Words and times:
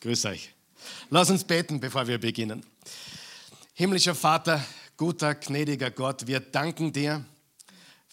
Grüß 0.00 0.26
euch. 0.26 0.54
Lass 1.10 1.28
uns 1.28 1.42
beten, 1.42 1.80
bevor 1.80 2.06
wir 2.06 2.18
beginnen. 2.18 2.64
Himmlischer 3.74 4.14
Vater, 4.14 4.64
guter, 4.96 5.34
gnädiger 5.34 5.90
Gott, 5.90 6.28
wir 6.28 6.38
danken 6.38 6.92
dir 6.92 7.24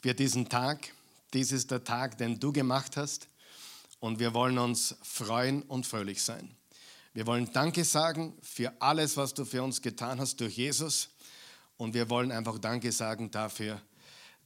für 0.02 0.16
diesen 0.16 0.50
Tag. 0.50 0.92
Dies 1.32 1.52
ist 1.52 1.70
der 1.70 1.84
Tag, 1.84 2.18
den 2.18 2.40
du 2.40 2.52
gemacht 2.52 2.98
hast. 2.98 3.28
Und 4.00 4.18
wir 4.18 4.34
wollen 4.34 4.58
uns 4.58 4.96
freuen 5.04 5.62
und 5.62 5.86
fröhlich 5.86 6.24
sein. 6.24 6.56
Wir 7.14 7.28
wollen 7.28 7.54
Danke 7.54 7.86
sagen 7.86 8.36
für 8.42 8.74
alles, 8.82 9.16
was 9.16 9.36
du 9.36 9.46
für 9.46 9.62
uns 9.62 9.80
getan 9.80 10.20
hast 10.20 10.42
durch 10.42 10.58
Jesus. 10.58 11.10
Und 11.78 11.94
wir 11.94 12.10
wollen 12.10 12.32
einfach 12.32 12.58
Danke 12.58 12.92
sagen 12.92 13.30
dafür, 13.30 13.80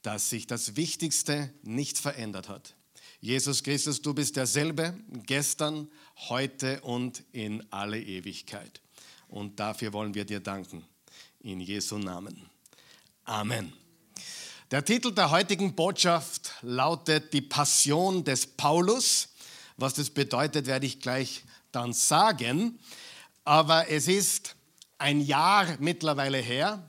dass 0.02 0.30
sich 0.30 0.46
das 0.46 0.76
Wichtigste 0.76 1.54
nicht 1.64 2.00
verändert 2.00 2.50
hat. 2.50 2.76
Jesus 3.22 3.62
Christus, 3.62 4.02
du 4.02 4.14
bist 4.14 4.38
derselbe 4.38 4.94
gestern, 5.26 5.90
heute 6.30 6.80
und 6.82 7.22
in 7.34 7.62
alle 7.70 8.00
Ewigkeit. 8.02 8.80
Und 9.28 9.60
dafür 9.60 9.92
wollen 9.92 10.14
wir 10.14 10.24
dir 10.24 10.40
danken. 10.40 10.86
In 11.42 11.60
Jesu 11.60 11.98
Namen. 11.98 12.50
Amen. 13.26 13.74
Der 14.72 14.86
Titel 14.86 15.12
der 15.12 15.32
heutigen 15.32 15.76
Botschaft 15.76 16.54
lautet 16.62 17.34
Die 17.34 17.42
Passion 17.42 18.24
des 18.24 18.48
Paulus. 18.48 19.28
Was 19.76 19.96
das 19.96 20.10
bedeutet, 20.10 20.66
werde 20.66 20.86
ich 20.86 21.02
gleich 21.02 21.44
dann 21.74 21.92
sagen. 21.92 22.80
Aber 23.44 23.90
es 23.90 24.08
ist 24.08 24.56
ein 24.98 25.20
Jahr 25.20 25.66
mittlerweile 25.80 26.38
her, 26.38 26.82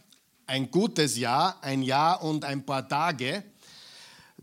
ein 0.47 0.71
gutes 0.71 1.17
Jahr, 1.17 1.61
ein 1.63 1.83
Jahr 1.83 2.23
und 2.23 2.45
ein 2.45 2.65
paar 2.65 2.89
Tage, 2.89 3.43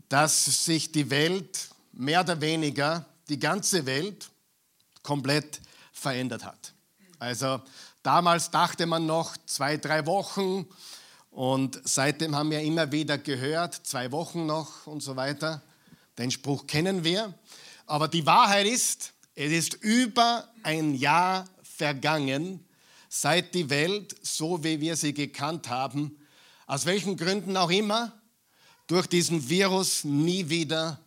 dass 0.08 0.64
sich 0.64 0.92
die 0.92 1.08
Welt 1.10 1.68
mehr 1.98 2.20
oder 2.20 2.40
weniger 2.40 3.04
die 3.28 3.38
ganze 3.38 3.84
Welt 3.84 4.30
komplett 5.02 5.60
verändert 5.92 6.44
hat. 6.44 6.72
Also 7.18 7.60
damals 8.02 8.50
dachte 8.50 8.86
man 8.86 9.04
noch 9.04 9.36
zwei, 9.46 9.76
drei 9.76 10.06
Wochen 10.06 10.66
und 11.30 11.80
seitdem 11.84 12.36
haben 12.36 12.50
wir 12.50 12.60
immer 12.60 12.92
wieder 12.92 13.18
gehört, 13.18 13.74
zwei 13.74 14.12
Wochen 14.12 14.46
noch 14.46 14.86
und 14.86 15.02
so 15.02 15.16
weiter. 15.16 15.60
Den 16.18 16.30
Spruch 16.30 16.66
kennen 16.66 17.02
wir. 17.02 17.34
Aber 17.86 18.06
die 18.06 18.26
Wahrheit 18.26 18.66
ist, 18.66 19.12
es 19.34 19.50
ist 19.50 19.74
über 19.74 20.48
ein 20.62 20.94
Jahr 20.94 21.46
vergangen, 21.62 22.64
seit 23.08 23.54
die 23.54 23.70
Welt, 23.70 24.14
so 24.22 24.62
wie 24.62 24.80
wir 24.80 24.96
sie 24.96 25.14
gekannt 25.14 25.68
haben, 25.68 26.16
aus 26.66 26.86
welchen 26.86 27.16
Gründen 27.16 27.56
auch 27.56 27.70
immer, 27.70 28.12
durch 28.86 29.06
diesen 29.06 29.48
Virus 29.48 30.04
nie 30.04 30.48
wieder 30.48 31.00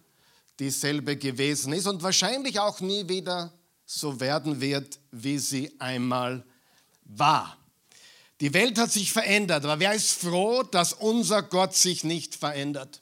dieselbe 0.62 1.18
gewesen 1.18 1.74
ist 1.74 1.88
und 1.88 2.04
wahrscheinlich 2.04 2.60
auch 2.60 2.82
nie 2.82 3.10
wieder 3.10 3.52
so 3.84 4.20
werden 4.20 4.62
wird, 4.62 5.00
wie 5.10 5.40
sie 5.40 5.74
einmal 5.80 6.46
war. 7.04 7.58
Die 8.40 8.54
Welt 8.54 8.78
hat 8.78 8.92
sich 8.92 9.12
verändert, 9.12 9.66
aber 9.66 9.80
wer 9.80 9.94
ist 9.94 10.12
froh, 10.12 10.62
dass 10.62 10.94
unser 10.94 11.42
Gott 11.42 11.76
sich 11.76 12.04
nicht 12.04 12.36
verändert? 12.36 13.02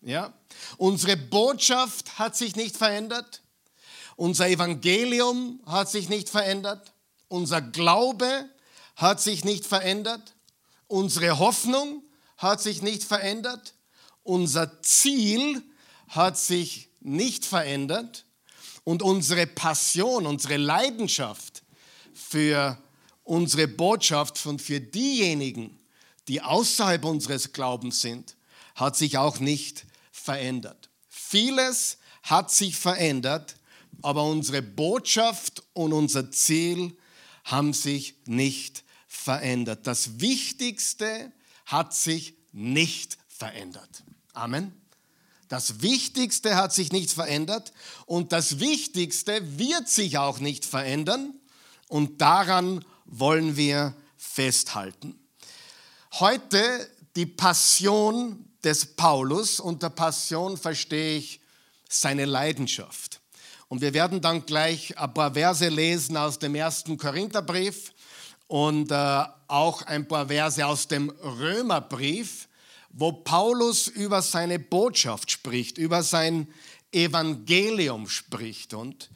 Ja? 0.00 0.34
Unsere 0.78 1.16
Botschaft 1.16 2.18
hat 2.18 2.36
sich 2.36 2.56
nicht 2.56 2.76
verändert. 2.76 3.42
Unser 4.16 4.48
Evangelium 4.48 5.60
hat 5.64 5.88
sich 5.88 6.08
nicht 6.08 6.28
verändert. 6.28 6.92
Unser 7.28 7.60
Glaube 7.60 8.48
hat 8.96 9.20
sich 9.20 9.44
nicht 9.44 9.64
verändert. 9.64 10.34
Unsere 10.88 11.38
Hoffnung 11.38 12.02
hat 12.36 12.60
sich 12.60 12.82
nicht 12.82 13.04
verändert. 13.04 13.74
Unser 14.24 14.82
Ziel 14.82 15.62
hat 16.08 16.38
sich 16.38 16.90
nicht 17.00 17.44
verändert 17.44 18.24
und 18.84 19.02
unsere 19.02 19.46
Passion, 19.46 20.26
unsere 20.26 20.56
Leidenschaft 20.56 21.62
für 22.12 22.78
unsere 23.22 23.68
Botschaft 23.68 24.44
und 24.46 24.62
für 24.62 24.80
diejenigen, 24.80 25.78
die 26.28 26.40
außerhalb 26.42 27.04
unseres 27.04 27.52
Glaubens 27.52 28.00
sind, 28.00 28.36
hat 28.74 28.96
sich 28.96 29.18
auch 29.18 29.40
nicht 29.40 29.86
verändert. 30.10 30.90
Vieles 31.08 31.98
hat 32.22 32.50
sich 32.50 32.76
verändert, 32.76 33.56
aber 34.02 34.24
unsere 34.24 34.62
Botschaft 34.62 35.62
und 35.72 35.92
unser 35.92 36.30
Ziel 36.30 36.96
haben 37.44 37.72
sich 37.72 38.16
nicht 38.26 38.84
verändert. 39.06 39.86
Das 39.86 40.20
Wichtigste 40.20 41.32
hat 41.66 41.94
sich 41.94 42.34
nicht 42.52 43.18
verändert. 43.26 44.04
Amen. 44.32 44.87
Das 45.48 45.80
Wichtigste 45.80 46.56
hat 46.56 46.74
sich 46.74 46.92
nicht 46.92 47.10
verändert 47.10 47.72
und 48.06 48.32
das 48.32 48.60
Wichtigste 48.60 49.58
wird 49.58 49.88
sich 49.88 50.18
auch 50.18 50.40
nicht 50.40 50.64
verändern 50.64 51.34
und 51.88 52.20
daran 52.20 52.84
wollen 53.06 53.56
wir 53.56 53.94
festhalten. 54.16 55.18
Heute 56.12 56.90
die 57.16 57.26
Passion 57.26 58.44
des 58.62 58.86
Paulus. 58.86 59.60
Unter 59.60 59.90
Passion 59.90 60.56
verstehe 60.56 61.18
ich 61.18 61.40
seine 61.88 62.24
Leidenschaft. 62.24 63.20
Und 63.68 63.80
wir 63.80 63.92
werden 63.94 64.20
dann 64.20 64.46
gleich 64.46 64.96
ein 64.98 65.12
paar 65.12 65.34
Verse 65.34 65.68
lesen 65.68 66.16
aus 66.16 66.38
dem 66.38 66.54
ersten 66.54 66.96
Korintherbrief 66.96 67.92
und 68.46 68.90
äh, 68.90 69.24
auch 69.46 69.82
ein 69.82 70.08
paar 70.08 70.28
Verse 70.28 70.64
aus 70.66 70.88
dem 70.88 71.10
Römerbrief 71.10 72.47
wo 72.90 73.12
Paulus 73.12 73.88
über 73.88 74.22
seine 74.22 74.58
Botschaft 74.58 75.30
spricht, 75.30 75.78
über 75.78 76.02
sein 76.02 76.48
Evangelium 76.92 78.08
spricht. 78.08 78.74
Und 78.74 79.10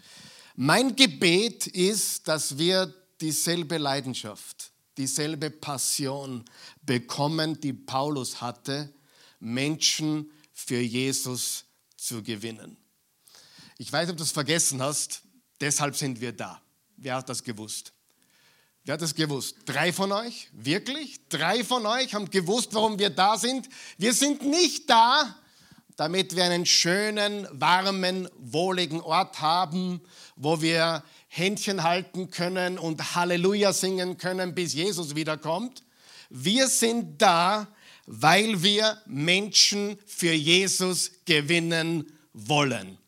mein 0.57 0.95
Gebet 0.97 1.67
ist, 1.67 2.29
dass 2.29 2.59
wir 2.59 2.93
dieselbe 3.21 3.79
Leidenschaft, 3.79 4.73
dieselbe 4.97 5.51
Passion 5.51 6.45
bekommen, 6.83 7.61
die 7.61 7.73
Paulus 7.73 8.41
hatte, 8.41 8.93
Menschen 9.41 10.31
für 10.53 10.81
Jesus 10.81 11.65
zu 11.97 12.23
gewinnen. 12.23 12.77
Ich 13.79 13.93
weiß, 13.93 14.11
ob 14.11 14.17
du 14.17 14.23
es 14.23 14.33
vergessen 14.33 14.83
hast, 14.83 15.23
deshalb 15.61 15.97
sind 15.97 16.21
wir 16.21 16.33
da. 16.33 16.61
Wer 16.97 17.17
hat 17.17 17.29
das 17.29 17.43
gewusst? 17.43 17.93
Wer 18.85 18.95
hat 18.95 19.03
das 19.03 19.15
gewusst? 19.15 19.59
Drei 19.65 19.93
von 19.93 20.11
euch? 20.11 20.49
Wirklich? 20.53 21.21
Drei 21.29 21.63
von 21.63 21.87
euch 21.87 22.15
haben 22.15 22.31
gewusst, 22.31 22.75
warum 22.75 22.99
wir 22.99 23.11
da 23.11 23.39
sind? 23.39 23.69
Wir 23.97 24.13
sind 24.13 24.43
nicht 24.43 24.91
da, 24.91 25.37
damit 25.95 26.35
wir 26.35 26.43
einen 26.43 26.67
schönen, 26.67 27.47
warmen, 27.53 28.29
wohligen 28.39 29.01
Ort 29.01 29.41
haben, 29.41 30.01
wo 30.35 30.61
wir 30.63 31.05
Händchen 31.29 31.85
halten 31.85 32.33
können 32.33 32.77
und 32.77 33.15
Halleluja 33.15 33.73
singen 33.73 34.19
können, 34.19 34.53
bis 34.53 34.75
Jesus 34.75 35.15
wiederkommt. 35.15 35.85
Wir 36.29 36.67
sind 36.67 37.23
da, 37.23 37.69
weil 38.07 38.65
wir 38.65 39.01
Menschen 39.07 39.97
für 40.07 40.33
Jesus 40.33 41.13
gewinnen 41.25 42.11
wollen. 42.33 42.99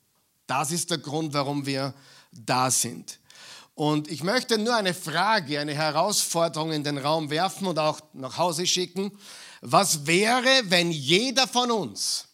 Das 0.46 0.70
ist 0.70 0.92
der 0.92 0.98
Grund, 0.98 1.34
warum 1.34 1.66
wir 1.66 1.94
da 2.30 2.70
sind. 2.70 3.18
Und 3.74 4.08
ich 4.08 4.22
möchte 4.22 4.56
nur 4.56 4.76
eine 4.76 4.94
Frage, 4.94 5.58
eine 5.58 5.74
Herausforderung 5.74 6.72
in 6.72 6.84
den 6.84 6.98
Raum 6.98 7.30
werfen 7.30 7.66
und 7.66 7.78
auch 7.78 8.00
nach 8.12 8.38
Hause 8.38 8.66
schicken. 8.66 9.10
Was 9.62 10.06
wäre, 10.06 10.48
wenn 10.66 10.92
jeder 10.92 11.48
von 11.48 11.70
uns 11.72 12.28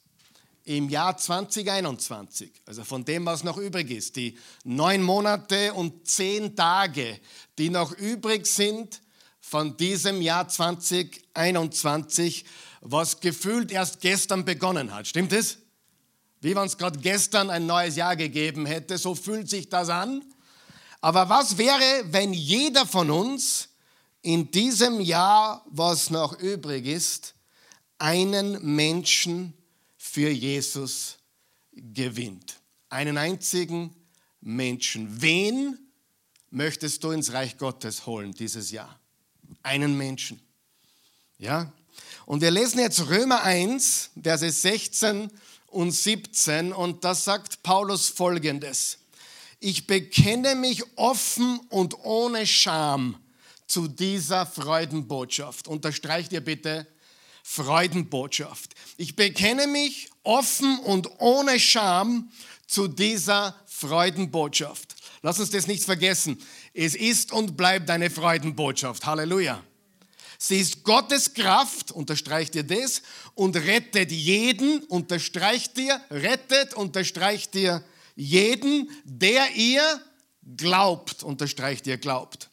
im 0.64 0.90
Jahr 0.90 1.16
2021, 1.16 2.52
also 2.66 2.84
von 2.84 3.06
dem, 3.06 3.24
was 3.24 3.42
noch 3.42 3.56
übrig 3.56 3.90
ist, 3.90 4.16
die 4.16 4.36
neun 4.64 5.02
Monate 5.02 5.72
und 5.72 6.06
zehn 6.06 6.54
Tage, 6.54 7.18
die 7.56 7.70
noch 7.70 7.92
übrig 7.92 8.46
sind 8.46 9.00
von 9.40 9.78
diesem 9.78 10.20
Jahr 10.20 10.46
2021, 10.46 12.44
was 12.82 13.20
gefühlt 13.20 13.72
erst 13.72 14.02
gestern 14.02 14.44
begonnen 14.44 14.94
hat. 14.94 15.06
Stimmt 15.06 15.32
es? 15.32 15.56
Wie 16.42 16.54
wenn 16.54 16.66
es 16.66 16.76
gerade 16.76 16.98
gestern 16.98 17.48
ein 17.48 17.66
neues 17.66 17.96
Jahr 17.96 18.16
gegeben 18.16 18.66
hätte, 18.66 18.98
so 18.98 19.14
fühlt 19.14 19.48
sich 19.48 19.70
das 19.70 19.88
an. 19.88 20.22
Aber 21.00 21.28
was 21.28 21.56
wäre, 21.56 22.05
wenn 22.12 22.32
jeder 22.32 22.87
von 22.87 23.11
uns 23.11 23.69
in 24.23 24.50
diesem 24.50 25.00
Jahr, 25.00 25.64
was 25.67 26.11
noch 26.11 26.38
übrig 26.38 26.87
ist, 26.87 27.35
einen 27.99 28.75
Menschen 28.75 29.55
für 29.97 30.31
Jesus 30.31 31.17
gewinnt? 31.73 32.56
Einen 32.91 33.17
einzigen 33.17 33.94
Menschen. 34.41 35.23
Wen 35.23 35.79
möchtest 36.50 37.03
du 37.05 37.12
ins 37.12 37.32
Reich 37.32 37.56
Gottes 37.56 38.05
holen 38.06 38.32
dieses 38.32 38.70
Jahr? 38.70 38.99
Einen 39.62 39.96
Menschen. 39.96 40.41
Ja? 41.38 41.73
Und 42.26 42.43
wir 42.43 42.50
lesen 42.50 42.79
jetzt 42.79 43.08
Römer 43.08 43.43
1, 43.43 44.11
Verse 44.23 44.50
16 44.50 45.31
und 45.69 45.93
17 45.93 46.73
und 46.73 47.05
da 47.05 47.14
sagt 47.14 47.62
Paulus 47.62 48.08
folgendes 48.08 49.00
ich 49.60 49.86
bekenne 49.86 50.54
mich 50.54 50.82
offen 50.96 51.60
und 51.68 51.94
ohne 52.02 52.46
Scham 52.46 53.16
zu 53.66 53.86
dieser 53.88 54.46
Freudenbotschaft. 54.46 55.68
Unterstreicht 55.68 56.32
ihr 56.32 56.40
bitte 56.40 56.86
Freudenbotschaft. 57.42 58.74
Ich 58.96 59.16
bekenne 59.16 59.66
mich 59.66 60.10
offen 60.22 60.78
und 60.80 61.08
ohne 61.20 61.60
Scham 61.60 62.30
zu 62.66 62.88
dieser 62.88 63.54
Freudenbotschaft. 63.66 64.96
Lass 65.22 65.38
uns 65.38 65.50
das 65.50 65.66
nicht 65.66 65.84
vergessen. 65.84 66.38
Es 66.72 66.94
ist 66.94 67.30
und 67.30 67.56
bleibt 67.56 67.90
eine 67.90 68.08
Freudenbotschaft. 68.08 69.04
Halleluja. 69.04 69.62
Sie 70.38 70.58
ist 70.58 70.84
Gottes 70.84 71.34
Kraft, 71.34 71.92
unterstreicht 71.92 72.54
ihr 72.54 72.62
das, 72.62 73.02
und 73.34 73.56
rettet 73.56 74.10
jeden, 74.10 74.82
unterstreicht 74.84 75.76
ihr, 75.76 76.00
rettet, 76.10 76.72
unterstreicht 76.72 77.54
ihr 77.54 77.84
jeden, 78.16 78.90
der 79.04 79.54
ihr 79.54 79.82
glaubt, 80.56 81.22
unterstreicht 81.22 81.86
ihr 81.86 81.98
glaubt. 81.98 82.50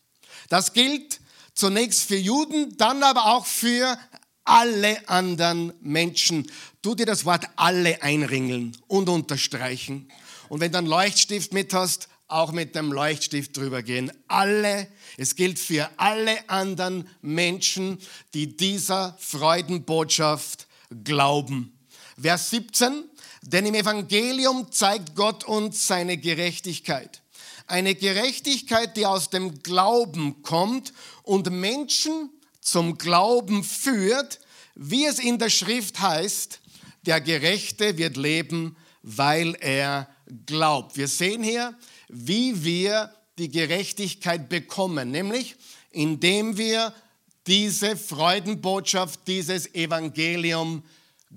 Das 0.50 0.74
gilt 0.74 1.19
zunächst 1.54 2.04
für 2.04 2.18
Juden, 2.18 2.77
dann 2.77 3.04
aber 3.04 3.33
auch 3.36 3.45
für 3.45 3.98
alle 4.44 5.07
anderen 5.09 5.74
Menschen. 5.81 6.50
Tu 6.81 6.95
dir 6.95 7.06
das 7.06 7.25
Wort 7.25 7.45
alle 7.56 8.01
einringeln 8.01 8.77
und 8.88 9.09
unterstreichen. 9.09 10.09
Und 10.50 10.62
wenn 10.62 10.71
du 10.71 10.77
einen 10.77 10.88
Leuchtstift 10.88 11.54
mit 11.54 11.74
hast, 11.74 12.07
auch 12.27 12.51
mit 12.51 12.75
dem 12.75 12.92
Leuchtstift 12.92 13.56
drüber 13.56 13.83
gehen. 13.83 14.12
Alle, 14.27 14.88
es 15.18 15.36
gilt 15.36 15.59
für 15.59 15.89
alle 15.98 16.50
anderen 16.50 17.07
Menschen, 17.21 18.00
die 18.33 18.56
dieser 18.56 19.15
Freudenbotschaft 19.19 20.68
glauben. 21.04 21.77
Vers 22.21 22.50
17, 22.50 23.06
denn 23.52 23.66
im 23.66 23.76
Evangelium 23.76 24.72
zeigt 24.72 25.16
Gott 25.16 25.46
uns 25.46 25.88
seine 25.88 26.18
Gerechtigkeit. 26.18 27.22
Eine 27.66 27.96
Gerechtigkeit, 27.96 28.98
die 28.98 29.06
aus 29.06 29.30
dem 29.30 29.64
Glauben 29.64 30.42
kommt 30.42 30.94
und 31.24 31.50
Menschen 31.50 32.30
zum 32.60 32.98
Glauben 32.98 33.64
führt, 33.64 34.40
wie 34.76 35.06
es 35.06 35.20
in 35.20 35.40
der 35.40 35.50
Schrift 35.50 36.02
heißt, 36.02 36.60
der 37.06 37.22
Gerechte 37.22 37.98
wird 37.98 38.18
leben, 38.18 38.76
weil 39.02 39.56
er 39.62 40.10
glaubt. 40.46 40.98
Wir 40.98 41.08
sehen 41.08 41.42
hier, 41.42 41.74
wie 42.10 42.66
wir 42.66 43.14
die 43.38 43.50
Gerechtigkeit 43.50 44.50
bekommen, 44.50 45.12
nämlich 45.12 45.56
indem 45.92 46.58
wir 46.58 46.94
diese 47.48 47.96
Freudenbotschaft, 47.96 49.22
dieses 49.26 49.74
Evangelium 49.74 50.84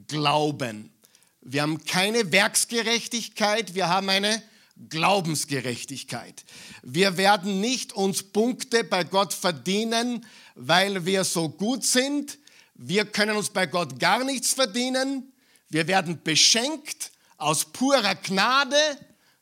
glauben. 0.09 0.90
Wir 1.43 1.63
haben 1.63 1.85
keine 1.85 2.33
Werksgerechtigkeit, 2.33 3.75
wir 3.75 3.89
haben 3.89 4.09
eine 4.09 4.43
Glaubensgerechtigkeit. 4.89 6.45
Wir 6.83 7.17
werden 7.17 7.61
nicht 7.61 7.93
uns 7.93 8.23
Punkte 8.23 8.85
bei 8.85 9.05
Gott 9.05 9.33
verdienen, 9.33 10.27
weil 10.55 11.05
wir 11.05 11.25
so 11.25 11.49
gut 11.49 11.85
sind. 11.85 12.39
Wir 12.75 13.05
können 13.05 13.37
uns 13.37 13.51
bei 13.51 13.67
Gott 13.67 13.99
gar 13.99 14.25
nichts 14.25 14.55
verdienen. 14.55 15.33
Wir 15.69 15.87
werden 15.87 16.21
beschenkt 16.23 17.13
aus 17.37 17.65
purer 17.65 18.15
Gnade 18.15 18.77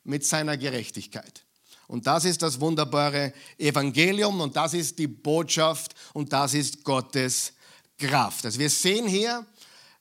mit 0.04 0.24
seiner 0.24 0.56
Gerechtigkeit. 0.56 1.44
Und 1.86 2.06
das 2.06 2.24
ist 2.24 2.42
das 2.42 2.60
wunderbare 2.60 3.32
Evangelium 3.56 4.40
und 4.40 4.56
das 4.56 4.74
ist 4.74 4.98
die 4.98 5.06
Botschaft 5.06 5.94
und 6.12 6.32
das 6.32 6.54
ist 6.54 6.84
Gottes 6.84 7.54
Kraft. 7.98 8.44
Also 8.44 8.58
wir 8.58 8.70
sehen 8.70 9.08
hier, 9.08 9.46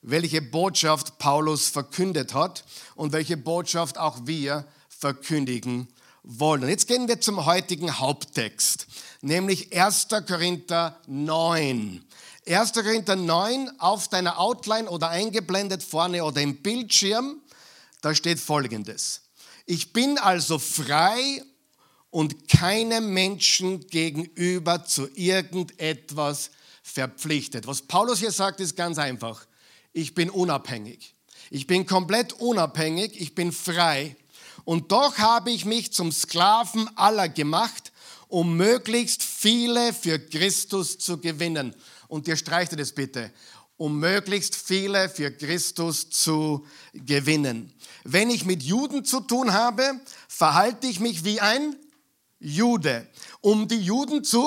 welche 0.02 0.42
Botschaft 0.42 1.18
Paulus 1.18 1.68
verkündet 1.68 2.34
hat 2.34 2.64
und 2.94 3.12
welche 3.12 3.36
Botschaft 3.36 3.98
auch 3.98 4.18
wir 4.24 4.66
verkündigen 4.88 5.88
wollen. 6.22 6.62
Und 6.62 6.68
jetzt 6.68 6.88
gehen 6.88 7.08
wir 7.08 7.20
zum 7.20 7.46
heutigen 7.46 7.98
Haupttext, 7.98 8.86
nämlich 9.22 9.76
1. 9.76 10.08
Korinther 10.26 11.00
9. 11.06 12.04
1. 12.46 12.72
Korinther 12.72 13.16
9 13.16 13.78
auf 13.78 14.08
deiner 14.08 14.38
Outline 14.38 14.88
oder 14.88 15.08
eingeblendet 15.08 15.82
vorne 15.82 16.24
oder 16.24 16.40
im 16.40 16.62
Bildschirm, 16.62 17.40
da 18.00 18.14
steht 18.14 18.40
folgendes. 18.40 19.22
Ich 19.66 19.92
bin 19.92 20.18
also 20.18 20.58
frei 20.58 21.42
und 22.10 22.48
keinem 22.48 23.12
Menschen 23.12 23.86
gegenüber 23.88 24.84
zu 24.84 25.08
irgendetwas 25.14 26.50
verpflichtet. 26.82 27.66
Was 27.66 27.82
Paulus 27.82 28.20
hier 28.20 28.32
sagt, 28.32 28.60
ist 28.60 28.76
ganz 28.76 28.98
einfach. 28.98 29.47
Ich 29.98 30.14
bin 30.14 30.30
unabhängig. 30.30 31.16
Ich 31.50 31.66
bin 31.66 31.84
komplett 31.84 32.32
unabhängig. 32.34 33.20
Ich 33.20 33.34
bin 33.34 33.50
frei. 33.50 34.14
Und 34.64 34.92
doch 34.92 35.18
habe 35.18 35.50
ich 35.50 35.64
mich 35.64 35.92
zum 35.92 36.12
Sklaven 36.12 36.88
aller 36.96 37.28
gemacht, 37.28 37.90
um 38.28 38.56
möglichst 38.56 39.24
viele 39.24 39.92
für 39.92 40.20
Christus 40.20 40.98
zu 40.98 41.18
gewinnen. 41.18 41.74
Und 42.06 42.28
ihr 42.28 42.36
streicht 42.36 42.78
das 42.78 42.92
bitte 42.92 43.32
um 43.76 44.00
möglichst 44.00 44.56
viele 44.56 45.08
für 45.08 45.30
Christus 45.30 46.10
zu 46.10 46.66
gewinnen. 46.94 47.72
Wenn 48.02 48.28
ich 48.28 48.44
mit 48.44 48.60
Juden 48.64 49.04
zu 49.04 49.20
tun 49.20 49.52
habe, 49.52 50.00
verhalte 50.26 50.88
ich 50.88 50.98
mich 50.98 51.24
wie 51.24 51.40
ein 51.40 51.76
Jude, 52.40 53.06
um 53.40 53.68
die 53.68 53.80
Juden 53.80 54.24
zu 54.24 54.42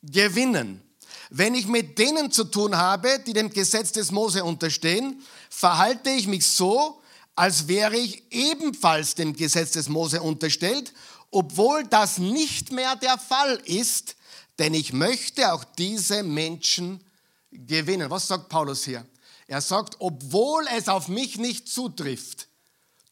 gewinnen. 0.00 0.85
Wenn 1.30 1.54
ich 1.54 1.66
mit 1.66 1.98
denen 1.98 2.30
zu 2.30 2.44
tun 2.44 2.76
habe, 2.76 3.20
die 3.26 3.32
dem 3.32 3.50
Gesetz 3.50 3.92
des 3.92 4.10
Mose 4.10 4.44
unterstehen, 4.44 5.22
verhalte 5.50 6.10
ich 6.10 6.26
mich 6.26 6.46
so, 6.46 7.02
als 7.34 7.68
wäre 7.68 7.96
ich 7.96 8.22
ebenfalls 8.30 9.14
dem 9.14 9.34
Gesetz 9.34 9.72
des 9.72 9.88
Mose 9.88 10.22
unterstellt, 10.22 10.92
obwohl 11.30 11.84
das 11.84 12.18
nicht 12.18 12.72
mehr 12.72 12.96
der 12.96 13.18
Fall 13.18 13.60
ist, 13.64 14.16
denn 14.58 14.72
ich 14.72 14.92
möchte 14.92 15.52
auch 15.52 15.64
diese 15.64 16.22
Menschen 16.22 17.04
gewinnen. 17.50 18.10
Was 18.10 18.28
sagt 18.28 18.48
Paulus 18.48 18.84
hier? 18.84 19.04
Er 19.46 19.60
sagt, 19.60 19.96
obwohl 19.98 20.66
es 20.76 20.88
auf 20.88 21.08
mich 21.08 21.38
nicht 21.38 21.68
zutrifft, 21.68 22.48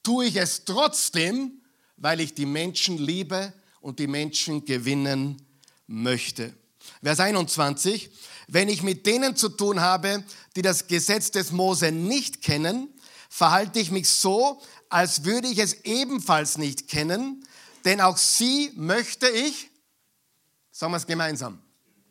tue 0.03 0.27
ich 0.27 0.37
es 0.37 0.65
trotzdem, 0.65 1.61
weil 1.97 2.21
ich 2.21 2.35
die 2.35 2.47
Menschen 2.47 2.99
liebe 2.99 3.53
und 3.81 3.99
die 3.99 4.07
Menschen 4.07 4.65
gewinnen 4.65 5.41
möchte. 5.87 6.55
Vers 7.05 7.21
21, 7.21 8.11
wenn 8.49 8.71
ich 8.71 8.83
mit 8.83 9.05
denen 9.05 9.37
zu 9.37 9.51
tun 9.51 9.83
habe, 9.83 10.25
die 10.57 10.63
das 10.63 10.87
Gesetz 10.87 11.31
des 11.31 11.53
Mose 11.53 11.93
nicht 11.93 12.41
kennen, 12.41 12.89
verhalte 13.29 13.79
ich 13.79 13.91
mich 13.91 14.09
so, 14.09 14.63
als 14.89 15.25
würde 15.25 15.49
ich 15.49 15.59
es 15.59 15.85
ebenfalls 15.85 16.57
nicht 16.57 16.89
kennen, 16.89 17.47
denn 17.85 18.01
auch 18.01 18.17
sie 18.17 18.73
möchte 18.75 19.29
ich, 19.29 19.71
sagen 20.73 20.95
wir 20.95 20.97
es 20.97 21.07
gemeinsam, 21.07 21.61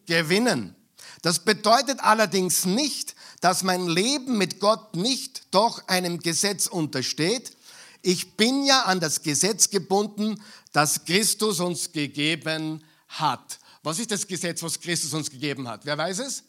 gewinnen. 0.06 0.76
Das 1.24 1.40
bedeutet 1.40 2.00
allerdings 2.02 2.66
nicht, 2.66 3.16
dass 3.42 3.64
mein 3.64 3.88
Leben 3.88 4.38
mit 4.38 4.60
Gott 4.60 4.96
nicht 4.96 5.48
doch 5.50 5.88
einem 5.88 6.20
Gesetz 6.20 6.68
untersteht. 6.68 7.58
Ich 8.04 8.38
bin 8.38 8.64
ja 8.64 8.84
an 8.84 9.00
das 9.00 9.24
Gesetz 9.24 9.72
gebunden, 9.72 10.40
das 10.72 11.06
Christus 11.06 11.60
uns 11.62 11.94
gegeben 11.94 12.84
hat. 13.08 13.60
Was 13.84 14.00
ist 14.00 14.12
das 14.12 14.26
Gesetz, 14.26 14.64
was 14.64 14.80
Christus 14.80 15.14
uns 15.14 15.30
gegeben 15.30 15.68
hat? 15.68 15.86
Wer 15.86 15.98
weiß 15.98 16.20
es? 16.20 16.44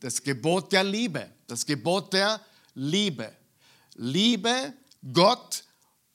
Das 0.00 0.20
Gebot 0.22 0.72
der 0.72 0.82
Liebe. 0.82 1.30
Das 1.46 1.64
Gebot 1.64 2.12
der 2.12 2.40
Liebe. 2.74 3.32
Liebe 3.94 4.74
Gott 5.12 5.64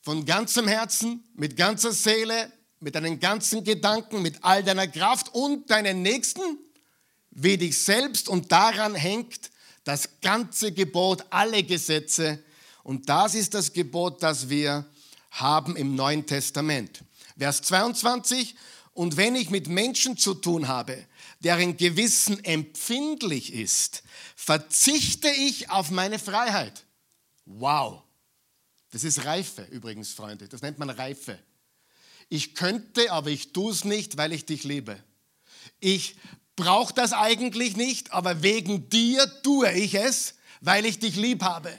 von 0.01 0.25
ganzem 0.25 0.67
Herzen, 0.67 1.24
mit 1.36 1.55
ganzer 1.55 1.93
Seele, 1.93 2.51
mit 2.81 2.96
deinen 2.96 3.20
ganzen 3.20 3.63
Gedanken, 3.63 4.22
mit 4.22 4.43
all 4.43 4.62
deiner 4.63 4.88
Kraft 4.88 5.34
und 5.34 5.70
deinen 5.70 6.01
Nächsten 6.01 6.58
wie 7.31 7.58
dich 7.58 7.81
selbst 7.81 8.27
und 8.27 8.51
daran 8.51 8.93
hängt 8.93 9.51
das 9.86 10.20
ganze 10.22 10.74
Gebot, 10.74 11.24
alle 11.29 11.63
Gesetze. 11.63 12.43
Und 12.84 13.08
das 13.08 13.36
ist 13.36 13.53
das 13.53 13.72
Gebot, 13.72 14.22
das 14.22 14.50
wir 14.50 14.86
haben 15.31 15.77
im 15.77 15.96
Neuen 15.96 16.25
Testament. 16.25 17.03
Vers 17.38 17.62
22, 17.62 18.55
und 19.01 19.17
wenn 19.17 19.34
ich 19.34 19.50
mit 19.50 19.67
Menschen 19.67 20.15
zu 20.15 20.36
tun 20.36 20.67
habe, 20.67 21.08
deren 21.39 21.75
Gewissen 21.75 22.46
empfindlich 22.46 23.51
ist, 23.51 24.03
verzichte 24.36 25.27
ich 25.27 25.72
auf 25.72 25.89
meine 25.89 26.20
Freiheit. 26.20 26.86
Wow. 27.46 28.03
Das 28.91 29.03
ist 29.03 29.25
Reife 29.25 29.63
übrigens, 29.72 30.13
Freunde. 30.13 30.48
Das 30.48 30.62
nennt 30.62 30.77
man 30.77 30.91
Reife. 30.91 31.39
Ich 32.29 32.53
könnte, 32.53 33.12
aber 33.12 33.31
ich 33.31 33.53
tue 33.53 33.72
es 33.72 33.86
nicht, 33.86 34.17
weil 34.17 34.34
ich 34.34 34.46
dich 34.46 34.65
liebe. 34.65 35.03
Ich 35.79 36.15
brauche 36.55 36.93
das 36.93 37.12
eigentlich 37.12 37.75
nicht, 37.75 38.13
aber 38.13 38.43
wegen 38.43 38.88
dir 38.89 39.25
tue 39.41 39.72
ich 39.72 39.96
es, 39.96 40.36
weil 40.60 40.86
ich 40.86 41.00
dich 41.00 41.15
lieb 41.15 41.41
habe. 41.41 41.75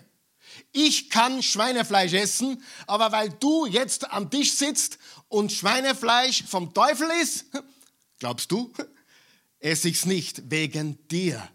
Ich 0.72 1.10
kann 1.10 1.42
Schweinefleisch 1.42 2.14
essen, 2.14 2.64
aber 2.86 3.12
weil 3.12 3.28
du 3.28 3.66
jetzt 3.66 4.10
am 4.10 4.30
Tisch 4.30 4.54
sitzt 4.54 4.98
und 5.32 5.50
Schweinefleisch 5.50 6.44
vom 6.44 6.74
Teufel 6.74 7.08
ist, 7.22 7.46
glaubst 8.18 8.52
du, 8.52 8.70
esse 9.60 9.88
ich 9.88 9.96
es 9.96 10.06
nicht 10.06 10.50
wegen 10.50 11.08
dir. 11.08 11.48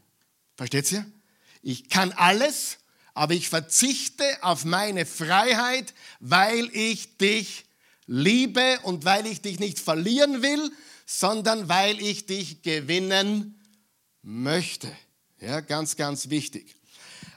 Versteht 0.55 0.91
ihr? 0.91 1.05
Ich 1.61 1.87
kann 1.87 2.11
alles, 2.13 2.77
aber 3.13 3.35
ich 3.35 3.49
verzichte 3.49 4.23
auf 4.41 4.65
meine 4.65 5.05
Freiheit, 5.05 5.93
weil 6.19 6.69
ich 6.73 7.17
dich 7.17 7.65
liebe 8.07 8.79
und 8.81 9.05
weil 9.05 9.27
ich 9.27 9.41
dich 9.41 9.59
nicht 9.59 9.79
verlieren 9.79 10.41
will, 10.41 10.71
sondern 11.05 11.69
weil 11.69 12.01
ich 12.01 12.25
dich 12.25 12.63
gewinnen 12.63 13.59
möchte. 14.23 14.91
Ja, 15.39 15.59
ganz, 15.59 15.95
ganz 15.97 16.29
wichtig. 16.29 16.75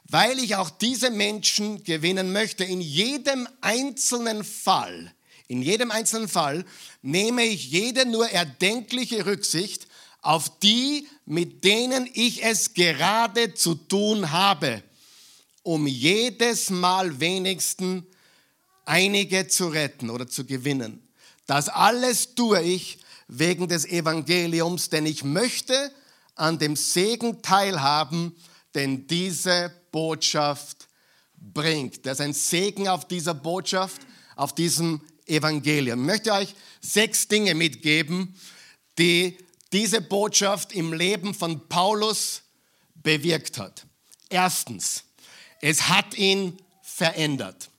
Weil 0.05 0.39
ich 0.39 0.57
auch 0.57 0.71
diese 0.71 1.11
Menschen 1.11 1.85
gewinnen 1.85 2.33
möchte, 2.33 2.65
in 2.65 2.81
jedem 2.81 3.47
einzelnen 3.61 4.43
Fall, 4.43 5.15
In 5.51 5.63
jedem 5.63 5.91
einzelnen 5.91 6.29
Fall 6.29 6.65
nehme 7.03 7.43
ich 7.43 7.73
jede 7.73 8.07
nur 8.07 8.29
erdenkliche 8.29 9.27
Rücksicht 9.27 9.89
auf 10.23 10.61
die, 10.61 11.09
mit 11.27 11.65
denen 11.65 12.09
ich 12.15 12.45
es 12.45 12.73
gerade 12.73 13.53
zu 13.55 13.75
tun 13.75 14.31
habe, 14.31 14.81
um 15.65 15.89
jedes 15.89 16.71
Mal 16.71 17.19
wenigstens 17.19 18.05
einige 18.85 19.49
zu 19.49 19.67
retten 19.67 20.11
oder 20.11 20.29
zu 20.29 20.45
gewinnen. 20.45 21.03
Das 21.47 21.69
alles 21.69 22.37
tue 22.37 22.63
ich 22.63 23.01
wegen 23.27 23.67
des 23.67 23.87
Evangeliums, 23.87 24.89
denn 24.89 25.05
ich 25.05 25.25
möchte 25.25 25.91
an 26.37 26.61
dem 26.61 26.77
Segen 26.77 27.43
teilhaben, 27.43 28.37
den 28.77 29.09
diese 29.09 29.73
Botschaft 29.91 30.87
bringt. 31.35 32.07
Das 32.07 32.21
ist 32.21 32.25
ein 32.25 32.35
Segen 32.35 32.87
auf 32.87 33.09
dieser 33.09 33.35
Botschaft, 33.35 34.01
auf 34.37 34.55
diesem 34.55 35.01
Evangelium. 35.31 36.01
Ich 36.01 36.07
möchte 36.07 36.33
euch 36.33 36.55
sechs 36.81 37.29
Dinge 37.29 37.55
mitgeben, 37.55 38.35
die 38.99 39.39
diese 39.73 40.01
Botschaft 40.01 40.73
im 40.73 40.93
Leben 40.93 41.33
von 41.33 41.69
Paulus 41.69 42.43
bewirkt 42.95 43.59
hat. 43.59 43.87
Erstens, 44.29 45.05
es 45.61 45.89
hat 45.89 46.15
ihn 46.15 46.59
verändert. 46.83 47.71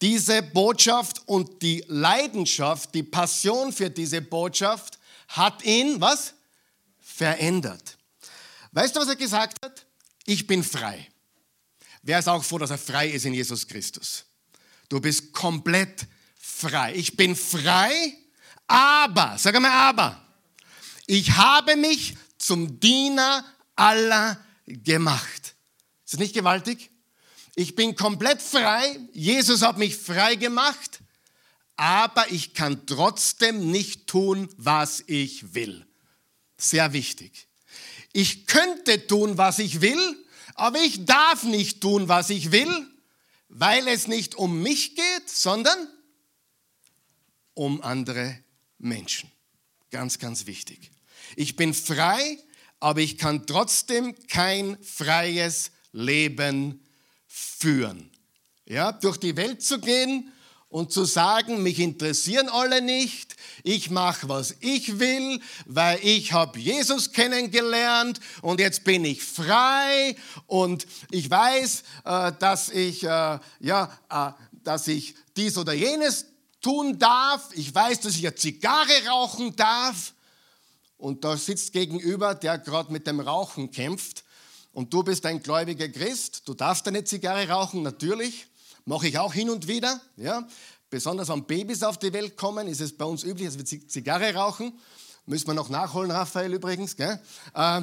Diese 0.00 0.42
Botschaft 0.42 1.26
und 1.26 1.62
die 1.62 1.84
Leidenschaft, 1.88 2.94
die 2.94 3.02
Passion 3.02 3.72
für 3.72 3.90
diese 3.90 4.22
Botschaft 4.22 4.98
hat 5.28 5.64
ihn, 5.64 6.00
was? 6.00 6.34
Verändert. 7.00 7.98
Weißt 8.72 8.94
du, 8.94 9.00
was 9.00 9.08
er 9.08 9.16
gesagt 9.16 9.64
hat? 9.64 9.86
Ich 10.24 10.46
bin 10.46 10.62
frei. 10.62 11.08
Wer 12.02 12.20
ist 12.20 12.28
auch 12.28 12.44
froh, 12.44 12.58
dass 12.58 12.70
er 12.70 12.78
frei 12.78 13.08
ist 13.08 13.26
in 13.26 13.34
Jesus 13.34 13.66
Christus? 13.66 14.24
Du 14.88 15.00
bist 15.00 15.32
komplett 15.32 16.06
frei. 16.58 16.94
Ich 16.96 17.16
bin 17.16 17.36
frei, 17.36 18.16
aber, 18.66 19.36
sag 19.38 19.54
einmal 19.54 19.72
aber, 19.72 20.20
ich 21.06 21.32
habe 21.32 21.76
mich 21.76 22.16
zum 22.38 22.80
Diener 22.80 23.44
aller 23.76 24.38
gemacht. 24.66 25.54
Ist 26.04 26.14
das 26.14 26.20
nicht 26.20 26.34
gewaltig? 26.34 26.90
Ich 27.54 27.74
bin 27.74 27.96
komplett 27.96 28.42
frei. 28.42 28.98
Jesus 29.12 29.62
hat 29.62 29.78
mich 29.78 29.96
frei 29.96 30.34
gemacht. 30.36 31.00
Aber 31.76 32.30
ich 32.30 32.54
kann 32.54 32.86
trotzdem 32.86 33.70
nicht 33.70 34.06
tun, 34.06 34.48
was 34.56 35.02
ich 35.06 35.54
will. 35.54 35.86
Sehr 36.56 36.92
wichtig. 36.92 37.46
Ich 38.12 38.46
könnte 38.46 39.06
tun, 39.06 39.38
was 39.38 39.58
ich 39.58 39.80
will, 39.80 40.24
aber 40.54 40.80
ich 40.80 41.04
darf 41.04 41.44
nicht 41.44 41.80
tun, 41.80 42.08
was 42.08 42.30
ich 42.30 42.50
will, 42.50 42.86
weil 43.48 43.86
es 43.86 44.08
nicht 44.08 44.34
um 44.34 44.62
mich 44.62 44.96
geht, 44.96 45.30
sondern 45.30 45.76
um 47.58 47.82
andere 47.82 48.38
Menschen. 48.78 49.30
Ganz, 49.90 50.20
ganz 50.20 50.46
wichtig. 50.46 50.92
Ich 51.34 51.56
bin 51.56 51.74
frei, 51.74 52.38
aber 52.78 53.00
ich 53.00 53.18
kann 53.18 53.46
trotzdem 53.46 54.14
kein 54.28 54.78
freies 54.80 55.72
Leben 55.90 56.80
führen. 57.26 58.10
Ja, 58.64 58.92
durch 58.92 59.16
die 59.16 59.36
Welt 59.36 59.60
zu 59.60 59.80
gehen 59.80 60.32
und 60.68 60.92
zu 60.92 61.04
sagen, 61.04 61.62
mich 61.64 61.80
interessieren 61.80 62.48
alle 62.48 62.80
nicht, 62.80 63.34
ich 63.64 63.90
mache, 63.90 64.28
was 64.28 64.54
ich 64.60 65.00
will, 65.00 65.40
weil 65.66 65.98
ich 66.02 66.32
habe 66.32 66.60
Jesus 66.60 67.10
kennengelernt 67.10 68.20
und 68.40 68.60
jetzt 68.60 68.84
bin 68.84 69.04
ich 69.04 69.24
frei 69.24 70.14
und 70.46 70.86
ich 71.10 71.28
weiß, 71.28 71.82
äh, 72.04 72.32
dass 72.38 72.68
ich, 72.68 73.02
äh, 73.02 73.38
ja, 73.58 73.98
äh, 74.10 74.30
dass 74.62 74.86
ich 74.86 75.16
dies 75.36 75.58
oder 75.58 75.72
jenes 75.72 76.26
tun 76.60 76.98
darf. 76.98 77.50
Ich 77.54 77.74
weiß, 77.74 78.00
dass 78.00 78.16
ich 78.16 78.26
eine 78.26 78.34
Zigarre 78.34 79.06
rauchen 79.08 79.54
darf. 79.56 80.14
Und 80.96 81.24
da 81.24 81.36
sitzt 81.36 81.72
gegenüber, 81.72 82.34
der 82.34 82.58
gerade 82.58 82.92
mit 82.92 83.06
dem 83.06 83.20
Rauchen 83.20 83.70
kämpft. 83.70 84.24
Und 84.72 84.92
du 84.92 85.02
bist 85.02 85.24
ein 85.26 85.42
gläubiger 85.42 85.88
Christ. 85.88 86.42
Du 86.46 86.54
darfst 86.54 86.86
eine 86.88 87.04
Zigarre 87.04 87.48
rauchen, 87.48 87.82
natürlich. 87.82 88.46
Mache 88.84 89.08
ich 89.08 89.18
auch 89.18 89.32
hin 89.32 89.50
und 89.50 89.68
wieder. 89.68 90.00
Ja. 90.16 90.46
Besonders 90.90 91.28
wenn 91.28 91.44
Babys 91.44 91.82
auf 91.82 91.98
die 91.98 92.12
Welt 92.12 92.36
kommen, 92.36 92.66
ist 92.66 92.80
es 92.80 92.96
bei 92.96 93.04
uns 93.04 93.22
üblich, 93.22 93.48
dass 93.48 93.58
wir 93.58 93.88
Zigarre 93.88 94.34
rauchen. 94.34 94.72
Müssen 95.26 95.46
wir 95.46 95.54
noch 95.54 95.68
nachholen, 95.68 96.10
Raphael 96.10 96.54
übrigens. 96.54 96.96
Gell? 96.96 97.20
Äh, 97.54 97.82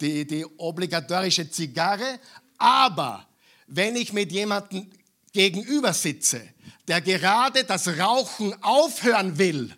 die, 0.00 0.26
die 0.26 0.46
obligatorische 0.58 1.50
Zigarre. 1.50 2.20
Aber 2.56 3.26
wenn 3.66 3.96
ich 3.96 4.12
mit 4.12 4.30
jemandem 4.30 4.90
gegenüber 5.34 5.92
sitze, 5.92 6.48
der 6.88 7.02
gerade 7.02 7.64
das 7.64 7.86
Rauchen 7.86 8.54
aufhören 8.62 9.36
will, 9.36 9.76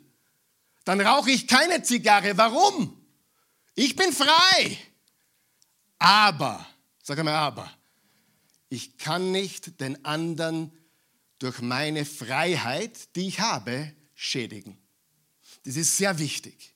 dann 0.85 1.01
rauche 1.01 1.33
ich 1.33 1.49
keine 1.49 1.83
Zigarre. 1.83 2.37
Warum? 2.37 3.05
Ich 3.75 3.97
bin 3.97 4.13
frei. 4.13 4.79
Aber, 5.99 6.65
sag 7.03 7.23
mal 7.25 7.35
aber, 7.35 7.69
ich 8.69 8.97
kann 8.99 9.33
nicht 9.33 9.81
den 9.81 10.05
anderen 10.05 10.71
durch 11.39 11.61
meine 11.61 12.05
Freiheit, 12.05 13.17
die 13.17 13.29
ich 13.29 13.41
habe, 13.41 13.93
schädigen. 14.15 14.79
Das 15.65 15.77
ist 15.77 15.97
sehr 15.97 16.19
wichtig. 16.19 16.75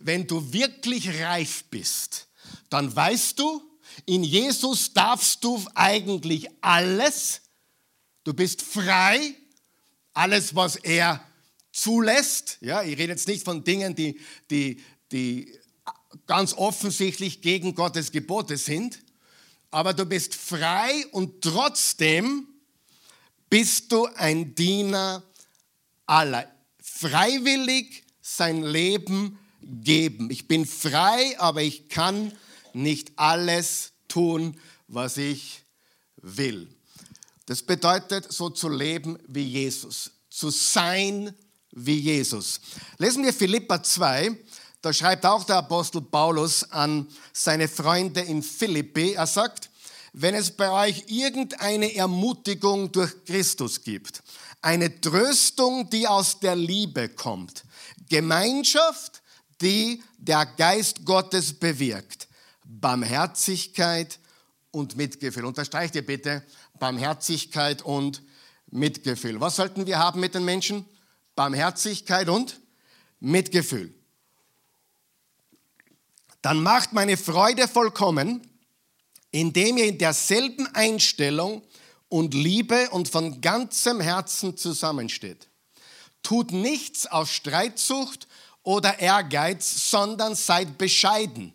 Wenn 0.00 0.26
du 0.26 0.52
wirklich 0.52 1.08
reif 1.20 1.64
bist, 1.64 2.28
dann 2.70 2.94
weißt 2.94 3.38
du, 3.38 3.62
in 4.06 4.24
Jesus 4.24 4.92
darfst 4.92 5.44
du 5.44 5.62
eigentlich 5.74 6.48
alles. 6.60 7.41
Du 8.24 8.34
bist 8.34 8.62
frei. 8.62 9.34
Alles, 10.14 10.54
was 10.54 10.76
er 10.76 11.24
zulässt. 11.72 12.58
Ja, 12.60 12.82
ich 12.82 12.98
rede 12.98 13.12
jetzt 13.12 13.28
nicht 13.28 13.44
von 13.44 13.64
Dingen, 13.64 13.94
die, 13.94 14.20
die, 14.50 14.82
die 15.10 15.58
ganz 16.26 16.54
offensichtlich 16.54 17.40
gegen 17.40 17.74
Gottes 17.74 18.12
Gebote 18.12 18.56
sind, 18.56 19.02
aber 19.70 19.94
du 19.94 20.04
bist 20.04 20.34
frei 20.34 21.06
und 21.12 21.40
trotzdem 21.42 22.46
bist 23.48 23.90
du 23.90 24.06
ein 24.16 24.54
Diener 24.54 25.22
aller. 26.06 26.50
Freiwillig 26.82 28.04
sein 28.20 28.62
Leben 28.62 29.38
geben. 29.62 30.30
Ich 30.30 30.46
bin 30.46 30.66
frei, 30.66 31.38
aber 31.38 31.62
ich 31.62 31.88
kann 31.88 32.32
nicht 32.74 33.12
alles 33.16 33.92
tun, 34.08 34.58
was 34.88 35.16
ich 35.16 35.62
will. 36.16 36.68
Das 37.52 37.62
bedeutet, 37.62 38.32
so 38.32 38.48
zu 38.48 38.70
leben 38.70 39.18
wie 39.28 39.44
Jesus, 39.44 40.10
zu 40.30 40.48
sein 40.48 41.34
wie 41.70 41.98
Jesus. 41.98 42.62
Lesen 42.96 43.22
wir 43.24 43.34
Philippa 43.34 43.82
2, 43.82 44.34
da 44.80 44.90
schreibt 44.90 45.26
auch 45.26 45.44
der 45.44 45.56
Apostel 45.56 46.00
Paulus 46.00 46.64
an 46.72 47.06
seine 47.34 47.68
Freunde 47.68 48.22
in 48.22 48.42
Philippi. 48.42 49.12
Er 49.12 49.26
sagt, 49.26 49.68
wenn 50.14 50.34
es 50.34 50.50
bei 50.50 50.70
euch 50.70 51.04
irgendeine 51.08 51.94
Ermutigung 51.94 52.90
durch 52.90 53.22
Christus 53.26 53.82
gibt, 53.82 54.22
eine 54.62 55.02
Tröstung, 55.02 55.90
die 55.90 56.08
aus 56.08 56.40
der 56.40 56.56
Liebe 56.56 57.10
kommt, 57.10 57.64
Gemeinschaft, 58.08 59.20
die 59.60 60.02
der 60.16 60.46
Geist 60.46 61.04
Gottes 61.04 61.52
bewirkt, 61.52 62.28
Barmherzigkeit 62.64 64.18
und 64.70 64.96
Mitgefühl. 64.96 65.44
Unterstreicht 65.44 65.94
ihr 65.94 66.06
bitte 66.06 66.42
Barmherzigkeit 66.82 67.82
und 67.82 68.22
Mitgefühl. 68.66 69.40
Was 69.40 69.54
sollten 69.54 69.86
wir 69.86 70.00
haben 70.00 70.18
mit 70.18 70.34
den 70.34 70.44
Menschen? 70.44 70.84
Barmherzigkeit 71.36 72.28
und 72.28 72.60
Mitgefühl. 73.20 73.94
Dann 76.40 76.60
macht 76.60 76.92
meine 76.92 77.16
Freude 77.16 77.68
vollkommen, 77.68 78.42
indem 79.30 79.76
ihr 79.76 79.84
in 79.84 79.98
derselben 79.98 80.66
Einstellung 80.74 81.62
und 82.08 82.34
Liebe 82.34 82.90
und 82.90 83.08
von 83.08 83.40
ganzem 83.40 84.00
Herzen 84.00 84.56
zusammensteht. 84.56 85.48
Tut 86.24 86.50
nichts 86.50 87.06
aus 87.06 87.30
Streitsucht 87.30 88.26
oder 88.64 88.98
Ehrgeiz, 88.98 89.88
sondern 89.88 90.34
seid 90.34 90.78
bescheiden 90.78 91.52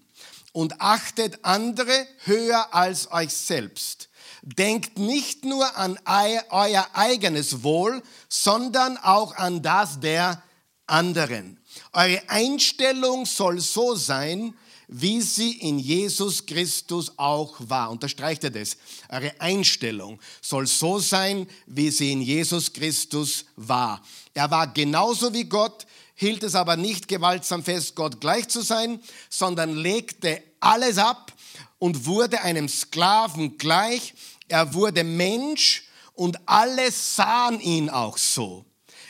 und 0.54 0.80
achtet 0.80 1.44
andere 1.44 2.08
höher 2.24 2.74
als 2.74 3.12
euch 3.12 3.34
selbst. 3.34 4.07
Denkt 4.56 4.98
nicht 4.98 5.44
nur 5.44 5.76
an 5.76 6.00
euer 6.06 6.88
eigenes 6.94 7.64
Wohl, 7.64 8.02
sondern 8.30 8.98
auch 8.98 9.36
an 9.36 9.62
das 9.62 10.00
der 10.00 10.42
anderen. 10.86 11.60
Eure 11.92 12.22
Einstellung 12.30 13.26
soll 13.26 13.60
so 13.60 13.96
sein, 13.96 14.54
wie 14.88 15.22
sie 15.22 15.52
in 15.52 15.80
Jesus 15.80 16.46
Christus 16.46 17.12
auch 17.18 17.56
war. 17.60 17.92
Unterstreicht 17.92 18.46
er 18.46 18.52
das? 18.52 18.78
Eure 19.10 19.34
Einstellung 19.40 20.18
soll 20.42 20.66
so 20.66 21.00
sein, 21.00 21.46
wie 21.66 21.92
sie 21.92 22.14
in 22.14 22.22
Jesus 22.22 22.72
Christus 22.72 23.46
war. 23.58 24.02
Er 24.34 24.50
war 24.50 24.68
genauso 24.68 25.34
wie 25.34 25.44
Gott, 25.44 25.86
hielt 26.16 26.42
es 26.44 26.56
aber 26.56 26.78
nicht 26.78 27.10
gewaltsam 27.10 27.64
fest, 27.64 27.96
Gott 27.96 28.22
gleich 28.22 28.48
zu 28.48 28.62
sein, 28.62 29.02
sondern 29.30 29.76
legte 29.76 30.42
alles 30.62 30.98
ab 30.98 31.34
und 31.80 32.06
wurde 32.06 32.42
einem 32.42 32.70
Sklaven 32.70 33.58
gleich. 33.58 34.14
Er 34.48 34.74
wurde 34.74 35.04
Mensch 35.04 35.84
und 36.14 36.38
alle 36.48 36.92
sahen 36.92 37.60
ihn 37.60 37.90
auch 37.90 38.18
so. 38.18 38.66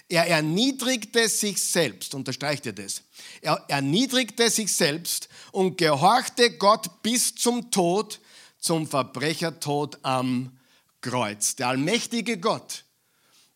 Er 0.10 0.27
erniedrigte 0.27 1.27
sich 1.27 1.62
selbst, 1.62 2.15
unterstreicht 2.15 2.65
ihr 2.65 2.74
das? 2.74 3.01
Er 3.41 3.63
erniedrigte 3.67 4.50
sich 4.50 4.74
selbst 4.74 5.27
und 5.51 5.77
gehorchte 5.77 6.58
Gott 6.58 7.01
bis 7.03 7.36
zum 7.36 7.72
Tod, 7.72 8.20
zum 8.58 8.88
Verbrechertod 8.88 10.00
am 10.03 10.58
Kreuz. 11.01 11.56
Der 11.56 11.70
allmächtige 11.70 12.38
Gott, 12.38 12.86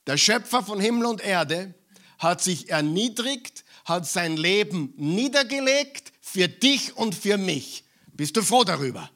der 0.07 0.17
Schöpfer 0.17 0.63
von 0.63 0.79
Himmel 0.79 1.05
und 1.05 1.21
Erde, 1.21 1.73
hat 2.19 2.41
sich 2.41 2.69
erniedrigt, 2.69 3.63
hat 3.85 4.07
sein 4.07 4.37
Leben 4.37 4.93
niedergelegt 4.97 6.11
für 6.21 6.47
dich 6.47 6.95
und 6.95 7.15
für 7.15 7.37
mich. 7.37 7.83
Bist 8.13 8.37
du 8.37 8.43
froh 8.43 8.63
darüber? 8.63 9.09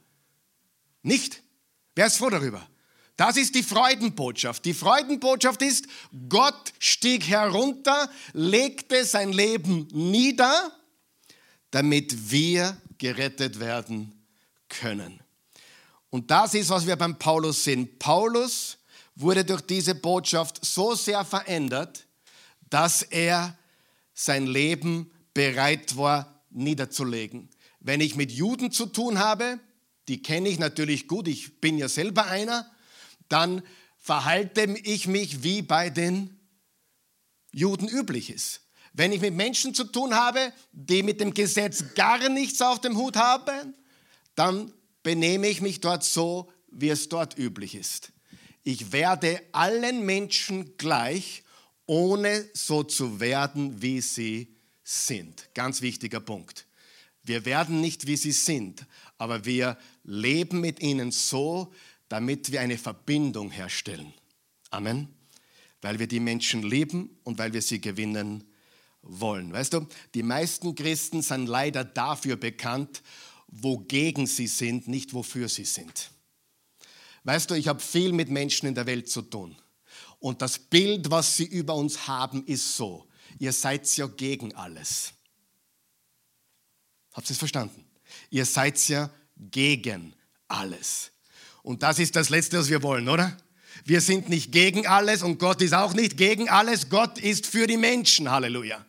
Nicht? 1.04 1.44
Wer 1.96 2.08
ist 2.08 2.18
froh 2.18 2.30
darüber? 2.30 2.68
Das 3.18 3.38
ist 3.38 3.56
die 3.56 3.64
Freudenbotschaft. 3.64 4.66
Die 4.66 4.74
Freudenbotschaft 4.74 5.62
ist, 5.62 5.88
Gott 6.28 6.74
stieg 6.80 7.28
herunter, 7.28 8.10
legte 8.34 9.06
sein 9.06 9.32
Leben 9.32 9.88
nieder, 9.94 10.72
damit 11.72 12.30
wir 12.30 12.76
gerettet 12.98 13.60
werden 13.60 14.12
können. 14.68 15.22
Und 16.10 16.30
das 16.30 16.54
ist, 16.54 16.70
was 16.70 16.86
wir 16.86 16.98
beim 16.98 17.18
Paulus 17.18 17.64
sehen. 17.64 17.98
Paulus 18.00 18.78
wurde 19.16 19.46
durch 19.46 19.62
diese 19.62 19.96
Botschaft 19.96 20.64
so 20.64 20.94
sehr 20.96 21.24
verändert, 21.24 22.06
dass 22.70 23.02
er 23.02 23.58
sein 24.14 24.48
Leben 24.48 25.12
bereit 25.34 25.96
war 25.96 26.42
niederzulegen. 26.50 27.50
Wenn 27.80 28.02
ich 28.02 28.16
mit 28.16 28.32
Juden 28.32 28.72
zu 28.72 28.88
tun 28.88 29.20
habe, 29.20 29.60
die 30.08 30.22
kenne 30.22 30.50
ich 30.50 30.60
natürlich 30.60 31.08
gut, 31.08 31.28
ich 31.28 31.60
bin 31.60 31.78
ja 31.78 31.90
selber 31.90 32.26
einer, 32.26 32.70
dann 33.30 33.64
verhalte 33.98 34.64
ich 34.84 35.08
mich 35.08 35.44
wie 35.44 35.62
bei 35.62 35.90
den 35.90 36.40
Juden 37.52 37.88
üblich 37.88 38.30
ist. 38.30 38.62
Wenn 38.94 39.12
ich 39.12 39.22
mit 39.22 39.34
Menschen 39.34 39.74
zu 39.74 39.86
tun 39.86 40.14
habe, 40.14 40.54
die 40.72 41.04
mit 41.04 41.20
dem 41.20 41.34
Gesetz 41.34 41.84
gar 41.96 42.30
nichts 42.30 42.62
auf 42.62 42.80
dem 42.80 42.98
Hut 42.98 43.18
haben, 43.18 43.74
dann 44.36 44.72
benehme 45.04 45.48
ich 45.48 45.62
mich 45.62 45.82
dort 45.82 46.04
so, 46.04 46.52
wie 46.72 46.90
es 46.90 47.10
dort 47.10 47.38
üblich 47.38 47.76
ist. 47.76 48.12
Ich 48.64 48.92
werde 48.92 49.42
allen 49.52 50.06
Menschen 50.06 50.78
gleich, 50.78 51.44
ohne 51.86 52.48
so 52.54 52.84
zu 52.84 53.20
werden, 53.20 53.82
wie 53.82 54.02
sie 54.02 54.56
sind. 54.84 55.50
Ganz 55.54 55.82
wichtiger 55.82 56.20
Punkt. 56.20 56.66
Wir 57.26 57.44
werden 57.46 57.82
nicht, 57.82 58.06
wie 58.06 58.18
sie 58.18 58.32
sind, 58.32 58.86
aber 59.18 59.46
wir 59.46 59.78
leben 60.04 60.62
mit 60.62 60.80
ihnen 60.82 61.12
so, 61.12 61.74
damit 62.08 62.52
wir 62.52 62.62
eine 62.62 62.78
Verbindung 62.78 63.50
herstellen. 63.50 64.14
Amen. 64.70 65.08
Weil 65.82 65.98
wir 65.98 66.08
die 66.08 66.20
Menschen 66.20 66.62
lieben 66.62 67.18
und 67.24 67.40
weil 67.40 67.52
wir 67.52 67.64
sie 67.64 67.82
gewinnen 67.82 68.44
wollen. 69.02 69.52
Weißt 69.52 69.74
du, 69.74 69.88
die 70.14 70.24
meisten 70.24 70.76
Christen 70.76 71.24
sind 71.24 71.48
leider 71.48 71.84
dafür 71.84 72.36
bekannt, 72.36 73.02
wogegen 73.48 74.28
sie 74.28 74.48
sind, 74.48 74.88
nicht 74.88 75.14
wofür 75.14 75.50
sie 75.50 75.66
sind. 75.66 76.12
Weißt 77.24 77.50
du, 77.50 77.56
ich 77.56 77.68
habe 77.68 77.80
viel 77.80 78.12
mit 78.12 78.30
Menschen 78.30 78.68
in 78.68 78.76
der 78.76 78.86
Welt 78.86 79.10
zu 79.10 79.24
tun. 79.24 79.56
Und 80.20 80.44
das 80.44 80.60
Bild, 80.60 81.10
was 81.10 81.38
sie 81.38 81.46
über 81.46 81.74
uns 81.74 82.08
haben, 82.08 82.46
ist 82.46 82.78
so. 82.78 83.08
Ihr 83.40 83.52
seid 83.52 83.88
ja 83.98 84.06
gegen 84.06 84.54
alles. 84.54 85.15
Habt 87.16 87.30
ihr 87.30 87.34
es 87.34 87.40
verstanden? 87.40 87.86
Ihr 88.30 88.46
seid 88.46 88.78
ja 88.90 89.10
gegen 89.38 90.14
alles. 90.50 91.12
Und 91.64 91.82
das 91.82 91.98
ist 91.98 92.16
das 92.16 92.30
Letzte, 92.30 92.60
was 92.60 92.70
wir 92.70 92.84
wollen, 92.84 93.08
oder? 93.08 93.36
Wir 93.86 94.02
sind 94.02 94.30
nicht 94.30 94.52
gegen 94.52 94.86
alles 94.86 95.24
und 95.24 95.40
Gott 95.40 95.62
ist 95.62 95.74
auch 95.74 95.94
nicht 95.94 96.18
gegen 96.18 96.50
alles. 96.50 96.90
Gott 96.90 97.18
ist 97.18 97.46
für 97.46 97.68
die 97.68 97.78
Menschen. 97.78 98.30
Halleluja. 98.30 98.86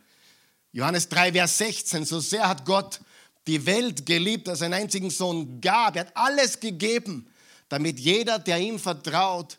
Johannes 0.73 1.09
3, 1.09 1.33
Vers 1.33 1.59
16. 1.59 2.05
So 2.05 2.21
sehr 2.21 2.49
hat 2.49 2.65
Gott 2.65 3.01
die 3.47 3.65
Welt 3.65 4.05
geliebt, 4.05 4.49
dass 4.49 4.61
er 4.61 4.67
einen 4.67 4.75
einzigen 4.75 5.11
Sohn 5.11 5.61
gab. 5.61 5.97
Er 5.97 6.07
hat 6.07 6.17
alles 6.17 6.59
gegeben, 6.59 7.27
damit 7.69 7.99
jeder, 7.99 8.39
der 8.39 8.59
ihm 8.59 8.79
vertraut, 8.79 9.59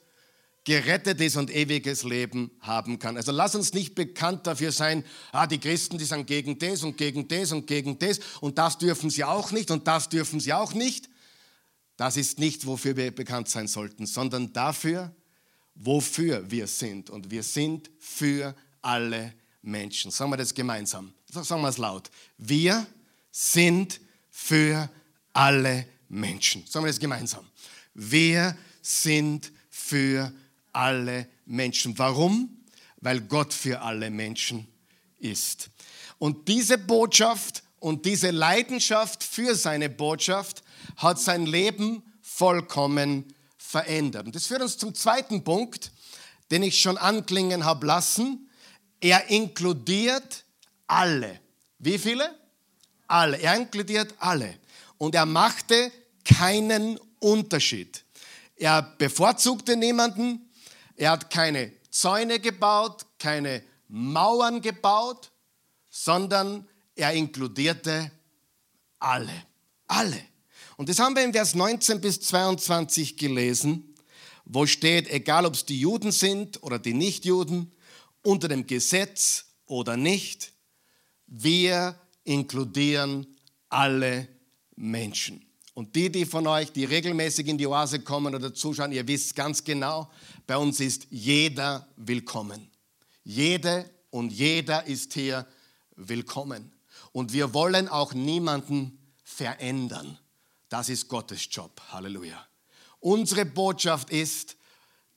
gerettet 0.67 1.21
ist 1.21 1.38
und 1.38 1.49
ewiges 1.49 2.03
Leben 2.03 2.51
haben 2.60 2.99
kann. 2.99 3.15
Also 3.15 3.32
lass 3.32 3.56
uns 3.56 3.73
nicht 3.73 3.95
bekannt 3.95 4.45
dafür 4.45 4.73
sein, 4.73 5.06
ah, 5.32 5.47
die 5.47 5.60
Christen, 5.60 5.97
die 5.97 6.03
sind 6.03 6.27
gegen 6.27 6.60
das 6.60 6.84
und 6.84 6.97
gegen 6.97 7.25
das 7.25 7.53
und 7.53 7.67
gegen 7.67 7.97
das 7.97 8.19
und 8.41 8.58
das 8.58 8.77
dürfen 8.77 9.10
sie 9.10 9.23
auch 9.23 9.51
nicht 9.51 9.71
und 9.71 9.88
das 9.88 10.10
dürfen 10.10 10.41
sie 10.41 10.51
auch 10.51 10.73
nicht. 10.73 11.08
Das 11.95 12.17
ist 12.17 12.38
nicht, 12.38 12.65
wofür 12.65 12.97
wir 12.97 13.15
bekannt 13.15 13.47
sein 13.47 13.69
sollten, 13.69 14.06
sondern 14.06 14.51
dafür, 14.51 15.15
wofür 15.73 16.51
wir 16.51 16.67
sind. 16.67 17.10
Und 17.10 17.32
wir 17.32 17.43
sind 17.43 17.89
für 17.97 18.53
alle 18.82 19.34
Menschen. 19.62 20.12
Sagen 20.12 20.32
wir 20.32 20.38
das 20.38 20.53
gemeinsam. 20.53 21.13
Sagen 21.32 21.62
wir 21.62 21.69
es 21.69 21.77
laut. 21.77 22.12
Wir 22.38 22.86
sind 23.32 24.01
für 24.30 24.89
alle 25.32 25.88
Menschen. 26.10 26.65
Sagen 26.67 26.84
wir 26.84 26.89
das 26.89 26.99
gemeinsam. 26.99 27.45
Wir 27.93 28.58
sind 28.82 29.53
für 29.69 30.25
alle 30.25 30.46
Menschen. 31.45 31.97
Warum? 31.97 32.49
Weil 32.97 33.21
Gott 33.21 33.53
für 33.53 33.81
alle 33.81 34.09
Menschen 34.09 34.67
ist. 35.19 35.69
Und 36.19 36.47
diese 36.47 36.77
Botschaft 36.77 37.63
und 37.79 38.05
diese 38.05 38.31
Leidenschaft 38.31 39.23
für 39.23 39.55
seine 39.55 39.89
Botschaft 39.89 40.63
hat 40.97 41.19
sein 41.19 41.45
Leben 41.45 42.03
vollkommen 42.21 43.33
verändert. 43.57 44.25
Und 44.25 44.35
das 44.35 44.47
führt 44.47 44.61
uns 44.61 44.77
zum 44.77 44.93
zweiten 44.95 45.43
Punkt, 45.43 45.91
den 46.51 46.63
ich 46.63 46.79
schon 46.79 46.97
anklingen 46.97 47.65
habe 47.65 47.85
lassen. 47.85 48.49
Er 48.99 49.29
inkludiert 49.29 50.43
alle. 50.87 51.39
Wie 51.79 51.97
viele? 51.97 52.33
Alle. 53.07 53.37
Er 53.37 53.55
inkludiert 53.55 54.13
alle. 54.19 54.55
Und 54.97 55.13
er 55.15 55.25
machte 55.25 55.91
keinen 56.23 56.99
Unterschied. 57.19 58.03
Er 58.55 58.81
bevorzugte 58.81 59.75
niemanden. 59.75 60.46
Er 60.97 61.12
hat 61.12 61.29
keine 61.29 61.71
Zäune 61.89 62.39
gebaut, 62.39 63.05
keine 63.19 63.63
Mauern 63.88 64.62
gebaut, 64.62 65.31
sondern 65.89 66.67
er 66.95 67.13
inkludierte 67.13 68.12
alle. 68.99 69.45
Alle. 69.88 70.19
Und 70.75 70.89
das 70.89 70.99
haben 70.99 71.15
wir 71.15 71.23
in 71.23 71.33
Vers 71.33 71.55
19 71.55 72.01
bis 72.01 72.19
22 72.21 73.15
gelesen, 73.15 73.95
wo 74.43 74.65
steht, 74.65 75.10
egal 75.10 75.45
ob 75.45 75.53
es 75.53 75.65
die 75.65 75.79
Juden 75.79 76.12
sind 76.12 76.62
oder 76.63 76.79
die 76.79 76.93
Nichtjuden, 76.93 77.71
unter 78.23 78.47
dem 78.47 78.67
Gesetz 78.67 79.45
oder 79.65 79.97
nicht, 79.97 80.51
wir 81.27 81.99
inkludieren 82.23 83.38
alle 83.69 84.27
Menschen. 84.75 85.46
Und 85.77 85.95
die, 85.95 86.11
die 86.11 86.25
von 86.25 86.47
euch, 86.47 86.71
die 86.71 86.85
regelmäßig 86.85 87.45
in 87.45 87.59
die 87.59 87.67
Oase 87.67 87.99
kommen 87.99 88.33
oder 88.33 88.51
zuschauen, 88.51 88.91
ihr 88.91 89.07
wisst 89.07 89.35
ganz 89.35 89.63
genau, 89.63 90.09
bei 90.47 90.57
uns 90.57 90.79
ist 90.79 91.05
jeder 91.11 91.87
willkommen. 91.97 92.71
Jede 93.23 93.87
und 94.09 94.31
jeder 94.31 94.87
ist 94.87 95.13
hier 95.13 95.45
willkommen. 95.95 96.73
Und 97.11 97.31
wir 97.31 97.53
wollen 97.53 97.87
auch 97.89 98.15
niemanden 98.15 98.97
verändern. 99.23 100.17
Das 100.67 100.89
ist 100.89 101.09
Gottes 101.09 101.47
Job. 101.51 101.79
Halleluja. 101.91 102.43
Unsere 102.99 103.45
Botschaft 103.45 104.09
ist, 104.09 104.57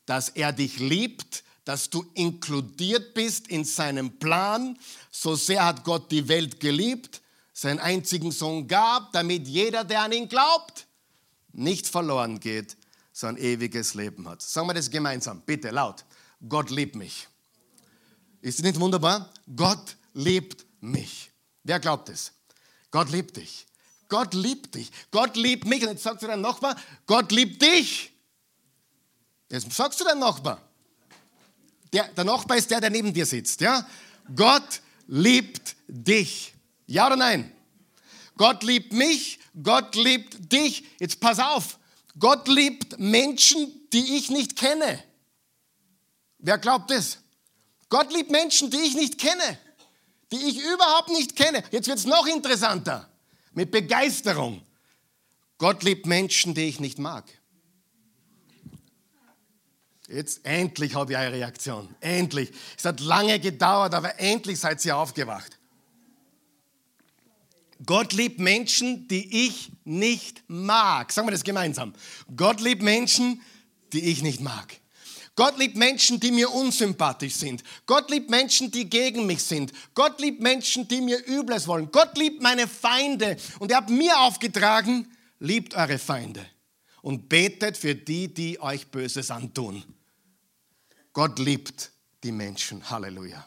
dass 0.05 0.29
er 0.29 0.53
dich 0.53 0.79
liebt, 0.79 1.43
dass 1.65 1.89
du 1.89 2.05
inkludiert 2.13 3.15
bist 3.15 3.49
in 3.49 3.65
seinem 3.65 4.19
Plan. 4.19 4.79
So 5.11 5.37
sehr 5.37 5.65
hat 5.65 5.85
Gott 5.85 6.13
die 6.13 6.29
Welt 6.29 6.61
geliebt, 6.61 7.23
seinen 7.61 7.79
einzigen 7.79 8.33
Sohn 8.33 8.67
gab, 8.67 9.13
damit 9.13 9.47
jeder, 9.47 9.85
der 9.85 10.01
an 10.05 10.13
ihn 10.13 10.29
glaubt, 10.31 10.87
nicht 11.53 11.87
verloren 11.87 12.41
geht, 12.41 12.75
sondern 13.13 13.45
ewiges 13.45 13.93
Leben 13.93 14.27
hat. 14.27 14.41
Sagen 14.41 14.67
wir 14.67 14.73
das 14.73 14.91
gemeinsam, 14.91 15.43
bitte 15.43 15.69
laut. 15.69 16.07
Gott 16.49 16.71
liebt 16.71 16.97
mich. 16.97 17.29
Ist 18.41 18.61
es 18.61 18.65
nicht 18.65 18.81
wunderbar? 18.81 19.31
Gott 19.55 19.99
liebt 20.15 20.65
mich. 20.81 21.31
Wer 21.63 21.79
glaubt 21.81 22.09
es? 22.09 22.33
Gott 22.91 23.11
liebt 23.11 23.37
dich. 23.37 23.67
Gott 24.09 24.33
liebt 24.33 24.75
dich. 24.75 24.91
Gott 25.11 25.37
liebt 25.37 25.67
mich. 25.67 25.83
Und 25.83 25.91
jetzt 25.91 26.03
sagst 26.03 26.23
du 26.23 26.29
deinem 26.29 26.41
Nachbar, 26.41 26.77
Gott 27.05 27.31
liebt 27.31 27.61
dich. 27.61 28.11
Jetzt 29.51 29.71
sagst 29.71 30.01
du 30.01 30.05
deinem 30.05 30.21
Nachbar. 30.21 30.63
Der, 31.93 32.09
der 32.09 32.25
Nachbar 32.25 32.57
ist 32.57 32.71
der, 32.71 32.81
der 32.81 32.89
neben 32.89 33.13
dir 33.13 33.27
sitzt. 33.27 33.61
Ja? 33.61 33.87
Gott 34.35 34.81
liebt 35.07 35.77
dich. 35.89 36.55
Ja 36.91 37.07
oder 37.07 37.17
nein? 37.17 37.53
Gott 38.37 38.65
liebt 38.65 38.93
mich, 38.93 39.39
Gott 39.63 39.95
liebt 39.95 40.53
dich. 40.53 40.85
Jetzt 40.99 41.21
pass 41.21 41.39
auf. 41.39 41.79
Gott 42.19 42.49
liebt 42.49 42.99
Menschen, 42.99 43.89
die 43.93 44.17
ich 44.17 44.29
nicht 44.29 44.57
kenne. 44.57 45.03
Wer 46.39 46.59
glaubt 46.59 46.91
das? 46.91 47.19
Gott 47.89 48.13
liebt 48.13 48.33
Menschen, 48.33 48.71
die 48.71 48.79
ich 48.79 48.95
nicht 48.95 49.19
kenne, 49.19 49.59
die 50.33 50.37
ich 50.37 50.59
überhaupt 50.59 51.11
nicht 51.11 51.37
kenne. 51.37 51.63
Jetzt 51.71 51.87
wird 51.87 51.99
es 51.99 52.07
noch 52.07 52.27
interessanter 52.27 53.09
mit 53.53 53.71
Begeisterung. 53.71 54.61
Gott 55.59 55.85
liebt 55.85 56.07
Menschen, 56.07 56.55
die 56.55 56.65
ich 56.65 56.81
nicht 56.81 56.99
mag. 56.99 57.25
Jetzt 60.09 60.45
endlich 60.45 60.97
habe 60.97 61.13
ich 61.13 61.19
eine 61.19 61.33
Reaktion. 61.33 61.95
Endlich. 62.01 62.51
Es 62.77 62.85
hat 62.85 62.99
lange 62.99 63.39
gedauert, 63.39 63.95
aber 63.95 64.19
endlich 64.19 64.59
seid 64.59 64.85
ihr 64.85 64.97
aufgewacht. 64.97 65.60
Gott 67.87 68.13
liebt 68.13 68.39
Menschen, 68.39 69.09
die 69.09 69.47
ich 69.47 69.73
nicht 69.85 70.43
mag. 70.49 71.13
Sagen 71.13 71.27
wir 71.27 71.33
das 71.33 71.45
gemeinsam. 71.45 71.95
Gott 72.37 72.61
liebt 72.61 72.83
Menschen, 72.83 73.41
die 73.93 74.05
ich 74.11 74.23
nicht 74.23 74.41
mag. 74.41 74.81
Gott 75.37 75.59
liebt 75.59 75.77
Menschen, 75.77 76.21
die 76.21 76.33
mir 76.33 76.51
unsympathisch 76.51 77.35
sind. 77.35 77.63
Gott 77.87 78.11
liebt 78.11 78.29
Menschen, 78.29 78.71
die 78.71 78.91
gegen 78.91 79.25
mich 79.27 79.43
sind. 79.43 79.73
Gott 79.95 80.21
liebt 80.21 80.43
Menschen, 80.43 80.87
die 80.89 81.01
mir 81.01 81.27
Übles 81.27 81.67
wollen. 81.67 81.91
Gott 81.91 82.19
liebt 82.19 82.43
meine 82.43 82.69
Feinde. 82.69 83.39
Und 83.59 83.71
er 83.71 83.79
hat 83.79 83.89
mir 83.89 84.21
aufgetragen, 84.21 85.11
liebt 85.39 85.75
eure 85.75 85.99
Feinde 85.99 86.45
und 87.01 87.31
betet 87.31 87.79
für 87.79 87.95
die, 87.95 88.35
die 88.35 88.61
euch 88.61 88.89
Böses 88.89 89.31
antun. 89.31 89.83
Gott 91.15 91.39
liebt 91.39 91.91
die 92.23 92.33
Menschen. 92.33 92.91
Halleluja. 92.91 93.47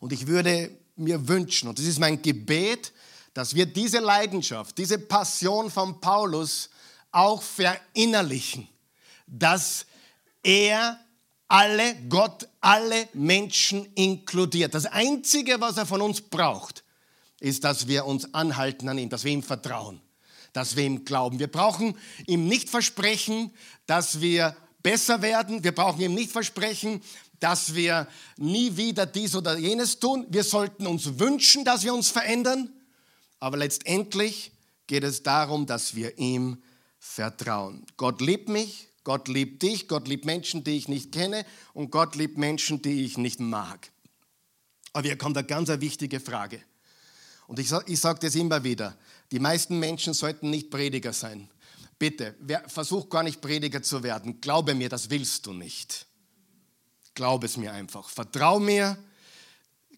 Und 0.00 0.12
ich 0.12 0.26
würde 0.26 0.76
mir 0.96 1.28
wünschen, 1.28 1.68
und 1.68 1.78
das 1.78 1.86
ist 1.86 1.98
mein 1.98 2.20
Gebet, 2.20 2.92
dass 3.34 3.54
wir 3.54 3.66
diese 3.66 3.98
Leidenschaft, 3.98 4.76
diese 4.78 4.98
Passion 4.98 5.70
von 5.70 6.00
Paulus 6.00 6.68
auch 7.10 7.42
verinnerlichen, 7.42 8.68
dass 9.26 9.86
er 10.42 10.98
alle, 11.48 11.96
Gott 12.08 12.48
alle 12.60 13.08
Menschen 13.12 13.86
inkludiert. 13.94 14.74
Das 14.74 14.86
Einzige, 14.86 15.60
was 15.60 15.76
er 15.76 15.86
von 15.86 16.00
uns 16.00 16.20
braucht, 16.20 16.82
ist, 17.40 17.64
dass 17.64 17.88
wir 17.88 18.06
uns 18.06 18.32
anhalten 18.34 18.88
an 18.88 18.98
ihm, 18.98 19.08
dass 19.08 19.24
wir 19.24 19.32
ihm 19.32 19.42
vertrauen, 19.42 20.00
dass 20.52 20.76
wir 20.76 20.84
ihm 20.84 21.04
glauben. 21.04 21.38
Wir 21.38 21.50
brauchen 21.50 21.96
ihm 22.26 22.46
nicht 22.48 22.70
versprechen, 22.70 23.50
dass 23.86 24.20
wir 24.20 24.56
besser 24.82 25.22
werden. 25.22 25.62
Wir 25.64 25.74
brauchen 25.74 26.00
ihm 26.00 26.14
nicht 26.14 26.32
versprechen, 26.32 27.02
dass 27.42 27.74
wir 27.74 28.06
nie 28.36 28.76
wieder 28.76 29.04
dies 29.04 29.34
oder 29.34 29.58
jenes 29.58 29.98
tun. 29.98 30.26
Wir 30.28 30.44
sollten 30.44 30.86
uns 30.86 31.18
wünschen, 31.18 31.64
dass 31.64 31.82
wir 31.82 31.92
uns 31.92 32.08
verändern. 32.08 32.70
Aber 33.40 33.56
letztendlich 33.56 34.52
geht 34.86 35.02
es 35.02 35.24
darum, 35.24 35.66
dass 35.66 35.96
wir 35.96 36.18
ihm 36.18 36.62
vertrauen. 37.00 37.84
Gott 37.96 38.20
liebt 38.20 38.48
mich, 38.48 38.88
Gott 39.02 39.26
liebt 39.26 39.62
dich, 39.62 39.88
Gott 39.88 40.06
liebt 40.06 40.24
Menschen, 40.24 40.62
die 40.62 40.76
ich 40.76 40.86
nicht 40.86 41.10
kenne 41.10 41.44
und 41.74 41.90
Gott 41.90 42.14
liebt 42.14 42.38
Menschen, 42.38 42.80
die 42.80 43.04
ich 43.04 43.18
nicht 43.18 43.40
mag. 43.40 43.90
Aber 44.92 45.04
hier 45.04 45.18
kommt 45.18 45.36
eine 45.36 45.46
ganz 45.46 45.68
wichtige 45.68 46.20
Frage. 46.20 46.62
Und 47.48 47.58
ich, 47.58 47.72
ich 47.86 47.98
sage 47.98 48.20
das 48.20 48.36
immer 48.36 48.62
wieder. 48.62 48.96
Die 49.32 49.40
meisten 49.40 49.80
Menschen 49.80 50.14
sollten 50.14 50.50
nicht 50.50 50.70
Prediger 50.70 51.12
sein. 51.12 51.48
Bitte, 51.98 52.36
wer, 52.38 52.68
versuch 52.68 53.08
gar 53.08 53.24
nicht 53.24 53.40
Prediger 53.40 53.82
zu 53.82 54.04
werden. 54.04 54.40
Glaube 54.40 54.74
mir, 54.74 54.88
das 54.88 55.10
willst 55.10 55.46
du 55.46 55.52
nicht. 55.52 56.06
Glaube 57.14 57.46
es 57.46 57.56
mir 57.56 57.72
einfach. 57.72 58.08
Vertrau 58.08 58.58
mir, 58.58 58.96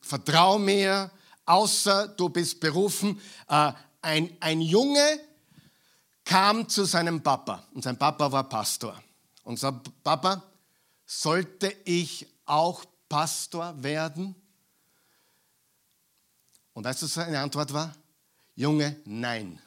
vertrau 0.00 0.58
mir, 0.58 1.10
außer 1.46 2.08
du 2.08 2.28
bist 2.28 2.60
berufen. 2.60 3.20
Äh, 3.48 3.72
ein, 4.02 4.36
ein 4.40 4.60
Junge 4.60 5.20
kam 6.24 6.68
zu 6.68 6.84
seinem 6.84 7.22
Papa 7.22 7.66
und 7.72 7.82
sein 7.82 7.98
Papa 7.98 8.30
war 8.32 8.48
Pastor 8.48 9.00
und 9.44 9.58
sagt, 9.58 9.90
Papa, 10.02 10.42
sollte 11.06 11.74
ich 11.84 12.26
auch 12.46 12.84
Pastor 13.08 13.82
werden? 13.82 14.34
Und 16.72 16.84
weißt 16.84 17.02
du, 17.02 17.06
seine 17.06 17.40
Antwort 17.40 17.72
war? 17.72 17.94
Junge, 18.56 19.00
nein. 19.04 19.60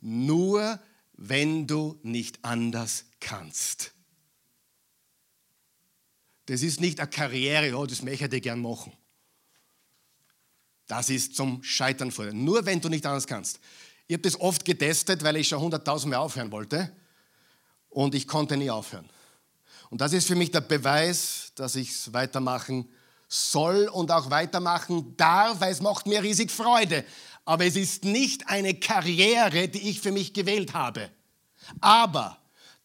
Nur 0.00 0.78
wenn 1.14 1.66
du 1.66 1.98
nicht 2.02 2.44
anders 2.44 3.04
kannst. 3.20 3.92
Das 6.48 6.62
ist 6.62 6.80
nicht 6.80 6.98
eine 6.98 7.10
Karriere, 7.10 7.76
oh, 7.76 7.84
das 7.84 8.00
möchte 8.00 8.34
ich 8.34 8.42
gern 8.42 8.62
machen. 8.62 8.90
Das 10.86 11.10
ist 11.10 11.36
zum 11.36 11.62
Scheitern 11.62 12.10
vor. 12.10 12.24
Nur 12.32 12.64
wenn 12.64 12.80
du 12.80 12.88
nicht 12.88 13.04
anders 13.04 13.26
kannst. 13.26 13.60
Ich 14.06 14.14
habe 14.14 14.22
das 14.22 14.40
oft 14.40 14.64
getestet, 14.64 15.22
weil 15.22 15.36
ich 15.36 15.46
schon 15.46 15.70
100.000 15.70 16.06
Mal 16.06 16.16
aufhören 16.16 16.50
wollte 16.50 16.90
und 17.90 18.14
ich 18.14 18.26
konnte 18.26 18.56
nie 18.56 18.70
aufhören. 18.70 19.10
Und 19.90 20.00
das 20.00 20.14
ist 20.14 20.26
für 20.26 20.36
mich 20.36 20.50
der 20.50 20.62
Beweis, 20.62 21.52
dass 21.54 21.76
ich 21.76 21.90
es 21.90 22.14
weitermachen 22.14 22.88
soll 23.28 23.86
und 23.88 24.10
auch 24.10 24.30
weitermachen 24.30 25.14
darf, 25.18 25.60
weil 25.60 25.72
es 25.72 25.82
macht 25.82 26.06
mir 26.06 26.22
riesig 26.22 26.50
Freude. 26.50 27.04
Aber 27.44 27.66
es 27.66 27.76
ist 27.76 28.04
nicht 28.04 28.48
eine 28.48 28.72
Karriere, 28.74 29.68
die 29.68 29.90
ich 29.90 30.00
für 30.00 30.12
mich 30.12 30.32
gewählt 30.32 30.72
habe. 30.72 31.10
Aber 31.82 32.38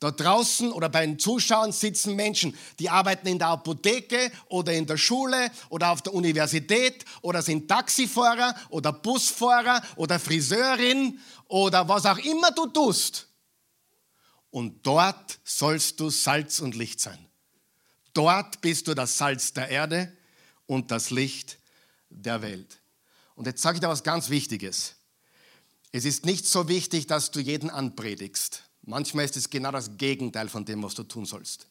da 0.03 0.11
draußen 0.11 0.71
oder 0.71 0.89
bei 0.89 1.05
den 1.05 1.17
Zuschauern 1.17 1.71
sitzen 1.71 2.15
Menschen, 2.15 2.55
die 2.77 2.89
arbeiten 2.89 3.27
in 3.27 3.39
der 3.39 3.47
Apotheke 3.47 4.31
oder 4.49 4.73
in 4.73 4.85
der 4.85 4.97
Schule 4.97 5.49
oder 5.69 5.91
auf 5.91 6.01
der 6.01 6.13
Universität 6.13 7.05
oder 7.21 7.41
sind 7.41 7.67
Taxifahrer 7.69 8.53
oder 8.69 8.91
Busfahrer 8.91 9.81
oder 9.95 10.19
Friseurin 10.19 11.19
oder 11.47 11.87
was 11.87 12.05
auch 12.05 12.17
immer 12.17 12.51
du 12.51 12.67
tust. 12.67 13.29
Und 14.49 14.85
dort 14.85 15.39
sollst 15.43 15.99
du 15.99 16.09
Salz 16.09 16.59
und 16.59 16.75
Licht 16.75 16.99
sein. 16.99 17.17
Dort 18.13 18.61
bist 18.61 18.87
du 18.87 18.93
das 18.93 19.17
Salz 19.17 19.53
der 19.53 19.69
Erde 19.69 20.15
und 20.67 20.91
das 20.91 21.09
Licht 21.09 21.57
der 22.09 22.41
Welt. 22.41 22.81
Und 23.35 23.47
jetzt 23.47 23.61
sage 23.61 23.77
ich 23.77 23.81
dir 23.81 23.87
was 23.87 24.03
ganz 24.03 24.29
Wichtiges. 24.29 24.95
Es 25.91 26.05
ist 26.05 26.25
nicht 26.25 26.45
so 26.45 26.67
wichtig, 26.67 27.07
dass 27.07 27.31
du 27.31 27.39
jeden 27.39 27.69
anpredigst. 27.69 28.63
Manchmal 28.85 29.25
ist 29.25 29.37
es 29.37 29.49
genau 29.49 29.71
das 29.71 29.97
Gegenteil 29.97 30.49
von 30.49 30.65
dem, 30.65 30.83
was 30.83 30.95
du 30.95 31.03
tun 31.03 31.25
sollst. 31.25 31.67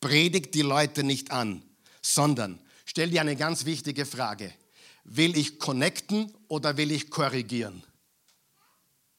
Predigt 0.00 0.54
die 0.54 0.62
Leute 0.62 1.04
nicht 1.04 1.30
an, 1.30 1.62
sondern 2.02 2.58
stell 2.84 3.10
dir 3.10 3.20
eine 3.20 3.36
ganz 3.36 3.64
wichtige 3.64 4.04
Frage. 4.04 4.52
Will 5.04 5.36
ich 5.36 5.58
connecten 5.58 6.32
oder 6.48 6.76
will 6.76 6.90
ich 6.90 7.08
korrigieren? 7.10 7.82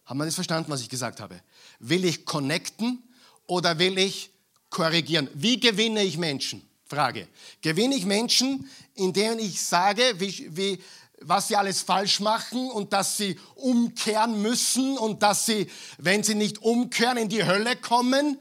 Haben 0.06 0.18
wir 0.18 0.26
das 0.26 0.36
verstanden, 0.36 0.70
was 0.70 0.82
ich 0.82 0.90
gesagt 0.90 1.22
habe? 1.22 1.42
Will 1.80 2.04
ich 2.04 2.26
connecten 2.26 3.02
oder 3.48 3.80
will 3.80 3.98
ich 3.98 4.30
korrigieren? 4.70 5.30
Wie 5.34 5.60
gewinne 5.60 6.04
ich 6.04 6.18
Menschen? 6.18 6.68
Frage. 6.86 7.30
Gewinne 7.62 7.96
ich 7.96 8.06
Menschen, 8.06 8.70
indem 8.96 9.40
ich 9.40 9.62
sage, 9.62 10.04
wie, 10.18 10.50
wie, 10.58 10.84
was 11.22 11.48
sie 11.48 11.56
alles 11.56 11.82
falsch 11.82 12.20
machen 12.20 12.70
und 12.72 12.94
dass 12.94 13.18
sie 13.18 13.40
umkehren 13.56 14.42
müssen 14.42 14.98
und 14.98 15.24
dass 15.24 15.46
sie, 15.46 15.68
wenn 15.98 16.24
sie 16.24 16.36
nicht 16.36 16.60
umkehren, 16.60 17.18
in 17.18 17.30
die 17.30 17.46
Hölle 17.46 17.76
kommen. 17.76 18.40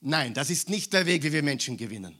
Nein, 0.00 0.34
das 0.34 0.50
ist 0.50 0.68
nicht 0.68 0.92
der 0.92 1.06
Weg, 1.06 1.22
wie 1.22 1.32
wir 1.32 1.42
Menschen 1.42 1.76
gewinnen. 1.76 2.18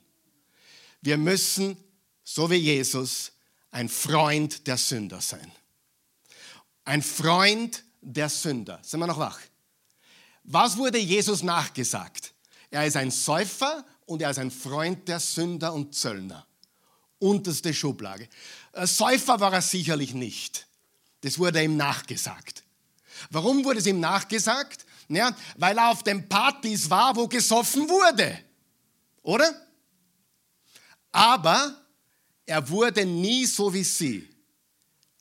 Wir 1.02 1.18
müssen, 1.18 1.76
so 2.22 2.50
wie 2.50 2.56
Jesus, 2.56 3.32
ein 3.70 3.88
Freund 3.88 4.66
der 4.66 4.78
Sünder 4.78 5.20
sein. 5.20 5.52
Ein 6.84 7.02
Freund 7.02 7.84
der 8.00 8.28
Sünder. 8.28 8.80
Sind 8.82 9.00
wir 9.00 9.06
noch 9.06 9.18
wach? 9.18 9.38
Was 10.44 10.76
wurde 10.76 10.98
Jesus 10.98 11.42
nachgesagt? 11.42 12.34
Er 12.70 12.86
ist 12.86 12.96
ein 12.96 13.10
Säufer 13.10 13.84
und 14.06 14.22
er 14.22 14.30
ist 14.30 14.38
ein 14.38 14.50
Freund 14.50 15.08
der 15.08 15.20
Sünder 15.20 15.72
und 15.72 15.94
Zöllner. 15.94 16.46
Unterste 17.18 17.72
Schublage. 17.72 18.28
Äh, 18.74 18.86
Säufer 18.86 19.40
war 19.40 19.52
er 19.52 19.62
sicherlich 19.62 20.14
nicht. 20.14 20.66
Das 21.20 21.38
wurde 21.38 21.62
ihm 21.62 21.76
nachgesagt. 21.76 22.62
Warum 23.30 23.64
wurde 23.64 23.78
es 23.78 23.86
ihm 23.86 24.00
nachgesagt? 24.00 24.84
Ja, 25.08 25.34
weil 25.56 25.78
er 25.78 25.90
auf 25.90 26.02
den 26.02 26.28
Partys 26.28 26.90
war, 26.90 27.14
wo 27.16 27.28
gesoffen 27.28 27.88
wurde. 27.88 28.38
Oder? 29.22 29.54
Aber 31.12 31.80
er 32.46 32.68
wurde 32.68 33.06
nie 33.06 33.46
so 33.46 33.72
wie 33.72 33.84
sie. 33.84 34.28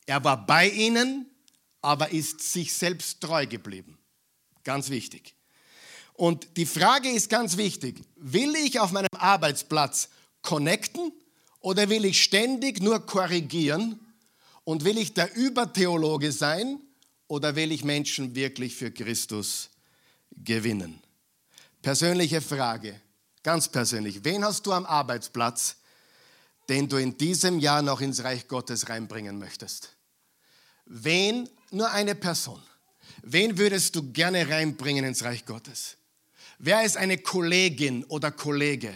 Er 0.05 0.23
war 0.23 0.45
bei 0.45 0.69
ihnen, 0.69 1.29
aber 1.81 2.11
ist 2.11 2.41
sich 2.41 2.73
selbst 2.73 3.21
treu 3.21 3.45
geblieben. 3.45 3.97
Ganz 4.63 4.89
wichtig. 4.89 5.35
Und 6.13 6.57
die 6.57 6.65
Frage 6.65 7.09
ist 7.09 7.29
ganz 7.29 7.57
wichtig. 7.57 8.01
Will 8.15 8.55
ich 8.55 8.79
auf 8.79 8.91
meinem 8.91 9.07
Arbeitsplatz 9.17 10.09
connecten 10.41 11.11
oder 11.63 11.89
will 11.89 12.03
ich 12.03 12.21
ständig 12.21 12.81
nur 12.81 13.05
korrigieren? 13.05 13.99
Und 14.65 14.85
will 14.85 14.97
ich 14.97 15.13
der 15.13 15.35
Übertheologe 15.35 16.31
sein 16.31 16.79
oder 17.27 17.55
will 17.55 17.71
ich 17.71 17.83
Menschen 17.83 18.35
wirklich 18.35 18.75
für 18.75 18.91
Christus 18.91 19.69
gewinnen? 20.31 21.01
Persönliche 21.81 22.41
Frage, 22.41 22.99
ganz 23.43 23.67
persönlich. 23.67 24.23
Wen 24.23 24.43
hast 24.43 24.65
du 24.65 24.71
am 24.71 24.85
Arbeitsplatz, 24.85 25.77
den 26.69 26.87
du 26.87 26.97
in 26.97 27.17
diesem 27.17 27.59
Jahr 27.59 27.81
noch 27.81 27.99
ins 27.99 28.23
Reich 28.23 28.47
Gottes 28.47 28.89
reinbringen 28.89 29.39
möchtest? 29.39 29.95
Wen? 30.85 31.49
Nur 31.71 31.91
eine 31.91 32.13
Person. 32.13 32.61
Wen 33.21 33.57
würdest 33.57 33.95
du 33.95 34.11
gerne 34.11 34.47
reinbringen 34.47 35.05
ins 35.05 35.23
Reich 35.23 35.45
Gottes? 35.45 35.97
Wer 36.59 36.83
ist 36.83 36.97
eine 36.97 37.17
Kollegin 37.17 38.03
oder 38.05 38.31
Kollege? 38.31 38.93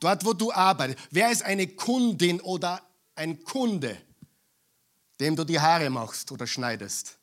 Dort, 0.00 0.24
wo 0.24 0.32
du 0.32 0.52
arbeitest. 0.52 1.08
Wer 1.10 1.30
ist 1.30 1.42
eine 1.42 1.68
Kundin 1.68 2.40
oder 2.40 2.82
ein 3.14 3.42
Kunde, 3.42 3.96
dem 5.20 5.36
du 5.36 5.44
die 5.44 5.60
Haare 5.60 5.90
machst 5.90 6.32
oder 6.32 6.46
schneidest? 6.46 7.18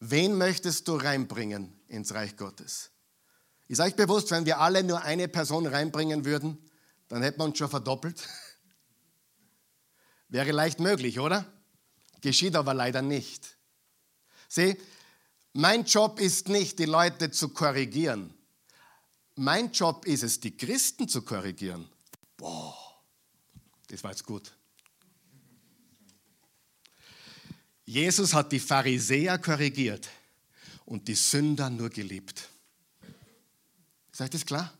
Wen 0.00 0.36
möchtest 0.36 0.88
du 0.88 0.96
reinbringen 0.96 1.78
ins 1.88 2.14
Reich 2.14 2.36
Gottes? 2.36 2.90
Ist 3.68 3.80
euch 3.80 3.94
bewusst, 3.94 4.30
wenn 4.30 4.46
wir 4.46 4.58
alle 4.58 4.82
nur 4.82 5.02
eine 5.02 5.28
Person 5.28 5.66
reinbringen 5.66 6.24
würden, 6.24 6.58
dann 7.08 7.22
hätten 7.22 7.38
wir 7.38 7.44
uns 7.44 7.58
schon 7.58 7.68
verdoppelt? 7.68 8.20
Wäre 10.28 10.52
leicht 10.52 10.80
möglich, 10.80 11.20
oder? 11.20 11.44
Geschieht 12.20 12.56
aber 12.56 12.74
leider 12.74 13.02
nicht. 13.02 13.58
Sieh, 14.48 14.76
mein 15.52 15.84
Job 15.84 16.20
ist 16.20 16.48
nicht, 16.48 16.78
die 16.78 16.86
Leute 16.86 17.30
zu 17.30 17.50
korrigieren. 17.50 18.32
Mein 19.42 19.72
Job 19.72 20.04
ist 20.04 20.22
es, 20.22 20.38
die 20.38 20.54
Christen 20.54 21.08
zu 21.08 21.22
korrigieren. 21.22 21.88
Boah, 22.36 22.76
das 23.88 24.04
war 24.04 24.10
jetzt 24.10 24.26
gut. 24.26 24.52
Jesus 27.86 28.34
hat 28.34 28.52
die 28.52 28.60
Pharisäer 28.60 29.38
korrigiert 29.38 30.10
und 30.84 31.08
die 31.08 31.14
Sünder 31.14 31.70
nur 31.70 31.88
geliebt. 31.88 32.50
Ist 34.12 34.20
euch 34.20 34.28
das 34.28 34.44
klar? 34.44 34.74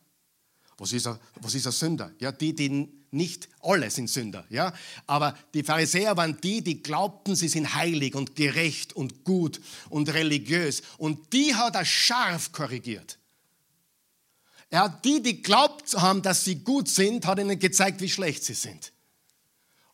Was 0.76 0.92
ist, 0.92 1.06
ein, 1.06 1.18
was 1.36 1.54
ist 1.54 1.66
ein 1.66 1.72
Sünder? 1.72 2.12
Ja, 2.18 2.30
die, 2.30 2.54
die 2.54 2.86
nicht 3.12 3.48
alle 3.60 3.90
sind 3.90 4.10
Sünder, 4.10 4.44
ja. 4.50 4.74
Aber 5.06 5.38
die 5.54 5.62
Pharisäer 5.62 6.18
waren 6.18 6.38
die, 6.38 6.62
die 6.62 6.82
glaubten, 6.82 7.34
sie 7.34 7.48
sind 7.48 7.74
heilig 7.74 8.14
und 8.14 8.36
gerecht 8.36 8.92
und 8.92 9.24
gut 9.24 9.58
und 9.88 10.12
religiös. 10.12 10.82
Und 10.98 11.32
die 11.32 11.54
hat 11.54 11.76
er 11.76 11.86
scharf 11.86 12.52
korrigiert. 12.52 13.19
Er 14.70 14.82
hat 14.82 15.04
die, 15.04 15.20
die 15.20 15.42
glaubt 15.42 15.94
haben, 15.94 16.22
dass 16.22 16.44
sie 16.44 16.56
gut 16.56 16.88
sind, 16.88 17.26
hat 17.26 17.38
ihnen 17.40 17.58
gezeigt, 17.58 18.00
wie 18.00 18.08
schlecht 18.08 18.44
sie 18.44 18.54
sind. 18.54 18.92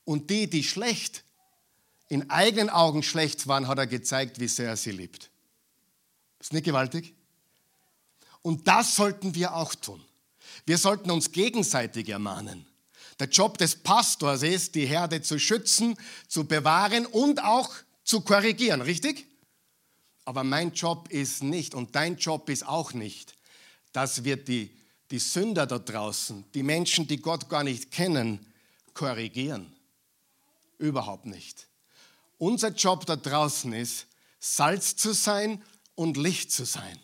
Und 0.04 0.30
die, 0.30 0.48
die 0.48 0.62
schlecht, 0.62 1.24
in 2.08 2.30
eigenen 2.30 2.70
Augen 2.70 3.02
schlecht 3.02 3.46
waren, 3.46 3.66
hat 3.66 3.78
er 3.78 3.86
gezeigt, 3.86 4.38
wie 4.38 4.48
sehr 4.48 4.68
er 4.68 4.76
sie 4.76 4.92
liebt. 4.92 5.30
Ist 6.38 6.52
nicht 6.52 6.64
gewaltig? 6.64 7.14
Und 8.42 8.68
das 8.68 8.94
sollten 8.94 9.34
wir 9.34 9.56
auch 9.56 9.74
tun. 9.74 10.04
Wir 10.66 10.78
sollten 10.78 11.10
uns 11.10 11.32
gegenseitig 11.32 12.08
ermahnen. 12.08 12.66
Der 13.18 13.28
Job 13.28 13.56
des 13.58 13.76
Pastors 13.76 14.42
ist, 14.42 14.74
die 14.74 14.86
Herde 14.86 15.22
zu 15.22 15.38
schützen, 15.38 15.96
zu 16.28 16.44
bewahren 16.44 17.06
und 17.06 17.42
auch 17.42 17.74
zu 18.04 18.20
korrigieren, 18.20 18.82
richtig? 18.82 19.26
Aber 20.24 20.44
mein 20.44 20.72
Job 20.72 21.08
ist 21.08 21.42
nicht 21.42 21.74
und 21.74 21.94
dein 21.94 22.16
Job 22.16 22.48
ist 22.50 22.66
auch 22.66 22.92
nicht, 22.92 23.35
dass 23.96 24.24
wir 24.24 24.36
die, 24.36 24.70
die 25.10 25.18
Sünder 25.18 25.66
da 25.66 25.78
draußen, 25.78 26.44
die 26.52 26.62
Menschen, 26.62 27.06
die 27.06 27.16
Gott 27.16 27.48
gar 27.48 27.64
nicht 27.64 27.90
kennen, 27.90 28.44
korrigieren. 28.92 29.72
Überhaupt 30.76 31.24
nicht. 31.24 31.66
Unser 32.36 32.68
Job 32.72 33.06
da 33.06 33.16
draußen 33.16 33.72
ist, 33.72 34.06
Salz 34.38 34.96
zu 34.96 35.14
sein 35.14 35.62
und 35.94 36.18
Licht 36.18 36.52
zu 36.52 36.66
sein. 36.66 36.98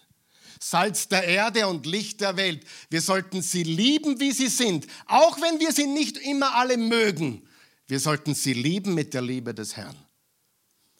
Salz 0.60 1.08
der 1.08 1.24
Erde 1.24 1.66
und 1.66 1.86
Licht 1.86 2.20
der 2.20 2.36
Welt. 2.36 2.62
Wir 2.90 3.00
sollten 3.00 3.40
sie 3.40 3.62
lieben, 3.62 4.20
wie 4.20 4.32
sie 4.32 4.48
sind, 4.48 4.86
auch 5.06 5.40
wenn 5.40 5.60
wir 5.60 5.72
sie 5.72 5.86
nicht 5.86 6.18
immer 6.18 6.54
alle 6.56 6.76
mögen. 6.76 7.48
Wir 7.86 8.00
sollten 8.00 8.34
sie 8.34 8.52
lieben 8.52 8.92
mit 8.92 9.14
der 9.14 9.22
Liebe 9.22 9.54
des 9.54 9.78
Herrn. 9.78 9.96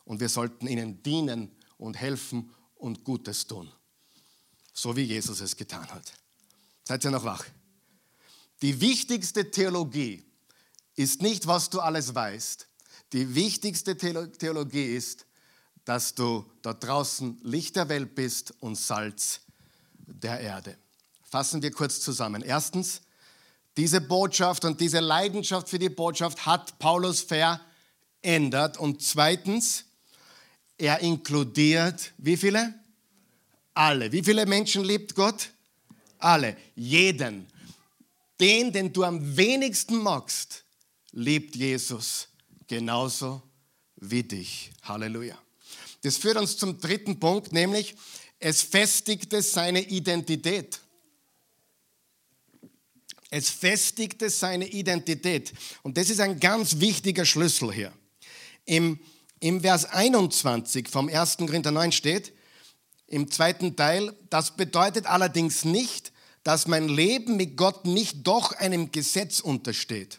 Und 0.07 0.21
wir 0.21 0.31
sollten 0.31 0.67
ihnen 0.67 1.03
dienen 1.03 1.55
und 1.77 2.01
helfen 2.01 2.51
und 2.77 3.05
Gutes 3.05 3.47
tun, 3.47 3.71
so 4.73 4.97
wie 4.97 5.03
Jesus 5.03 5.41
es 5.41 5.57
getan 5.57 5.89
hat. 5.91 6.13
Seid 6.85 7.05
ihr 7.05 7.11
noch 7.11 7.25
wach? 7.25 7.45
Die 8.63 8.81
wichtigste 8.81 9.51
Theologie 9.51 10.25
ist 10.95 11.23
nicht, 11.23 11.47
was 11.47 11.71
du 11.71 11.81
alles 11.81 12.15
weißt. 12.15 12.69
Die 13.13 13.35
wichtigste 13.35 13.97
Theologie 13.97 14.95
ist, 14.95 15.27
dass 15.85 16.15
du 16.15 16.47
da 16.63 16.73
draußen 16.73 17.41
Licht 17.43 17.77
der 17.77 17.89
Welt 17.89 18.15
bist 18.15 18.55
und 18.61 18.77
Salz 18.77 19.41
der 19.97 20.41
Erde. 20.41 20.77
Fassen 21.23 21.63
wir 21.63 21.71
kurz 21.71 22.01
zusammen. 22.01 22.43
Erstens, 22.43 23.03
diese 23.77 24.01
Botschaft 24.01 24.65
und 24.65 24.81
diese 24.81 25.01
Leidenschaft 25.01 25.69
für 25.69 25.79
die 25.79 25.89
Botschaft 25.89 26.47
hat 26.47 26.79
Paulus 26.79 27.23
verändert. 27.23 28.77
Und 28.79 29.03
zweitens, 29.03 29.85
er 30.79 31.01
inkludiert 31.01 32.13
wie 32.19 32.37
viele? 32.37 32.75
Alle. 33.75 34.13
Wie 34.13 34.23
viele 34.23 34.47
Menschen 34.47 34.85
liebt 34.85 35.15
Gott? 35.15 35.51
Alle. 36.19 36.57
Jeden. 36.75 37.47
Den, 38.41 38.73
den 38.73 38.93
du 38.93 39.05
am 39.05 39.37
wenigsten 39.37 40.03
magst, 40.03 40.65
liebt 41.13 41.57
Jesus 41.57 42.29
genauso 42.67 43.43
wie 43.97 44.23
dich. 44.23 44.71
Halleluja. 44.83 45.39
Das 46.03 46.17
führt 46.17 46.37
uns 46.37 46.57
zum 46.57 46.81
dritten 46.81 47.21
Punkt, 47.21 47.53
nämlich 47.53 47.95
es 48.39 48.63
festigte 48.63 49.41
seine 49.41 49.81
Identität. 49.81 50.81
Es 53.31 53.49
festigte 53.49 54.29
seine 54.29 54.67
Identität. 54.67 55.53
Und 55.83 55.97
das 55.97 56.11
ist 56.11 56.21
ein 56.21 56.39
ganz 56.41 56.81
wichtiger 56.81 57.25
Schlüssel 57.25 57.73
hier. 57.73 57.93
Im, 58.67 58.99
im 59.41 59.61
Vers 59.61 59.87
21 59.87 60.89
vom 60.89 61.09
1. 61.09 61.39
Korinther 61.39 61.71
9 61.71 61.93
steht, 61.93 62.33
im 63.13 63.31
zweiten 63.31 63.77
Teil, 63.77 64.17
das 64.31 64.57
bedeutet 64.57 65.05
allerdings 65.05 65.67
nicht, 65.67 66.13
dass 66.45 66.67
mein 66.67 66.89
Leben 66.89 67.37
mit 67.37 67.59
Gott 67.59 67.85
nicht 67.85 68.27
doch 68.27 68.53
einem 68.53 68.91
Gesetz 68.91 69.41
untersteht. 69.41 70.19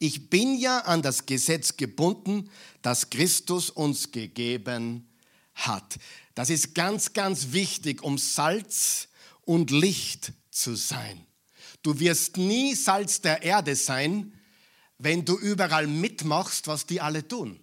Ich 0.00 0.28
bin 0.28 0.58
ja 0.58 0.80
an 0.80 1.02
das 1.02 1.24
Gesetz 1.26 1.76
gebunden, 1.76 2.50
das 2.82 3.10
Christus 3.10 3.70
uns 3.70 4.10
gegeben 4.10 5.08
hat. 5.54 5.98
Das 6.34 6.50
ist 6.50 6.74
ganz, 6.74 7.12
ganz 7.12 7.52
wichtig, 7.52 8.02
um 8.02 8.18
Salz 8.18 9.08
und 9.42 9.70
Licht 9.70 10.32
zu 10.50 10.74
sein. 10.74 11.24
Du 11.82 12.00
wirst 12.00 12.36
nie 12.38 12.74
Salz 12.74 13.20
der 13.20 13.42
Erde 13.42 13.76
sein, 13.76 14.32
wenn 14.98 15.24
du 15.24 15.38
überall 15.38 15.86
mitmachst, 15.86 16.66
was 16.66 16.86
die 16.86 17.00
alle 17.00 17.26
tun. 17.26 17.60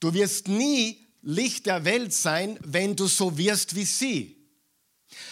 Du 0.00 0.12
wirst 0.14 0.48
nie 0.48 1.09
Licht 1.22 1.66
der 1.66 1.84
Welt 1.84 2.14
sein, 2.14 2.58
wenn 2.62 2.96
du 2.96 3.06
so 3.06 3.36
wirst 3.36 3.74
wie 3.74 3.84
sie. 3.84 4.36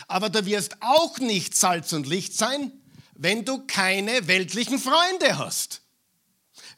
Aber 0.07 0.29
du 0.29 0.45
wirst 0.47 0.77
auch 0.81 1.19
nicht 1.19 1.57
Salz 1.57 1.93
und 1.93 2.07
Licht 2.07 2.35
sein, 2.35 2.73
wenn 3.15 3.45
du 3.45 3.67
keine 3.67 4.27
weltlichen 4.27 4.79
Freunde 4.79 5.39
hast. 5.39 5.83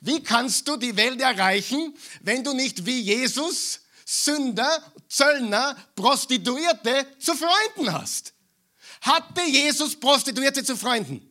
Wie 0.01 0.23
kannst 0.23 0.66
du 0.68 0.77
die 0.77 0.96
Welt 0.96 1.20
erreichen, 1.20 1.94
wenn 2.23 2.42
du 2.42 2.55
nicht 2.55 2.87
wie 2.87 3.01
Jesus 3.01 3.81
Sünder, 4.07 4.83
Zöllner, 5.09 5.77
Prostituierte 5.94 7.07
zu 7.18 7.35
Freunden 7.35 7.92
hast? 7.92 8.33
Hatte 9.03 9.42
Jesus 9.42 9.99
Prostituierte 9.99 10.64
zu 10.64 10.77
Freunden? 10.77 11.31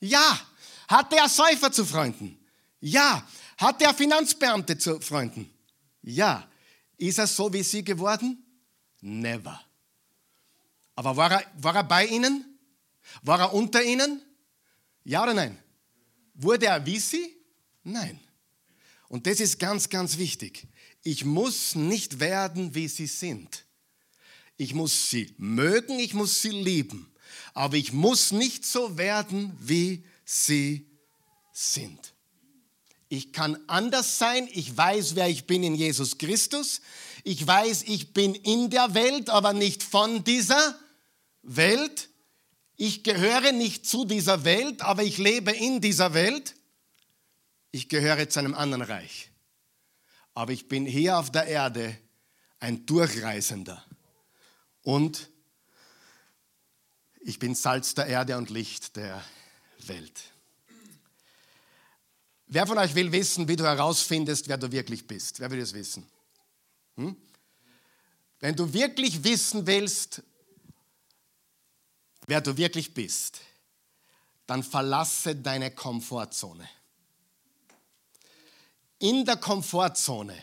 Ja. 0.00 0.40
Hatte 0.88 1.16
er 1.16 1.28
Säufer 1.28 1.70
zu 1.70 1.84
Freunden? 1.84 2.38
Ja. 2.80 3.26
Hatte 3.56 3.84
er 3.84 3.94
Finanzbeamte 3.94 4.76
zu 4.76 5.00
Freunden? 5.00 5.50
Ja. 6.02 6.49
Ist 7.00 7.18
er 7.18 7.26
so 7.26 7.50
wie 7.50 7.62
sie 7.62 7.82
geworden? 7.82 8.44
Never. 9.00 9.58
Aber 10.94 11.16
war 11.16 11.32
er, 11.32 11.44
war 11.56 11.74
er 11.74 11.84
bei 11.84 12.06
ihnen? 12.06 12.58
War 13.22 13.40
er 13.40 13.54
unter 13.54 13.82
ihnen? 13.82 14.20
Ja 15.02 15.22
oder 15.22 15.32
nein? 15.32 15.58
Wurde 16.34 16.66
er 16.66 16.84
wie 16.84 16.98
sie? 16.98 17.34
Nein. 17.84 18.20
Und 19.08 19.26
das 19.26 19.40
ist 19.40 19.58
ganz, 19.58 19.88
ganz 19.88 20.18
wichtig. 20.18 20.68
Ich 21.02 21.24
muss 21.24 21.74
nicht 21.74 22.20
werden, 22.20 22.74
wie 22.74 22.86
sie 22.86 23.06
sind. 23.06 23.64
Ich 24.58 24.74
muss 24.74 25.08
sie 25.08 25.34
mögen, 25.38 25.98
ich 25.98 26.12
muss 26.12 26.42
sie 26.42 26.50
lieben. 26.50 27.10
Aber 27.54 27.76
ich 27.76 27.94
muss 27.94 28.30
nicht 28.30 28.66
so 28.66 28.98
werden, 28.98 29.56
wie 29.58 30.04
sie 30.26 30.86
sind. 31.50 32.09
Ich 33.12 33.32
kann 33.32 33.58
anders 33.66 34.18
sein. 34.18 34.48
Ich 34.52 34.76
weiß, 34.76 35.16
wer 35.16 35.28
ich 35.28 35.48
bin 35.48 35.64
in 35.64 35.74
Jesus 35.74 36.16
Christus. 36.16 36.80
Ich 37.24 37.44
weiß, 37.44 37.82
ich 37.82 38.14
bin 38.14 38.36
in 38.36 38.70
der 38.70 38.94
Welt, 38.94 39.30
aber 39.30 39.52
nicht 39.52 39.82
von 39.82 40.22
dieser 40.22 40.78
Welt. 41.42 42.08
Ich 42.76 43.02
gehöre 43.02 43.50
nicht 43.50 43.84
zu 43.84 44.04
dieser 44.04 44.44
Welt, 44.44 44.82
aber 44.82 45.02
ich 45.02 45.18
lebe 45.18 45.50
in 45.50 45.80
dieser 45.80 46.14
Welt. 46.14 46.54
Ich 47.72 47.88
gehöre 47.88 48.28
zu 48.28 48.38
einem 48.38 48.54
anderen 48.54 48.82
Reich. 48.82 49.32
Aber 50.32 50.52
ich 50.52 50.68
bin 50.68 50.86
hier 50.86 51.18
auf 51.18 51.32
der 51.32 51.46
Erde 51.46 51.98
ein 52.60 52.86
Durchreisender. 52.86 53.84
Und 54.82 55.30
ich 57.22 57.40
bin 57.40 57.56
Salz 57.56 57.94
der 57.94 58.06
Erde 58.06 58.38
und 58.38 58.50
Licht 58.50 58.94
der 58.94 59.20
Welt. 59.86 60.29
Wer 62.52 62.66
von 62.66 62.78
euch 62.78 62.94
will 62.94 63.10
wissen, 63.12 63.46
wie 63.48 63.56
du 63.56 63.64
herausfindest, 63.64 64.48
wer 64.48 64.58
du 64.58 64.70
wirklich 64.70 65.06
bist? 65.06 65.40
Wer 65.40 65.50
will 65.50 65.60
das 65.60 65.72
wissen? 65.72 66.04
Hm? 66.96 67.16
Wenn 68.40 68.56
du 68.56 68.72
wirklich 68.72 69.22
wissen 69.22 69.66
willst, 69.66 70.22
wer 72.26 72.40
du 72.40 72.56
wirklich 72.56 72.92
bist, 72.92 73.40
dann 74.46 74.62
verlasse 74.62 75.36
deine 75.36 75.70
Komfortzone. 75.70 76.68
In 78.98 79.24
der 79.24 79.36
Komfortzone 79.36 80.36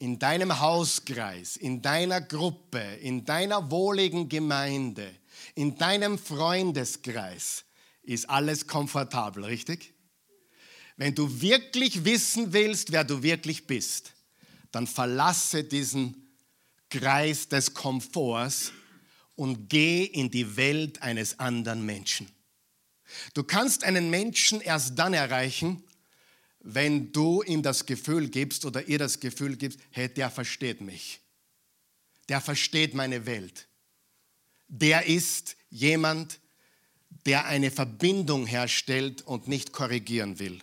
in 0.00 0.18
deinem 0.18 0.60
Hauskreis, 0.60 1.56
in 1.56 1.82
deiner 1.82 2.22
Gruppe, 2.22 2.80
in 3.02 3.26
deiner 3.26 3.70
wohligen 3.70 4.30
Gemeinde, 4.30 5.14
in 5.54 5.76
deinem 5.76 6.18
Freundeskreis 6.18 7.64
ist 8.02 8.28
alles 8.28 8.66
komfortabel, 8.66 9.44
richtig? 9.44 9.92
Wenn 11.00 11.14
du 11.14 11.40
wirklich 11.40 12.04
wissen 12.04 12.52
willst, 12.52 12.92
wer 12.92 13.04
du 13.04 13.22
wirklich 13.22 13.66
bist, 13.66 14.12
dann 14.70 14.86
verlasse 14.86 15.64
diesen 15.64 16.36
Kreis 16.90 17.48
des 17.48 17.72
Komforts 17.72 18.70
und 19.34 19.70
geh 19.70 20.04
in 20.04 20.30
die 20.30 20.58
Welt 20.58 21.00
eines 21.00 21.38
anderen 21.38 21.86
Menschen. 21.86 22.28
Du 23.32 23.42
kannst 23.42 23.82
einen 23.82 24.10
Menschen 24.10 24.60
erst 24.60 24.98
dann 24.98 25.14
erreichen, 25.14 25.82
wenn 26.58 27.10
du 27.12 27.42
ihm 27.44 27.62
das 27.62 27.86
Gefühl 27.86 28.28
gibst 28.28 28.66
oder 28.66 28.86
ihr 28.86 28.98
das 28.98 29.20
Gefühl 29.20 29.56
gibst, 29.56 29.78
hey, 29.92 30.12
der 30.12 30.30
versteht 30.30 30.82
mich. 30.82 31.20
Der 32.28 32.42
versteht 32.42 32.92
meine 32.92 33.24
Welt. 33.24 33.68
Der 34.68 35.06
ist 35.06 35.56
jemand, 35.70 36.40
der 37.24 37.46
eine 37.46 37.70
Verbindung 37.70 38.44
herstellt 38.44 39.22
und 39.22 39.48
nicht 39.48 39.72
korrigieren 39.72 40.38
will. 40.38 40.60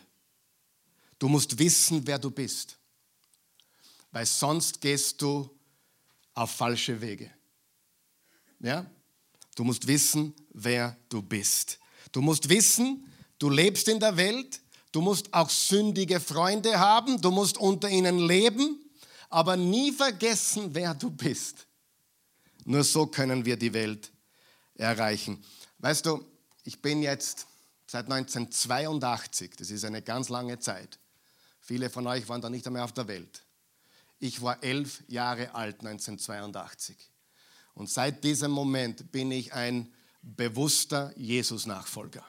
Du 1.19 1.27
musst 1.27 1.57
wissen, 1.57 2.05
wer 2.05 2.19
du 2.19 2.29
bist, 2.29 2.77
weil 4.11 4.25
sonst 4.25 4.79
gehst 4.81 5.21
du 5.21 5.49
auf 6.33 6.51
falsche 6.51 6.99
Wege. 7.01 7.31
Ja? 8.59 8.85
Du 9.55 9.63
musst 9.63 9.87
wissen, 9.87 10.33
wer 10.53 10.95
du 11.09 11.21
bist. 11.21 11.79
Du 12.11 12.21
musst 12.21 12.47
wissen, 12.47 13.11
du 13.39 13.49
lebst 13.49 13.87
in 13.87 13.99
der 13.99 14.15
Welt, 14.15 14.61
du 14.91 15.01
musst 15.01 15.33
auch 15.33 15.49
sündige 15.49 16.19
Freunde 16.19 16.79
haben, 16.79 17.19
du 17.19 17.31
musst 17.31 17.57
unter 17.57 17.89
ihnen 17.89 18.19
leben, 18.19 18.79
aber 19.29 19.57
nie 19.57 19.91
vergessen, 19.91 20.73
wer 20.73 20.93
du 20.93 21.09
bist. 21.09 21.65
Nur 22.65 22.83
so 22.83 23.07
können 23.07 23.45
wir 23.45 23.57
die 23.57 23.73
Welt 23.73 24.11
erreichen. 24.75 25.43
Weißt 25.79 26.05
du, 26.05 26.23
ich 26.63 26.81
bin 26.81 27.01
jetzt 27.01 27.47
seit 27.87 28.11
1982, 28.11 29.55
das 29.57 29.71
ist 29.71 29.85
eine 29.85 30.01
ganz 30.01 30.29
lange 30.29 30.59
Zeit. 30.59 30.99
Viele 31.67 31.89
von 31.89 32.07
euch 32.07 32.29
waren 32.29 32.39
da 32.39 32.49
nicht 32.49 32.65
einmal 32.65 32.83
auf 32.83 32.93
der 32.93 33.09
Welt. 33.09 33.43
Ich 34.19 34.41
war 34.41 34.63
elf 34.63 35.03
Jahre 35.09 35.53
alt 35.53 35.81
1982. 35.81 36.95
Und 37.73 37.89
seit 37.89 38.23
diesem 38.23 38.51
Moment 38.51 39.11
bin 39.11 39.31
ich 39.31 39.51
ein 39.51 39.93
bewusster 40.21 41.11
Jesus-Nachfolger. 41.17 42.25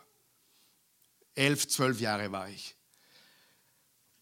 Elf, 1.37 1.69
zwölf 1.69 2.01
Jahre 2.01 2.33
war 2.33 2.49
ich. 2.49 2.75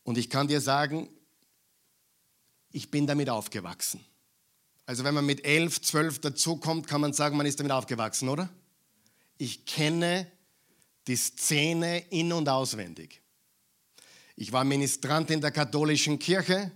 Und 0.02 0.18
ich 0.18 0.28
kann 0.28 0.48
dir 0.48 0.60
sagen, 0.60 1.08
ich 2.70 2.90
bin 2.90 3.06
damit 3.06 3.30
aufgewachsen. 3.30 4.04
Also 4.84 5.02
wenn 5.02 5.14
man 5.14 5.24
mit 5.24 5.46
elf, 5.46 5.80
zwölf 5.80 6.20
dazukommt, 6.20 6.86
kann 6.86 7.00
man 7.00 7.14
sagen, 7.14 7.38
man 7.38 7.46
ist 7.46 7.58
damit 7.58 7.72
aufgewachsen, 7.72 8.28
oder? 8.28 8.50
Ich 9.38 9.64
kenne 9.64 10.30
die 11.06 11.16
Szene 11.16 12.00
in 12.10 12.34
und 12.34 12.50
auswendig. 12.50 13.22
Ich 14.36 14.52
war 14.52 14.64
Ministrant 14.64 15.30
in 15.30 15.40
der 15.40 15.50
katholischen 15.50 16.18
Kirche, 16.18 16.70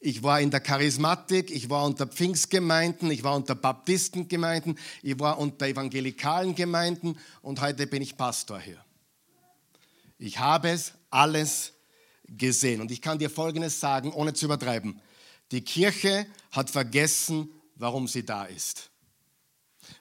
ich 0.00 0.22
war 0.22 0.40
in 0.40 0.50
der 0.50 0.60
Charismatik, 0.60 1.50
ich 1.50 1.68
war 1.68 1.84
unter 1.84 2.06
Pfingstgemeinden, 2.06 3.10
ich 3.10 3.22
war 3.22 3.36
unter 3.36 3.54
Baptistengemeinden, 3.54 4.78
ich 5.02 5.18
war 5.18 5.38
unter 5.38 5.66
evangelikalen 5.66 6.54
Gemeinden 6.54 7.18
und 7.42 7.60
heute 7.60 7.86
bin 7.86 8.00
ich 8.00 8.16
Pastor 8.16 8.58
hier. 8.58 8.82
Ich 10.16 10.38
habe 10.38 10.70
es 10.70 10.94
alles 11.10 11.74
gesehen 12.26 12.80
und 12.80 12.90
ich 12.90 13.02
kann 13.02 13.18
dir 13.18 13.28
Folgendes 13.28 13.78
sagen, 13.78 14.12
ohne 14.12 14.32
zu 14.32 14.46
übertreiben. 14.46 15.00
Die 15.50 15.60
Kirche 15.60 16.26
hat 16.52 16.70
vergessen, 16.70 17.50
warum 17.74 18.08
sie 18.08 18.24
da 18.24 18.44
ist. 18.44 18.90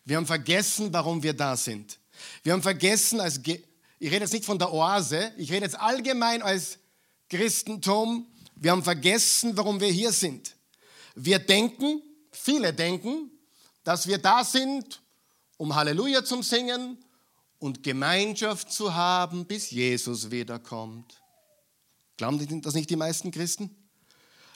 Wir 0.05 0.15
haben 0.15 0.25
vergessen, 0.25 0.93
warum 0.93 1.21
wir 1.21 1.33
da 1.33 1.57
sind. 1.57 1.99
Wir 2.43 2.53
haben 2.53 2.61
vergessen, 2.61 3.19
als 3.19 3.41
ich 3.99 4.11
rede 4.11 4.23
jetzt 4.23 4.33
nicht 4.33 4.45
von 4.45 4.59
der 4.59 4.73
Oase, 4.73 5.31
ich 5.37 5.51
rede 5.51 5.65
jetzt 5.65 5.79
allgemein 5.79 6.41
als 6.41 6.79
Christentum, 7.29 8.27
wir 8.55 8.71
haben 8.71 8.83
vergessen, 8.83 9.55
warum 9.55 9.79
wir 9.79 9.89
hier 9.89 10.11
sind. 10.11 10.55
Wir 11.15 11.39
denken, 11.39 12.01
viele 12.31 12.73
denken, 12.73 13.31
dass 13.83 14.07
wir 14.07 14.17
da 14.17 14.43
sind, 14.43 15.01
um 15.57 15.73
Halleluja 15.75 16.23
zu 16.23 16.41
singen 16.41 16.97
und 17.59 17.83
Gemeinschaft 17.83 18.71
zu 18.71 18.93
haben, 18.93 19.45
bis 19.45 19.71
Jesus 19.71 20.29
wiederkommt. 20.29 21.21
Glauben 22.17 22.61
das 22.61 22.73
nicht 22.73 22.89
die 22.89 22.95
meisten 22.95 23.31
Christen? 23.31 23.75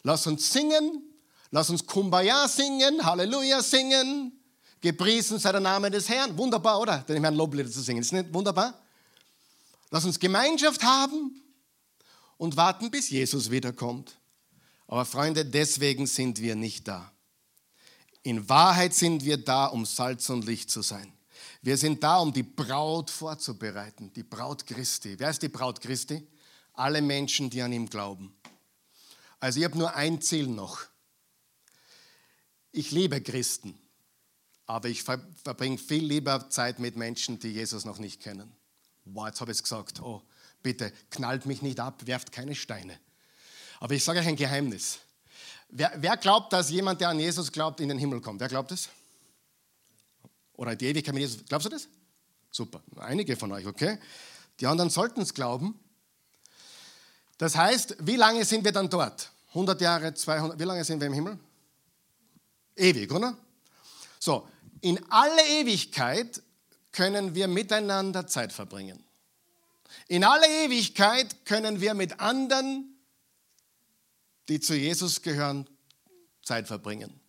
Lass 0.03 0.25
uns 0.25 0.51
singen, 0.51 1.03
lass 1.51 1.69
uns 1.69 1.85
Kumbaya 1.85 2.47
singen, 2.47 3.05
Halleluja 3.05 3.61
singen, 3.61 4.31
gepriesen 4.81 5.37
sei 5.37 5.51
der 5.51 5.61
Name 5.61 5.91
des 5.91 6.09
Herrn. 6.09 6.35
Wunderbar, 6.37 6.79
oder? 6.79 6.99
Den 6.99 7.23
Herrn 7.23 7.35
Loblieder 7.35 7.69
zu 7.69 7.81
singen. 7.81 8.01
Ist 8.01 8.13
nicht 8.13 8.33
wunderbar? 8.33 8.80
Lass 9.91 10.05
uns 10.05 10.19
Gemeinschaft 10.19 10.83
haben, 10.83 11.41
und 12.41 12.57
warten, 12.57 12.89
bis 12.89 13.11
Jesus 13.11 13.51
wiederkommt. 13.51 14.19
Aber 14.87 15.05
Freunde, 15.05 15.45
deswegen 15.45 16.07
sind 16.07 16.41
wir 16.41 16.55
nicht 16.55 16.87
da. 16.87 17.11
In 18.23 18.49
Wahrheit 18.49 18.95
sind 18.95 19.23
wir 19.23 19.37
da, 19.37 19.67
um 19.67 19.85
Salz 19.85 20.27
und 20.31 20.45
Licht 20.45 20.71
zu 20.71 20.81
sein. 20.81 21.13
Wir 21.61 21.77
sind 21.77 22.01
da, 22.01 22.17
um 22.17 22.33
die 22.33 22.41
Braut 22.41 23.11
vorzubereiten, 23.11 24.11
die 24.13 24.23
Braut 24.23 24.65
Christi. 24.65 25.19
Wer 25.19 25.29
ist 25.29 25.43
die 25.43 25.49
Braut 25.49 25.81
Christi? 25.81 26.27
Alle 26.73 27.03
Menschen, 27.03 27.51
die 27.51 27.61
an 27.61 27.73
ihm 27.73 27.87
glauben. 27.87 28.35
Also 29.39 29.59
ich 29.59 29.65
habe 29.65 29.77
nur 29.77 29.93
ein 29.93 30.19
Ziel 30.19 30.47
noch. 30.47 30.79
Ich 32.71 32.89
liebe 32.89 33.21
Christen, 33.21 33.77
aber 34.65 34.89
ich 34.89 35.03
verbringe 35.03 35.77
viel 35.77 36.05
lieber 36.05 36.49
Zeit 36.49 36.79
mit 36.79 36.95
Menschen, 36.95 37.37
die 37.37 37.49
Jesus 37.49 37.85
noch 37.85 37.99
nicht 37.99 38.19
kennen. 38.19 38.51
Wow, 39.05 39.27
jetzt 39.27 39.41
habe 39.41 39.51
ich 39.51 39.57
es 39.57 39.63
gesagt. 39.63 40.01
Oh, 40.01 40.21
Bitte 40.63 40.93
knallt 41.09 41.45
mich 41.45 41.61
nicht 41.61 41.79
ab, 41.79 42.05
werft 42.05 42.31
keine 42.31 42.55
Steine. 42.55 42.99
Aber 43.79 43.93
ich 43.95 44.03
sage 44.03 44.19
euch 44.19 44.27
ein 44.27 44.35
Geheimnis. 44.35 44.99
Wer, 45.69 45.91
wer, 45.95 46.17
glaubt, 46.17 46.53
dass 46.53 46.69
jemand, 46.69 47.01
der 47.01 47.09
an 47.09 47.19
Jesus 47.19 47.51
glaubt, 47.51 47.79
in 47.79 47.89
den 47.89 47.97
Himmel 47.97 48.21
kommt? 48.21 48.39
Wer 48.39 48.47
glaubt 48.47 48.71
es? 48.71 48.89
Oder 50.53 50.75
die 50.75 50.85
Ewigkeit 50.85 51.13
mit 51.13 51.21
Jesus? 51.21 51.43
Glaubst 51.47 51.65
du 51.65 51.69
das? 51.69 51.87
Super. 52.51 52.81
Einige 52.97 53.35
von 53.37 53.51
euch, 53.51 53.65
okay? 53.65 53.97
Die 54.59 54.67
anderen 54.67 54.89
sollten 54.89 55.21
es 55.21 55.33
glauben. 55.33 55.79
Das 57.37 57.55
heißt, 57.55 57.95
wie 58.01 58.17
lange 58.17 58.45
sind 58.45 58.63
wir 58.63 58.71
dann 58.71 58.89
dort? 58.89 59.31
100 59.49 59.81
Jahre, 59.81 60.13
200, 60.13 60.59
wie 60.59 60.63
lange 60.63 60.83
sind 60.83 60.99
wir 60.99 61.07
im 61.07 61.13
Himmel? 61.13 61.39
Ewig, 62.75 63.11
oder? 63.11 63.35
So, 64.19 64.47
in 64.81 65.03
alle 65.09 65.41
Ewigkeit 65.47 66.41
können 66.91 67.35
wir 67.35 67.47
miteinander 67.47 68.27
Zeit 68.27 68.51
verbringen. 68.51 69.03
In 70.07 70.23
aller 70.23 70.47
Ewigkeit 70.47 71.45
können 71.45 71.81
wir 71.81 71.93
mit 71.93 72.19
anderen, 72.19 72.97
die 74.47 74.59
zu 74.59 74.75
Jesus 74.75 75.21
gehören, 75.21 75.67
Zeit 76.43 76.67
verbringen. 76.67 77.19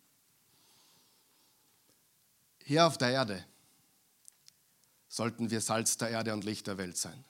Hier 2.65 2.87
auf 2.87 2.97
der 2.97 3.09
Erde 3.09 3.45
sollten 5.09 5.51
wir 5.51 5.61
Salz 5.61 5.97
der 5.97 6.09
Erde 6.09 6.33
und 6.33 6.43
Licht 6.43 6.67
der 6.67 6.77
Welt 6.77 6.97
sein. 6.97 7.23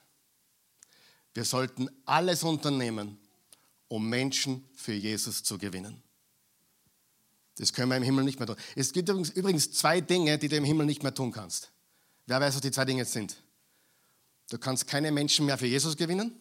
Wir 1.34 1.44
sollten 1.44 1.90
alles 2.06 2.42
unternehmen, 2.44 3.18
um 3.88 4.08
Menschen 4.08 4.66
für 4.74 4.94
Jesus 4.94 5.42
zu 5.42 5.58
gewinnen. 5.58 6.02
Das 7.56 7.72
können 7.72 7.90
wir 7.90 7.96
im 7.96 8.02
Himmel 8.02 8.24
nicht 8.24 8.38
mehr 8.38 8.46
tun. 8.46 8.56
Es 8.74 8.92
gibt 8.92 9.08
übrigens 9.08 9.72
zwei 9.72 10.00
Dinge, 10.00 10.38
die 10.38 10.48
du 10.48 10.56
im 10.56 10.64
Himmel 10.64 10.86
nicht 10.86 11.02
mehr 11.02 11.14
tun 11.14 11.30
kannst. 11.30 11.70
Wer 12.26 12.40
weiß, 12.40 12.54
was 12.54 12.60
die 12.60 12.70
zwei 12.70 12.84
Dinge 12.84 13.04
sind? 13.04 13.36
Du 14.50 14.58
kannst 14.58 14.86
keine 14.86 15.10
Menschen 15.10 15.46
mehr 15.46 15.58
für 15.58 15.66
Jesus 15.66 15.96
gewinnen. 15.96 16.40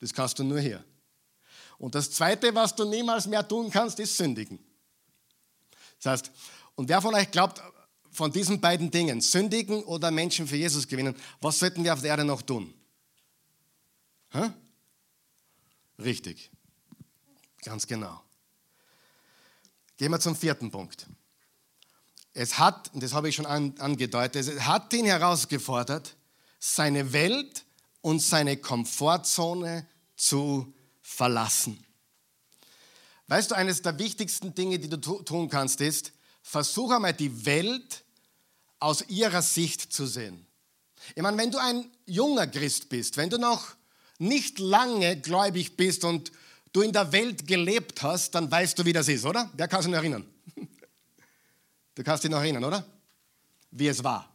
Das 0.00 0.12
kannst 0.12 0.38
du 0.38 0.44
nur 0.44 0.60
hier. 0.60 0.84
Und 1.78 1.94
das 1.94 2.10
Zweite, 2.10 2.54
was 2.54 2.74
du 2.74 2.84
niemals 2.84 3.26
mehr 3.26 3.46
tun 3.46 3.70
kannst, 3.70 3.98
ist 4.00 4.16
sündigen. 4.16 4.58
Das 6.02 6.12
heißt, 6.12 6.30
und 6.74 6.88
wer 6.88 7.00
von 7.00 7.14
euch 7.14 7.30
glaubt, 7.30 7.62
von 8.10 8.32
diesen 8.32 8.60
beiden 8.60 8.90
Dingen, 8.90 9.20
sündigen 9.20 9.82
oder 9.84 10.10
Menschen 10.10 10.46
für 10.46 10.56
Jesus 10.56 10.88
gewinnen, 10.88 11.14
was 11.40 11.58
sollten 11.58 11.84
wir 11.84 11.92
auf 11.92 12.00
der 12.00 12.10
Erde 12.10 12.24
noch 12.24 12.42
tun? 12.42 12.72
Hä? 14.30 14.50
Richtig. 15.98 16.50
Ganz 17.62 17.86
genau. 17.86 18.22
Gehen 19.96 20.10
wir 20.10 20.20
zum 20.20 20.36
vierten 20.36 20.70
Punkt. 20.70 21.06
Es 22.38 22.58
hat, 22.58 22.92
und 22.92 23.02
das 23.02 23.14
habe 23.14 23.30
ich 23.30 23.34
schon 23.34 23.46
angedeutet, 23.46 24.46
es 24.46 24.60
hat 24.60 24.92
ihn 24.92 25.06
herausgefordert, 25.06 26.16
seine 26.58 27.14
Welt 27.14 27.64
und 28.02 28.20
seine 28.20 28.58
Komfortzone 28.58 29.86
zu 30.16 30.70
verlassen. 31.00 31.82
Weißt 33.28 33.50
du, 33.50 33.54
eines 33.54 33.80
der 33.80 33.98
wichtigsten 33.98 34.54
Dinge, 34.54 34.78
die 34.78 34.90
du 34.90 34.98
tun 34.98 35.48
kannst, 35.48 35.80
ist, 35.80 36.12
versuch 36.42 36.90
einmal 36.90 37.14
die 37.14 37.46
Welt 37.46 38.04
aus 38.80 39.08
ihrer 39.08 39.40
Sicht 39.40 39.90
zu 39.90 40.06
sehen. 40.06 40.46
Ich 41.14 41.22
meine, 41.22 41.38
wenn 41.38 41.50
du 41.50 41.56
ein 41.56 41.90
junger 42.04 42.46
Christ 42.46 42.90
bist, 42.90 43.16
wenn 43.16 43.30
du 43.30 43.38
noch 43.38 43.76
nicht 44.18 44.58
lange 44.58 45.18
gläubig 45.22 45.78
bist 45.78 46.04
und 46.04 46.32
du 46.74 46.82
in 46.82 46.92
der 46.92 47.12
Welt 47.12 47.46
gelebt 47.46 48.02
hast, 48.02 48.34
dann 48.34 48.50
weißt 48.50 48.78
du, 48.78 48.84
wie 48.84 48.92
das 48.92 49.08
ist, 49.08 49.24
oder? 49.24 49.50
Wer 49.54 49.68
kann 49.68 49.80
sich 49.80 49.90
noch 49.90 49.96
erinnern? 49.96 50.26
Du 51.96 52.04
kannst 52.04 52.22
dich 52.22 52.30
noch 52.30 52.40
erinnern, 52.40 52.62
oder? 52.62 52.86
Wie 53.72 53.88
es 53.88 54.04
war. 54.04 54.32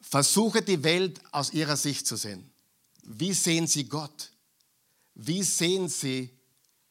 Versuche 0.00 0.62
die 0.62 0.82
Welt 0.82 1.20
aus 1.32 1.52
ihrer 1.52 1.76
Sicht 1.76 2.06
zu 2.06 2.16
sehen. 2.16 2.50
Wie 3.02 3.34
sehen 3.34 3.66
sie 3.66 3.88
Gott? 3.88 4.30
Wie 5.14 5.42
sehen 5.42 5.88
sie, 5.88 6.30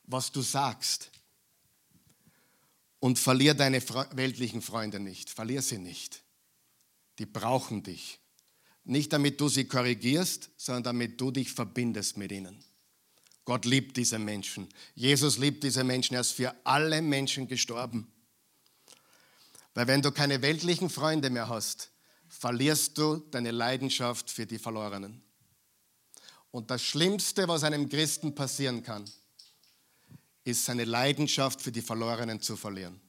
was 0.03 0.31
du 0.31 0.41
sagst? 0.41 1.09
Und 2.99 3.17
verlier 3.17 3.53
deine 3.53 3.81
weltlichen 4.15 4.61
Freunde 4.61 4.99
nicht. 4.99 5.29
Verlier 5.29 5.61
sie 5.61 5.77
nicht. 5.77 6.21
Die 7.19 7.25
brauchen 7.25 7.83
dich. 7.83 8.19
Nicht 8.83 9.13
damit 9.13 9.39
du 9.39 9.47
sie 9.47 9.65
korrigierst, 9.65 10.49
sondern 10.57 10.83
damit 10.83 11.21
du 11.21 11.31
dich 11.31 11.53
verbindest 11.53 12.17
mit 12.17 12.31
ihnen. 12.31 12.63
Gott 13.47 13.63
liebt 13.63 13.95
diese 13.95 14.19
Menschen. 14.19 14.67
Jesus 14.93 15.37
liebt 15.37 15.63
diese 15.63 15.85
Menschen. 15.85 16.15
Er 16.15 16.19
ist 16.19 16.33
für 16.33 16.53
alle 16.65 17.01
Menschen 17.01 17.47
gestorben. 17.47 18.11
Weil 19.73 19.87
wenn 19.87 20.01
du 20.01 20.11
keine 20.11 20.41
weltlichen 20.41 20.89
Freunde 20.89 21.29
mehr 21.29 21.47
hast, 21.47 21.89
verlierst 22.27 22.97
du 22.97 23.15
deine 23.31 23.51
Leidenschaft 23.51 24.29
für 24.29 24.45
die 24.45 24.59
Verlorenen. 24.59 25.23
Und 26.51 26.69
das 26.69 26.83
Schlimmste, 26.83 27.47
was 27.47 27.63
einem 27.63 27.87
Christen 27.87 28.35
passieren 28.35 28.83
kann, 28.83 29.09
ist 30.43 30.65
seine 30.65 30.83
Leidenschaft 30.83 31.61
für 31.61 31.71
die 31.71 31.81
Verlorenen 31.81 32.41
zu 32.41 32.57
verlieren. 32.57 32.99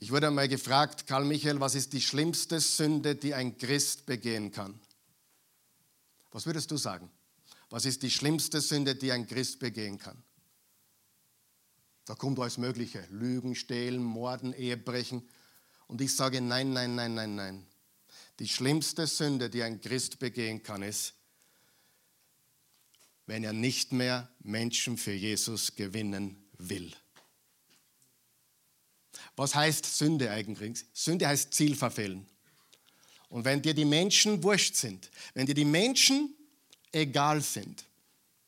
Ich 0.00 0.10
wurde 0.10 0.26
einmal 0.26 0.48
gefragt, 0.48 1.06
Karl 1.06 1.24
Michael, 1.24 1.60
was 1.60 1.76
ist 1.76 1.92
die 1.92 2.02
schlimmste 2.02 2.58
Sünde, 2.58 3.14
die 3.14 3.34
ein 3.34 3.56
Christ 3.56 4.04
begehen 4.04 4.50
kann? 4.50 4.80
Was 6.32 6.44
würdest 6.44 6.72
du 6.72 6.76
sagen? 6.76 7.08
Was 7.70 7.84
ist 7.84 8.02
die 8.02 8.10
schlimmste 8.10 8.60
Sünde, 8.60 8.94
die 8.94 9.12
ein 9.12 9.26
Christ 9.26 9.58
begehen 9.58 9.98
kann? 9.98 10.22
Da 12.04 12.14
kommt 12.14 12.38
alles 12.38 12.58
Mögliche. 12.58 13.04
Lügen, 13.10 13.56
Stehlen, 13.56 14.02
Morden, 14.02 14.52
Ehebrechen. 14.52 15.28
Und 15.88 16.00
ich 16.00 16.14
sage 16.14 16.40
nein, 16.40 16.72
nein, 16.72 16.94
nein, 16.94 17.14
nein, 17.14 17.34
nein. 17.34 17.66
Die 18.38 18.48
schlimmste 18.48 19.06
Sünde, 19.06 19.50
die 19.50 19.62
ein 19.62 19.80
Christ 19.80 20.18
begehen 20.18 20.62
kann, 20.62 20.82
ist, 20.82 21.14
wenn 23.26 23.42
er 23.42 23.52
nicht 23.52 23.92
mehr 23.92 24.30
Menschen 24.40 24.96
für 24.96 25.12
Jesus 25.12 25.74
gewinnen 25.74 26.36
will. 26.58 26.92
Was 29.34 29.54
heißt 29.54 29.84
Sünde 29.84 30.30
eigentlich? 30.30 30.84
Sünde 30.92 31.26
heißt 31.26 31.52
Ziel 31.52 31.74
verfehlen. 31.74 32.28
Und 33.28 33.44
wenn 33.44 33.62
dir 33.62 33.74
die 33.74 33.84
Menschen 33.84 34.44
wurscht 34.44 34.76
sind, 34.76 35.10
wenn 35.34 35.46
dir 35.46 35.54
die 35.54 35.64
Menschen 35.64 36.35
egal 36.96 37.40
sind, 37.40 37.84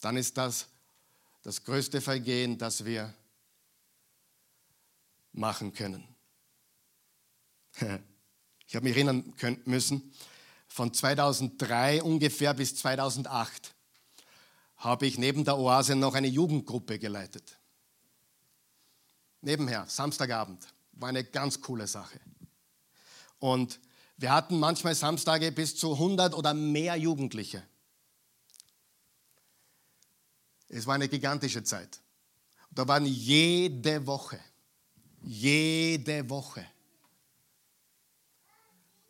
dann 0.01 0.17
ist 0.17 0.37
das 0.37 0.67
das 1.43 1.63
größte 1.65 2.01
Vergehen, 2.01 2.59
das 2.59 2.85
wir 2.85 3.15
machen 5.33 5.73
können. 5.73 6.05
Ich 8.71 8.77
habe 8.77 8.85
mich 8.85 8.97
erinnern 8.97 9.33
müssen, 9.65 10.13
von 10.67 10.93
2003 10.93 12.03
ungefähr 12.03 12.53
bis 12.53 12.77
2008 12.77 13.75
habe 14.77 15.07
ich 15.07 15.17
neben 15.17 15.43
der 15.43 15.57
Oase 15.57 15.97
noch 15.97 16.15
eine 16.15 16.27
Jugendgruppe 16.27 16.99
geleitet. 16.99 17.57
Nebenher, 19.41 19.87
Samstagabend, 19.89 20.69
war 20.93 21.09
eine 21.09 21.25
ganz 21.25 21.63
coole 21.63 21.87
Sache. 21.87 22.21
Und 23.39 23.81
wir 24.19 24.33
hatten 24.33 24.59
manchmal 24.59 24.95
Samstage 24.95 25.51
bis 25.51 25.75
zu 25.75 25.95
100 25.95 26.35
oder 26.35 26.53
mehr 26.53 26.97
Jugendliche. 26.97 27.63
Es 30.69 30.87
war 30.87 30.95
eine 30.95 31.09
gigantische 31.09 31.63
Zeit. 31.63 32.01
Da 32.71 32.87
waren 32.87 33.07
jede 33.07 34.07
Woche, 34.07 34.39
jede 35.23 36.29
Woche 36.29 36.65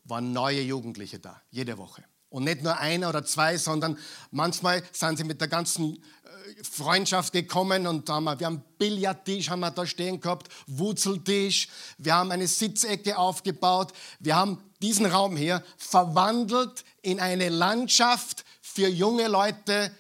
waren 0.05 0.33
neue 0.33 0.63
Jugendliche 0.63 1.19
da, 1.19 1.43
jede 1.51 1.77
Woche. 1.77 2.05
Und 2.31 2.45
nicht 2.45 2.63
nur 2.63 2.77
einer 2.79 3.09
oder 3.09 3.25
zwei, 3.25 3.57
sondern 3.57 3.99
manchmal 4.31 4.83
sind 4.93 5.17
sie 5.17 5.25
mit 5.25 5.41
der 5.41 5.49
ganzen 5.49 5.97
äh, 5.97 6.65
Freundschaft 6.65 7.33
gekommen 7.33 7.87
und 7.87 8.09
haben 8.09 8.25
wir, 8.25 8.39
haben 8.45 8.63
Billardtisch 8.79 9.49
haben 9.49 9.61
wir 9.61 9.71
da 9.71 9.87
stehen 9.87 10.21
gehabt, 10.21 10.49
Wurzeltisch, 10.67 11.69
wir 11.97 12.15
haben 12.15 12.31
eine 12.31 12.47
Sitzecke 12.47 13.17
aufgebaut, 13.17 13.93
wir 14.19 14.37
haben 14.37 14.63
diesen 14.83 15.07
Raum 15.07 15.37
hier 15.37 15.65
verwandelt 15.79 16.85
in 17.03 17.19
eine 17.19 17.49
Landschaft 17.49 18.45
für 18.61 18.89
junge 18.89 19.29
Leute, 19.29 19.91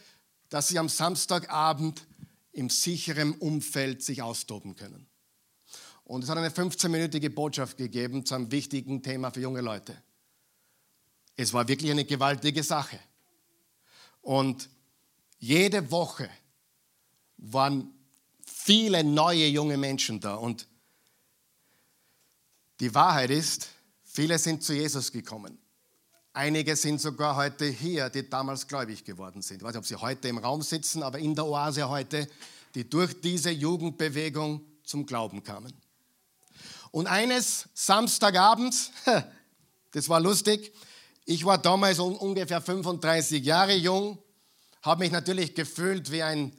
dass 0.48 0.68
sie 0.68 0.78
am 0.78 0.88
Samstagabend 0.88 2.06
im 2.52 2.70
sicheren 2.70 3.32
Umfeld 3.32 4.02
sich 4.02 4.22
austoben 4.22 4.74
können. 4.76 5.06
Und 6.04 6.24
es 6.24 6.30
hat 6.30 6.38
eine 6.38 6.48
15-minütige 6.48 7.30
Botschaft 7.30 7.76
gegeben 7.76 8.24
zu 8.24 8.34
einem 8.34 8.50
wichtigen 8.50 9.02
Thema 9.02 9.30
für 9.30 9.40
junge 9.40 9.60
Leute. 9.60 9.96
Es 11.36 11.52
war 11.52 11.68
wirklich 11.68 11.90
eine 11.90 12.04
gewaltige 12.04 12.62
Sache. 12.62 12.98
Und 14.22 14.68
jede 15.38 15.90
Woche 15.90 16.28
waren 17.36 17.92
viele 18.44 19.04
neue 19.04 19.46
junge 19.46 19.76
Menschen 19.76 20.18
da. 20.18 20.34
Und 20.34 20.66
die 22.80 22.94
Wahrheit 22.94 23.30
ist, 23.30 23.68
viele 24.02 24.38
sind 24.38 24.62
zu 24.62 24.72
Jesus 24.72 25.12
gekommen. 25.12 25.58
Einige 26.38 26.76
sind 26.76 27.00
sogar 27.00 27.34
heute 27.34 27.66
hier, 27.66 28.10
die 28.10 28.30
damals 28.30 28.68
gläubig 28.68 29.02
geworden 29.02 29.42
sind. 29.42 29.56
Ich 29.56 29.62
weiß 29.64 29.72
nicht, 29.72 29.78
ob 29.78 29.86
sie 29.86 29.96
heute 29.96 30.28
im 30.28 30.38
Raum 30.38 30.62
sitzen, 30.62 31.02
aber 31.02 31.18
in 31.18 31.34
der 31.34 31.44
Oase 31.44 31.88
heute, 31.88 32.28
die 32.76 32.88
durch 32.88 33.20
diese 33.20 33.50
Jugendbewegung 33.50 34.64
zum 34.84 35.04
Glauben 35.04 35.42
kamen. 35.42 35.72
Und 36.92 37.08
eines 37.08 37.68
Samstagabends, 37.74 38.92
das 39.90 40.08
war 40.08 40.20
lustig, 40.20 40.72
ich 41.24 41.44
war 41.44 41.58
damals 41.58 41.98
ungefähr 41.98 42.60
35 42.60 43.44
Jahre 43.44 43.74
jung, 43.74 44.16
habe 44.82 45.00
mich 45.00 45.10
natürlich 45.10 45.56
gefühlt 45.56 46.12
wie 46.12 46.22
ein 46.22 46.52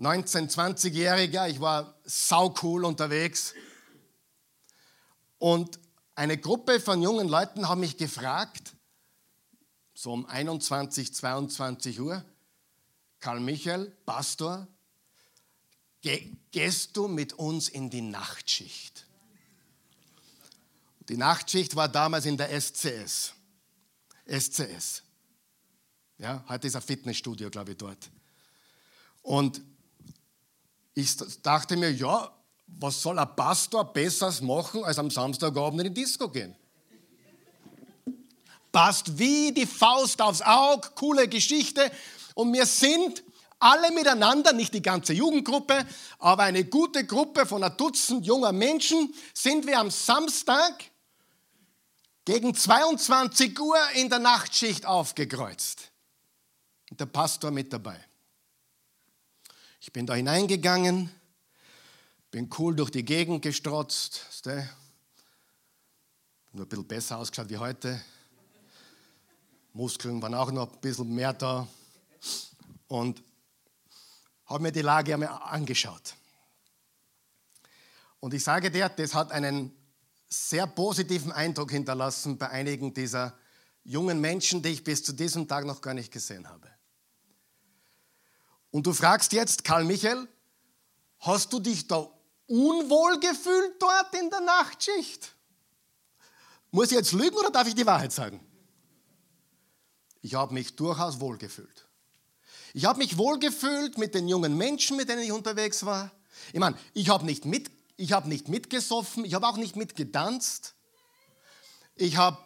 19-, 0.00 0.52
20-Jähriger. 0.52 1.48
Ich 1.48 1.60
war 1.60 1.94
saucool 2.02 2.84
unterwegs. 2.84 3.54
Und 5.38 5.78
eine 6.16 6.38
Gruppe 6.38 6.80
von 6.80 7.00
jungen 7.00 7.28
Leuten 7.28 7.68
haben 7.68 7.82
mich 7.82 7.96
gefragt, 7.96 8.75
so 9.96 10.12
um 10.12 10.26
21, 10.26 11.14
22 11.14 12.00
Uhr, 12.00 12.22
Karl 13.18 13.40
Michael, 13.40 13.90
Pastor, 14.04 14.68
gehst 16.50 16.94
du 16.96 17.08
mit 17.08 17.32
uns 17.32 17.70
in 17.70 17.88
die 17.88 18.02
Nachtschicht? 18.02 19.06
Die 21.08 21.16
Nachtschicht 21.16 21.74
war 21.76 21.88
damals 21.88 22.26
in 22.26 22.36
der 22.36 22.50
SCS. 22.60 23.32
SCS. 24.26 25.02
Ja, 26.18 26.44
heute 26.46 26.66
ist 26.66 26.76
ein 26.76 26.82
Fitnessstudio, 26.82 27.48
glaube 27.48 27.72
ich, 27.72 27.78
dort. 27.78 28.10
Und 29.22 29.62
ich 30.92 31.16
dachte 31.42 31.76
mir, 31.76 31.90
ja, 31.90 32.30
was 32.66 33.00
soll 33.00 33.18
ein 33.18 33.34
Pastor 33.34 33.90
Besseres 33.92 34.42
machen, 34.42 34.84
als 34.84 34.98
am 34.98 35.10
Samstagabend 35.10 35.80
in 35.80 35.94
die 35.94 36.02
Disco 36.02 36.28
gehen? 36.28 36.54
Passt 38.76 39.18
wie 39.18 39.52
die 39.52 39.64
Faust 39.64 40.20
aufs 40.20 40.42
Auge, 40.42 40.90
coole 40.96 41.28
Geschichte. 41.28 41.90
Und 42.34 42.52
wir 42.52 42.66
sind 42.66 43.24
alle 43.58 43.90
miteinander, 43.90 44.52
nicht 44.52 44.74
die 44.74 44.82
ganze 44.82 45.14
Jugendgruppe, 45.14 45.86
aber 46.18 46.42
eine 46.42 46.62
gute 46.66 47.06
Gruppe 47.06 47.46
von 47.46 47.64
ein 47.64 47.74
Dutzend 47.78 48.26
junger 48.26 48.52
Menschen, 48.52 49.14
sind 49.32 49.66
wir 49.66 49.78
am 49.78 49.90
Samstag 49.90 50.90
gegen 52.26 52.54
22 52.54 53.58
Uhr 53.58 53.78
in 53.94 54.10
der 54.10 54.18
Nachtschicht 54.18 54.84
aufgekreuzt. 54.84 55.90
Und 56.90 57.00
der 57.00 57.06
Pastor 57.06 57.50
mit 57.50 57.72
dabei. 57.72 57.98
Ich 59.80 59.90
bin 59.90 60.04
da 60.04 60.12
hineingegangen, 60.12 61.10
bin 62.30 62.50
cool 62.58 62.76
durch 62.76 62.90
die 62.90 63.06
Gegend 63.06 63.40
gestrotzt, 63.40 64.20
nur 66.52 66.66
ein 66.66 66.68
bisschen 66.68 66.86
besser 66.86 67.16
ausgeschaut 67.16 67.48
wie 67.48 67.56
heute. 67.56 68.02
Muskeln 69.76 70.22
waren 70.22 70.34
auch 70.34 70.50
noch 70.50 70.72
ein 70.72 70.80
bisschen 70.80 71.14
mehr 71.14 71.34
da. 71.34 71.68
Und 72.88 73.22
habe 74.46 74.62
mir 74.62 74.72
die 74.72 74.80
Lage 74.80 75.12
einmal 75.12 75.28
angeschaut. 75.28 76.14
Und 78.18 78.32
ich 78.32 78.42
sage 78.42 78.70
dir, 78.70 78.88
das 78.88 79.12
hat 79.12 79.32
einen 79.32 79.76
sehr 80.28 80.66
positiven 80.66 81.30
Eindruck 81.30 81.70
hinterlassen 81.70 82.38
bei 82.38 82.48
einigen 82.48 82.94
dieser 82.94 83.38
jungen 83.84 84.20
Menschen, 84.20 84.62
die 84.62 84.70
ich 84.70 84.82
bis 84.82 85.04
zu 85.04 85.12
diesem 85.12 85.46
Tag 85.46 85.66
noch 85.66 85.80
gar 85.80 85.94
nicht 85.94 86.10
gesehen 86.10 86.48
habe. 86.48 86.68
Und 88.70 88.86
du 88.86 88.94
fragst 88.94 89.32
jetzt, 89.32 89.62
Karl 89.62 89.84
Michael, 89.84 90.26
hast 91.20 91.52
du 91.52 91.60
dich 91.60 91.86
da 91.86 92.08
unwohl 92.46 93.20
gefühlt 93.20 93.74
dort 93.80 94.14
in 94.14 94.30
der 94.30 94.40
Nachtschicht? 94.40 95.34
Muss 96.70 96.90
ich 96.90 96.96
jetzt 96.96 97.12
lügen 97.12 97.36
oder 97.36 97.50
darf 97.50 97.68
ich 97.68 97.74
die 97.74 97.86
Wahrheit 97.86 98.12
sagen? 98.12 98.40
Ich 100.22 100.34
habe 100.34 100.54
mich 100.54 100.76
durchaus 100.76 101.20
wohlgefühlt. 101.20 101.86
Ich 102.74 102.84
habe 102.84 102.98
mich 102.98 103.16
wohlgefühlt 103.16 103.96
mit 103.98 104.14
den 104.14 104.28
jungen 104.28 104.56
Menschen, 104.56 104.96
mit 104.96 105.08
denen 105.08 105.22
ich 105.22 105.32
unterwegs 105.32 105.84
war. 105.86 106.10
Ich 106.52 106.60
meine, 106.60 106.76
ich 106.92 107.08
habe 107.08 107.24
nicht, 107.24 107.44
mit, 107.44 107.70
hab 107.98 108.26
nicht 108.26 108.48
mitgesoffen, 108.48 109.24
ich 109.24 109.34
habe 109.34 109.46
auch 109.46 109.56
nicht 109.56 109.76
mitgedanzt. 109.76 110.74
Ich 111.94 112.16
habe 112.16 112.38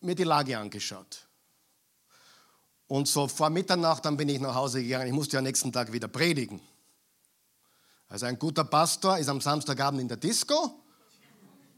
mir 0.00 0.14
die 0.14 0.24
Lage 0.24 0.56
angeschaut. 0.58 1.26
Und 2.86 3.08
so 3.08 3.28
vor 3.28 3.50
Mitternacht, 3.50 4.04
dann 4.04 4.16
bin 4.16 4.28
ich 4.28 4.40
nach 4.40 4.54
Hause 4.54 4.82
gegangen. 4.82 5.06
Ich 5.06 5.12
musste 5.12 5.34
ja 5.34 5.38
am 5.38 5.44
nächsten 5.44 5.72
Tag 5.72 5.92
wieder 5.92 6.08
predigen. 6.08 6.60
Also 8.08 8.26
ein 8.26 8.38
guter 8.38 8.64
Pastor 8.64 9.18
ist 9.18 9.28
am 9.28 9.40
Samstagabend 9.40 10.00
in 10.00 10.08
der 10.08 10.18
Disco 10.18 10.82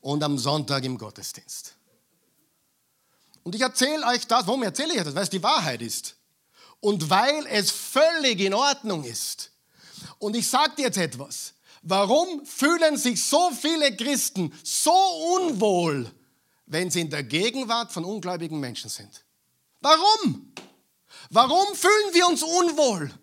und 0.01 0.23
am 0.23 0.37
Sonntag 0.37 0.85
im 0.85 0.99
Gottesdienst. 0.99 1.76
Und 3.47 3.55
ich 3.55 3.61
erzähle 3.61 4.05
euch 4.09 4.27
das, 4.27 4.45
warum 4.49 4.65
erzähle 4.65 4.95
ich 4.95 5.05
das? 5.05 5.15
Weil 5.15 5.23
es 5.23 5.31
die 5.31 5.41
Wahrheit 5.41 5.81
ist. 5.81 6.17
Und 6.81 7.09
weil 7.11 7.47
es 7.47 7.71
völlig 7.71 8.41
in 8.41 8.53
Ordnung 8.53 9.05
ist. 9.05 9.53
Und 10.19 10.35
ich 10.35 10.49
sage 10.49 10.75
dir 10.75 10.87
jetzt 10.87 10.99
etwas. 10.99 11.55
Warum 11.83 12.45
fühlen 12.45 12.97
sich 12.97 13.25
so 13.25 13.53
viele 13.53 13.95
Christen 13.95 14.53
so 14.65 14.91
unwohl, 15.37 16.11
wenn 16.67 16.91
sie 16.91 17.03
in 17.03 17.11
der 17.11 17.23
Gegenwart 17.23 17.93
von 17.93 18.05
ungläubigen 18.05 18.59
Menschen 18.59 18.91
sind? 18.91 19.25
Warum? 19.81 20.53
Warum 21.31 21.73
fühlen 21.77 22.15
wir 22.15 22.27
uns 22.27 22.43
unwohl? 22.43 23.15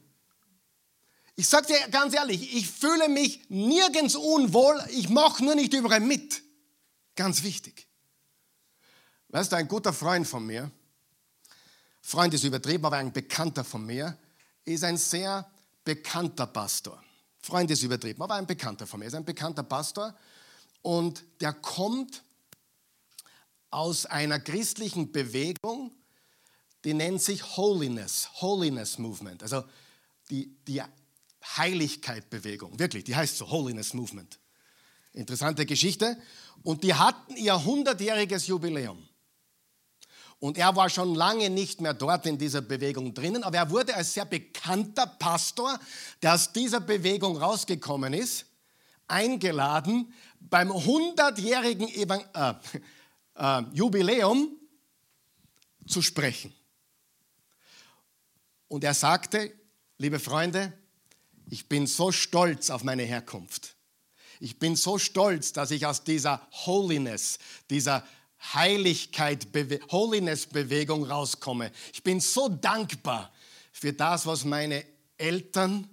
Ich 1.35 1.49
sage 1.49 1.67
dir 1.67 1.89
ganz 1.89 2.13
ehrlich, 2.13 2.55
ich 2.55 2.69
fühle 2.69 3.09
mich 3.09 3.41
nirgends 3.49 4.15
unwohl, 4.15 4.81
ich 4.91 5.09
mache 5.09 5.43
nur 5.43 5.55
nicht 5.55 5.73
überall 5.73 5.99
mit. 5.99 6.41
Ganz 7.17 7.43
wichtig. 7.43 7.89
Weißt 9.33 9.51
du, 9.51 9.55
ein 9.55 9.67
guter 9.67 9.91
Freund 9.91 10.27
von 10.27 10.45
mir, 10.45 10.69
Freund 12.03 12.35
ist 12.35 12.43
übertrieben, 12.43 12.85
aber 12.85 12.97
ein 12.97 13.11
Bekannter 13.11 13.63
von 13.63 13.83
mir, 13.83 14.15
ist 14.63 14.83
ein 14.83 14.95
sehr 14.95 15.49
bekannter 15.83 16.45
Pastor. 16.45 17.03
Freund 17.41 17.71
ist 17.71 17.81
übertrieben, 17.81 18.21
aber 18.21 18.35
ein 18.35 18.45
Bekannter 18.45 18.85
von 18.85 18.99
mir, 18.99 19.07
ist 19.07 19.15
ein 19.15 19.25
bekannter 19.25 19.63
Pastor 19.63 20.15
und 20.83 21.23
der 21.41 21.51
kommt 21.51 22.21
aus 23.71 24.05
einer 24.05 24.39
christlichen 24.39 25.11
Bewegung, 25.11 25.91
die 26.83 26.93
nennt 26.93 27.19
sich 27.19 27.57
Holiness, 27.57 28.29
Holiness 28.39 28.99
Movement, 28.99 29.41
also 29.41 29.63
die, 30.29 30.55
die 30.67 30.83
Heiligkeit-Bewegung, 31.57 32.77
wirklich, 32.77 33.03
die 33.05 33.15
heißt 33.15 33.35
so, 33.35 33.49
Holiness 33.49 33.95
Movement. 33.95 34.37
Interessante 35.11 35.65
Geschichte. 35.65 36.21
Und 36.63 36.83
die 36.83 36.93
hatten 36.93 37.35
ihr 37.35 37.53
100-jähriges 37.53 38.47
Jubiläum. 38.47 39.07
Und 40.43 40.57
er 40.57 40.75
war 40.75 40.89
schon 40.89 41.15
lange 41.15 41.49
nicht 41.49 41.79
mehr 41.79 41.93
dort 41.93 42.25
in 42.25 42.37
dieser 42.37 42.59
Bewegung 42.59 43.13
drinnen, 43.13 43.45
aber 43.45 43.55
er 43.59 43.69
wurde 43.69 43.95
als 43.95 44.13
sehr 44.13 44.25
bekannter 44.25 45.07
Pastor, 45.07 45.79
der 46.21 46.33
aus 46.33 46.51
dieser 46.51 46.81
Bewegung 46.81 47.37
rausgekommen 47.37 48.11
ist, 48.13 48.45
eingeladen, 49.07 50.13
beim 50.41 50.69
100-jährigen 50.69 51.87
äh, 51.87 52.55
äh, 53.35 53.63
Jubiläum 53.71 54.49
zu 55.87 56.01
sprechen. 56.01 56.53
Und 58.67 58.83
er 58.83 58.95
sagte, 58.95 59.49
liebe 59.97 60.19
Freunde, 60.19 60.73
ich 61.51 61.69
bin 61.69 61.87
so 61.87 62.11
stolz 62.11 62.69
auf 62.69 62.83
meine 62.83 63.03
Herkunft. 63.03 63.77
Ich 64.41 64.59
bin 64.59 64.75
so 64.75 64.97
stolz, 64.97 65.53
dass 65.53 65.71
ich 65.71 65.85
aus 65.85 66.03
dieser 66.03 66.45
Holiness, 66.65 67.39
dieser 67.69 68.05
Heiligkeit, 68.53 69.47
Holiness-Bewegung 69.91 71.05
rauskomme. 71.05 71.71
Ich 71.93 72.03
bin 72.03 72.19
so 72.19 72.49
dankbar 72.49 73.31
für 73.71 73.93
das, 73.93 74.25
was 74.25 74.43
meine 74.43 74.85
Eltern 75.17 75.87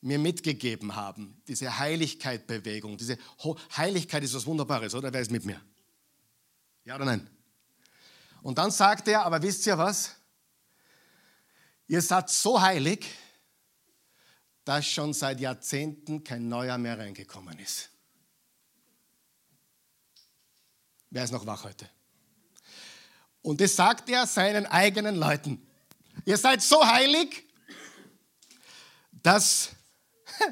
mir 0.00 0.18
mitgegeben 0.18 0.94
haben. 0.94 1.42
Diese 1.48 1.78
Heiligkeit-Bewegung. 1.78 2.96
Diese 2.96 3.18
Ho 3.42 3.58
Heiligkeit 3.76 4.22
ist 4.22 4.34
was 4.34 4.46
Wunderbares, 4.46 4.94
oder? 4.94 5.12
Wer 5.12 5.20
ist 5.20 5.30
mit 5.30 5.44
mir? 5.44 5.60
Ja 6.84 6.96
oder 6.96 7.04
nein? 7.04 7.28
Und 8.42 8.56
dann 8.58 8.70
sagt 8.70 9.08
er, 9.08 9.24
aber 9.26 9.42
wisst 9.42 9.66
ihr 9.66 9.76
was? 9.76 10.16
Ihr 11.86 12.00
seid 12.00 12.30
so 12.30 12.60
heilig, 12.60 13.06
dass 14.64 14.86
schon 14.86 15.12
seit 15.12 15.40
Jahrzehnten 15.40 16.22
kein 16.22 16.48
neuer 16.48 16.78
mehr 16.78 16.98
reingekommen 16.98 17.58
ist. 17.58 17.90
Wer 21.10 21.24
ist 21.24 21.32
noch 21.32 21.44
wach 21.44 21.64
heute? 21.64 21.88
Und 23.42 23.60
das 23.60 23.74
sagt 23.74 24.08
er 24.08 24.26
seinen 24.26 24.66
eigenen 24.66 25.16
Leuten. 25.16 25.66
Ihr 26.24 26.36
seid 26.36 26.62
so 26.62 26.86
heilig, 26.86 27.44
dass, 29.22 29.70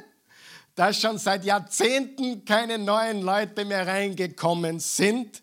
dass 0.74 1.00
schon 1.00 1.18
seit 1.18 1.44
Jahrzehnten 1.44 2.44
keine 2.44 2.78
neuen 2.78 3.22
Leute 3.22 3.64
mehr 3.64 3.86
reingekommen 3.86 4.80
sind. 4.80 5.42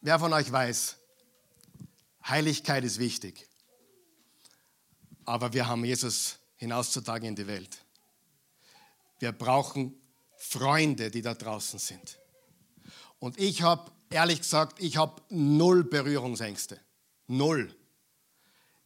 Wer 0.00 0.18
von 0.18 0.32
euch 0.32 0.50
weiß, 0.50 0.96
Heiligkeit 2.26 2.84
ist 2.84 2.98
wichtig. 2.98 3.48
Aber 5.24 5.52
wir 5.52 5.66
haben 5.66 5.84
Jesus 5.84 6.38
hinauszutragen 6.56 7.28
in 7.28 7.36
die 7.36 7.46
Welt. 7.46 7.78
Wir 9.18 9.32
brauchen 9.32 10.00
Freunde, 10.48 11.10
die 11.10 11.22
da 11.22 11.34
draußen 11.34 11.78
sind. 11.78 12.18
Und 13.18 13.38
ich 13.38 13.62
habe, 13.62 13.90
ehrlich 14.10 14.40
gesagt, 14.40 14.82
ich 14.82 14.96
habe 14.96 15.22
null 15.28 15.84
Berührungsängste. 15.84 16.80
Null. 17.26 17.74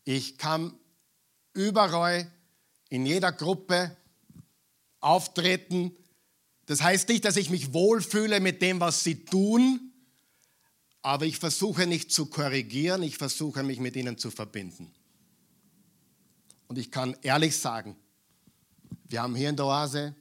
Ich 0.04 0.38
kann 0.38 0.72
überall 1.52 2.30
in 2.88 3.06
jeder 3.06 3.32
Gruppe 3.32 3.96
auftreten. 5.00 5.94
Das 6.66 6.82
heißt 6.82 7.08
nicht, 7.08 7.24
dass 7.24 7.36
ich 7.36 7.50
mich 7.50 7.72
wohlfühle 7.72 8.40
mit 8.40 8.62
dem, 8.62 8.80
was 8.80 9.04
sie 9.04 9.24
tun, 9.24 9.92
aber 11.02 11.24
ich 11.24 11.38
versuche 11.38 11.86
nicht 11.86 12.12
zu 12.12 12.26
korrigieren, 12.26 13.02
ich 13.02 13.16
versuche 13.16 13.62
mich 13.62 13.80
mit 13.80 13.96
ihnen 13.96 14.18
zu 14.18 14.30
verbinden. 14.30 14.92
Und 16.68 16.78
ich 16.78 16.90
kann 16.90 17.16
ehrlich 17.22 17.56
sagen, 17.56 17.96
wir 19.08 19.22
haben 19.22 19.34
hier 19.34 19.48
in 19.48 19.56
der 19.56 19.66
Oase 19.66 20.14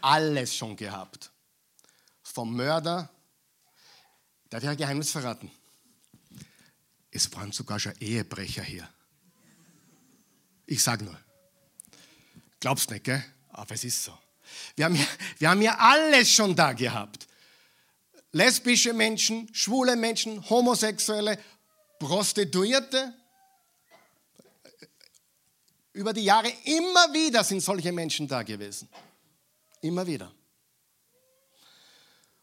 alles 0.00 0.54
schon 0.54 0.76
gehabt. 0.76 1.30
Vom 2.22 2.54
Mörder, 2.54 3.08
darf 4.50 4.62
ich 4.62 4.68
ein 4.68 4.76
Geheimnis 4.76 5.10
verraten? 5.10 5.50
Es 7.10 7.32
waren 7.34 7.52
sogar 7.52 7.80
schon 7.80 7.94
Ehebrecher 8.00 8.62
hier. 8.62 8.88
Ich 10.66 10.82
sage 10.82 11.04
nur. 11.04 11.18
Glaubst 12.60 12.90
nicht, 12.90 13.04
gell? 13.04 13.24
Aber 13.50 13.74
es 13.74 13.84
ist 13.84 14.04
so. 14.04 14.16
Wir 14.74 14.86
haben, 14.86 14.96
ja, 14.96 15.06
wir 15.38 15.50
haben 15.50 15.62
ja 15.62 15.76
alles 15.78 16.30
schon 16.30 16.54
da 16.54 16.72
gehabt. 16.72 17.26
Lesbische 18.32 18.92
Menschen, 18.92 19.48
schwule 19.54 19.96
Menschen, 19.96 20.48
Homosexuelle, 20.50 21.38
Prostituierte, 21.98 23.14
über 25.96 26.12
die 26.12 26.24
Jahre 26.24 26.52
immer 26.64 27.12
wieder 27.14 27.42
sind 27.42 27.60
solche 27.60 27.90
Menschen 27.90 28.28
da 28.28 28.42
gewesen. 28.42 28.88
Immer 29.86 30.04
wieder. 30.08 30.34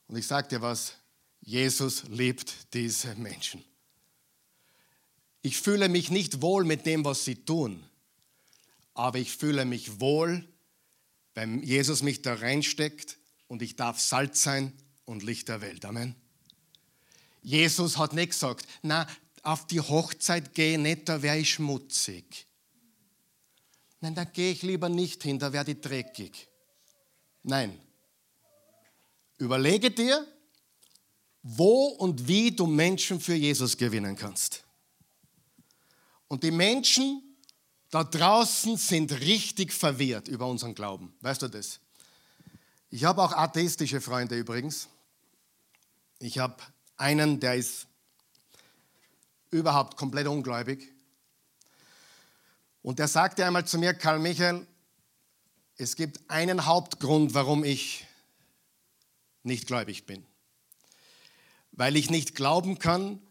Und 0.08 0.16
ich 0.16 0.26
sage 0.26 0.48
dir 0.48 0.62
was, 0.62 0.94
Jesus 1.42 2.04
liebt 2.04 2.74
diese 2.74 3.16
Menschen. 3.16 3.62
Ich 5.42 5.60
fühle 5.60 5.90
mich 5.90 6.10
nicht 6.10 6.42
wohl 6.42 6.64
mit 6.64 6.86
dem, 6.86 7.04
was 7.04 7.26
sie 7.26 7.36
tun, 7.36 7.84
aber 8.94 9.20
ich 9.20 9.36
fühle 9.36 9.66
mich 9.66 10.00
wohl, 10.00 10.48
wenn 11.34 11.62
Jesus 11.64 12.02
mich 12.02 12.22
da 12.22 12.34
reinsteckt 12.34 13.18
und 13.48 13.62
ich 13.62 13.76
darf 13.76 14.00
Salz 14.00 14.42
sein 14.42 14.72
und 15.04 15.22
Licht 15.22 15.50
der 15.50 15.60
Welt. 15.60 15.84
Amen. 15.84 16.16
Jesus 17.42 17.98
hat 17.98 18.14
nicht 18.14 18.30
gesagt, 18.30 18.66
na, 18.84 19.06
auf 19.42 19.68
die 19.68 19.82
Hochzeit 19.82 20.54
gehe 20.56 20.80
nicht, 20.80 21.10
da 21.10 21.22
wäre 21.22 21.40
ich 21.40 21.56
schmutzig. 21.56 22.48
Nein, 24.00 24.16
da 24.16 24.24
gehe 24.24 24.54
ich 24.54 24.62
lieber 24.62 24.88
nicht 24.88 25.24
hin, 25.24 25.40
da 25.40 25.52
werde 25.52 25.72
ich 25.72 25.82
dreckig. 25.82 26.48
Nein. 27.44 27.80
Überlege 29.38 29.92
dir, 29.92 30.26
wo 31.42 31.88
und 31.88 32.28
wie 32.28 32.52
du 32.52 32.66
Menschen 32.66 33.20
für 33.20 33.34
Jesus 33.34 33.78
gewinnen 33.78 34.16
kannst. 34.16 34.64
Und 36.30 36.44
die 36.44 36.52
Menschen 36.52 37.22
da 37.90 38.04
draußen 38.04 38.78
sind 38.78 39.12
richtig 39.12 39.72
verwirrt 39.72 40.28
über 40.28 40.48
unseren 40.48 40.74
Glauben. 40.74 41.16
Weißt 41.22 41.44
du 41.44 41.48
das? 41.48 41.80
Ich 42.90 43.04
habe 43.04 43.22
auch 43.22 43.34
atheistische 43.34 44.02
Freunde 44.02 44.36
übrigens. 44.36 44.88
Ich 46.20 46.40
habe 46.40 46.58
einen, 46.96 47.40
der 47.40 47.56
ist 47.56 47.88
überhaupt 49.52 49.98
komplett 49.98 50.28
ungläubig. 50.28 50.92
Und 52.82 53.00
er 53.00 53.08
sagte 53.08 53.46
einmal 53.46 53.66
zu 53.66 53.78
mir, 53.78 53.94
Karl 53.94 54.20
Michael, 54.20 54.66
es 55.78 55.96
gibt 55.96 56.30
einen 56.30 56.66
Hauptgrund, 56.66 57.34
warum 57.34 57.64
ich 57.64 58.06
nicht 59.44 59.68
gläubig 59.68 60.06
bin. 60.06 60.26
Weil 61.72 61.96
ich 61.96 62.10
nicht 62.10 62.36
glauben 62.36 62.80
kann, 62.80 63.22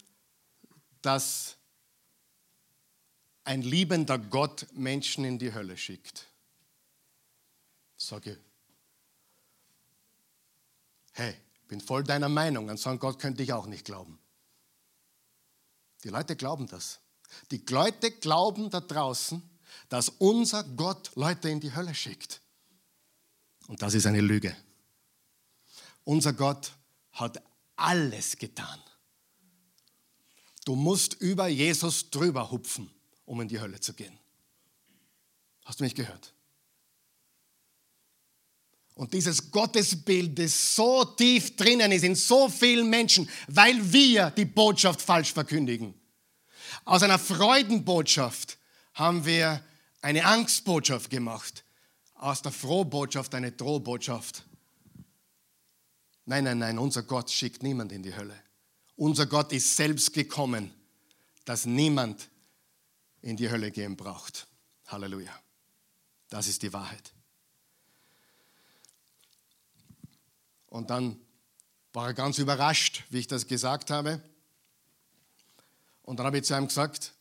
dass 1.01 1.57
ein 3.45 3.63
liebender 3.63 4.19
Gott 4.19 4.67
Menschen 4.73 5.25
in 5.25 5.39
die 5.39 5.53
Hölle 5.53 5.77
schickt. 5.77 6.29
Sage, 7.97 8.39
hey, 11.13 11.35
bin 11.69 11.81
voll 11.81 12.05
deiner 12.05 12.29
Meinung, 12.29 12.69
an 12.69 12.77
so 12.77 12.91
einen 12.91 12.99
Gott 12.99 13.19
könnte 13.19 13.43
ich 13.43 13.53
auch 13.53 13.67
nicht 13.67 13.85
glauben. 13.85 14.19
Die 16.05 16.09
Leute 16.09 16.37
glauben 16.37 16.67
das. 16.67 17.01
Die 17.51 17.65
Leute 17.69 18.11
glauben 18.11 18.71
da 18.71 18.81
draußen, 18.81 19.43
dass 19.93 20.09
unser 20.09 20.65
Gott 20.65 21.11
Leute 21.17 21.51
in 21.51 21.61
die 21.61 21.75
Hölle 21.75 21.95
schickt. 21.95 22.41
Und 23.67 23.83
das 23.83 23.93
ist 23.93 24.07
eine 24.07 24.23
Lüge. 24.23 24.57
Unser 26.05 26.33
Gott 26.33 26.73
hat 27.13 27.43
alles 27.77 28.39
getan. 28.39 28.81
Du 30.65 30.77
musst 30.77 31.21
über 31.21 31.47
Jesus 31.47 32.09
drüber 32.09 32.51
hupfen, 32.51 32.91
um 33.27 33.43
in 33.43 33.49
die 33.49 33.61
Hölle 33.61 33.81
zu 33.81 33.93
gehen. 33.93 34.19
Hast 35.67 35.81
du 35.81 35.85
mich 35.85 35.95
gehört? 35.95 36.33
Und 38.95 39.13
dieses 39.13 39.51
Gottesbild, 39.51 40.39
das 40.39 40.75
so 40.75 41.05
tief 41.05 41.55
drinnen 41.55 41.93
ist 41.93 42.05
in 42.05 42.15
so 42.15 42.49
vielen 42.49 42.89
Menschen, 42.89 43.29
weil 43.47 43.93
wir 43.93 44.31
die 44.31 44.47
Botschaft 44.47 45.03
falsch 45.03 45.35
verkündigen. 45.35 45.93
Aus 46.87 47.03
einer 47.03 47.19
Freudenbotschaft 47.19 48.57
haben 48.95 49.27
wir 49.27 49.63
eine 50.03 50.25
Angstbotschaft 50.27 51.09
gemacht. 51.09 51.65
Aus 52.15 52.43
der 52.43 52.53
Frohbotschaft 52.53 53.35
eine 53.35 53.51
Drohbotschaft. 53.51 54.45
Nein, 56.25 56.45
nein, 56.45 56.59
nein, 56.59 56.79
unser 56.79 57.03
Gott 57.03 57.31
schickt 57.31 57.63
niemand 57.63 57.91
in 57.91 58.03
die 58.03 58.15
Hölle. 58.15 58.39
Unser 58.95 59.27
Gott 59.27 59.53
ist 59.53 59.75
selbst 59.75 60.13
gekommen, 60.13 60.73
dass 61.45 61.67
niemand 61.67 62.29
in 63.23 63.37
die 63.37 63.51
Hölle 63.51 63.71
gehen 63.71 63.97
braucht. 63.97 64.47
Halleluja. 64.87 65.33
Das 66.29 66.47
ist 66.47 66.63
die 66.63 66.73
Wahrheit. 66.73 67.13
Und 70.67 70.91
dann 70.91 71.19
war 71.93 72.09
er 72.09 72.15
ganz 72.15 72.39
überrascht, 72.39 73.05
wie 73.11 73.19
ich 73.19 73.27
das 73.27 73.47
gesagt 73.47 73.91
habe. 73.91 74.23
Und 76.03 76.19
dann 76.19 76.27
habe 76.27 76.39
ich 76.39 76.45
zu 76.45 76.55
ihm 76.57 76.69
gesagt, 76.69 77.13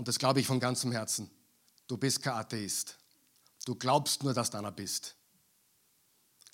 und 0.00 0.08
das 0.08 0.18
glaube 0.18 0.40
ich 0.40 0.46
von 0.46 0.60
ganzem 0.60 0.92
Herzen, 0.92 1.30
du 1.86 1.98
bist 1.98 2.22
kein 2.22 2.32
Atheist. 2.32 2.96
Du 3.66 3.74
glaubst 3.74 4.22
nur, 4.22 4.32
dass 4.32 4.48
du 4.48 4.56
einer 4.56 4.72
bist. 4.72 5.14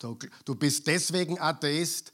Du, 0.00 0.18
du 0.44 0.56
bist 0.56 0.88
deswegen 0.88 1.38
Atheist, 1.38 2.12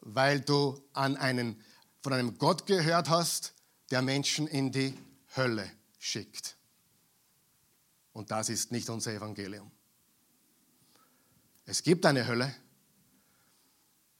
weil 0.00 0.42
du 0.42 0.78
an 0.92 1.16
einen, 1.16 1.58
von 2.02 2.12
einem 2.12 2.36
Gott 2.36 2.66
gehört 2.66 3.08
hast, 3.08 3.54
der 3.90 4.02
Menschen 4.02 4.46
in 4.48 4.70
die 4.70 4.94
Hölle 5.34 5.66
schickt. 5.98 6.58
Und 8.12 8.30
das 8.30 8.50
ist 8.50 8.70
nicht 8.70 8.90
unser 8.90 9.14
Evangelium. 9.14 9.70
Es 11.64 11.82
gibt 11.82 12.04
eine 12.04 12.26
Hölle. 12.26 12.54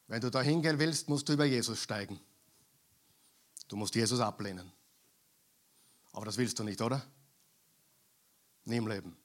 Wenn 0.06 0.22
du 0.22 0.30
da 0.30 0.40
hingehen 0.40 0.78
willst, 0.78 1.06
musst 1.10 1.28
du 1.28 1.34
über 1.34 1.44
Jesus 1.44 1.82
steigen. 1.82 2.18
Du 3.68 3.76
musst 3.76 3.94
Jesus 3.94 4.20
ablehnen. 4.20 4.72
Aber 6.12 6.26
das 6.26 6.36
willst 6.36 6.58
du 6.58 6.64
nicht, 6.64 6.80
oder? 6.80 7.04
Nie 8.64 8.76
im 8.76 8.88
Leben. 8.88 9.16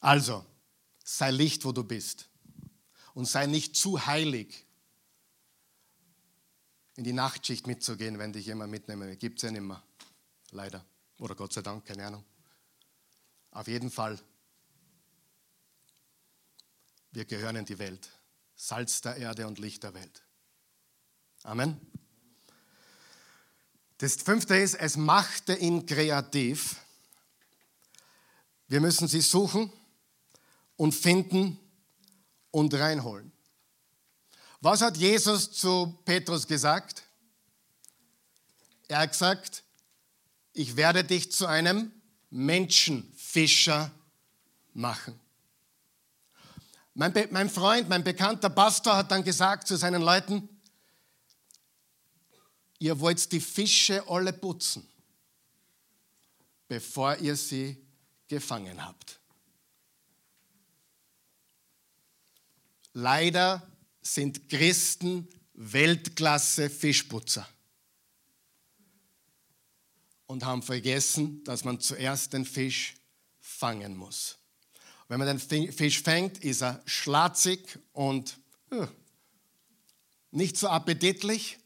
Also, 0.00 0.44
sei 1.04 1.30
Licht, 1.30 1.64
wo 1.64 1.72
du 1.72 1.84
bist. 1.84 2.28
Und 3.14 3.26
sei 3.26 3.46
nicht 3.46 3.76
zu 3.76 4.06
heilig, 4.06 4.66
in 6.96 7.04
die 7.04 7.12
Nachtschicht 7.12 7.66
mitzugehen, 7.66 8.18
wenn 8.18 8.32
dich 8.32 8.46
jemand 8.46 8.70
mitnehmen 8.70 9.08
will. 9.08 9.16
Gibt 9.16 9.38
es 9.38 9.42
ja 9.42 9.50
nicht 9.50 9.62
mehr. 9.62 9.82
Leider. 10.50 10.84
Oder 11.18 11.34
Gott 11.34 11.52
sei 11.52 11.62
Dank, 11.62 11.84
keine 11.84 12.06
Ahnung. 12.06 12.24
Auf 13.50 13.68
jeden 13.68 13.90
Fall 13.90 14.18
wir 17.12 17.24
gehören 17.24 17.56
in 17.56 17.64
die 17.64 17.78
Welt. 17.78 18.08
Salz 18.54 19.00
der 19.00 19.16
Erde 19.16 19.46
und 19.46 19.58
Licht 19.58 19.82
der 19.82 19.94
Welt. 19.94 20.22
Amen. 21.42 21.80
Das 24.00 24.14
fünfte 24.14 24.56
ist, 24.56 24.76
es 24.76 24.96
machte 24.96 25.54
ihn 25.54 25.84
kreativ. 25.84 26.76
Wir 28.66 28.80
müssen 28.80 29.08
sie 29.08 29.20
suchen 29.20 29.70
und 30.76 30.94
finden 30.94 31.58
und 32.50 32.72
reinholen. 32.72 33.30
Was 34.62 34.80
hat 34.80 34.96
Jesus 34.96 35.52
zu 35.52 35.98
Petrus 36.06 36.46
gesagt? 36.46 37.02
Er 38.88 39.00
hat 39.00 39.12
gesagt, 39.12 39.64
ich 40.54 40.76
werde 40.76 41.04
dich 41.04 41.30
zu 41.30 41.46
einem 41.46 41.92
Menschenfischer 42.30 43.90
machen. 44.72 45.20
Mein, 46.94 47.12
Be 47.12 47.28
mein 47.30 47.50
Freund, 47.50 47.90
mein 47.90 48.02
bekannter 48.02 48.48
Pastor 48.48 48.96
hat 48.96 49.10
dann 49.10 49.24
gesagt 49.24 49.68
zu 49.68 49.76
seinen 49.76 50.00
Leuten, 50.00 50.48
ihr 52.80 52.98
wollt 52.98 53.30
die 53.30 53.40
Fische 53.40 54.02
alle 54.08 54.32
putzen, 54.32 54.88
bevor 56.66 57.16
ihr 57.18 57.36
sie 57.36 57.76
gefangen 58.26 58.84
habt. 58.84 59.20
Leider 62.92 63.70
sind 64.02 64.48
Christen 64.48 65.28
Weltklasse 65.52 66.70
Fischputzer 66.70 67.46
und 70.26 70.44
haben 70.44 70.62
vergessen, 70.62 71.44
dass 71.44 71.64
man 71.64 71.80
zuerst 71.80 72.32
den 72.32 72.46
Fisch 72.46 72.94
fangen 73.38 73.96
muss. 73.96 74.38
Wenn 75.06 75.18
man 75.18 75.38
den 75.38 75.72
Fisch 75.72 76.02
fängt, 76.02 76.42
ist 76.42 76.62
er 76.62 76.82
schlatzig 76.86 77.78
und 77.92 78.38
uh, 78.72 78.86
nicht 80.30 80.56
so 80.56 80.68
appetitlich. 80.68 81.59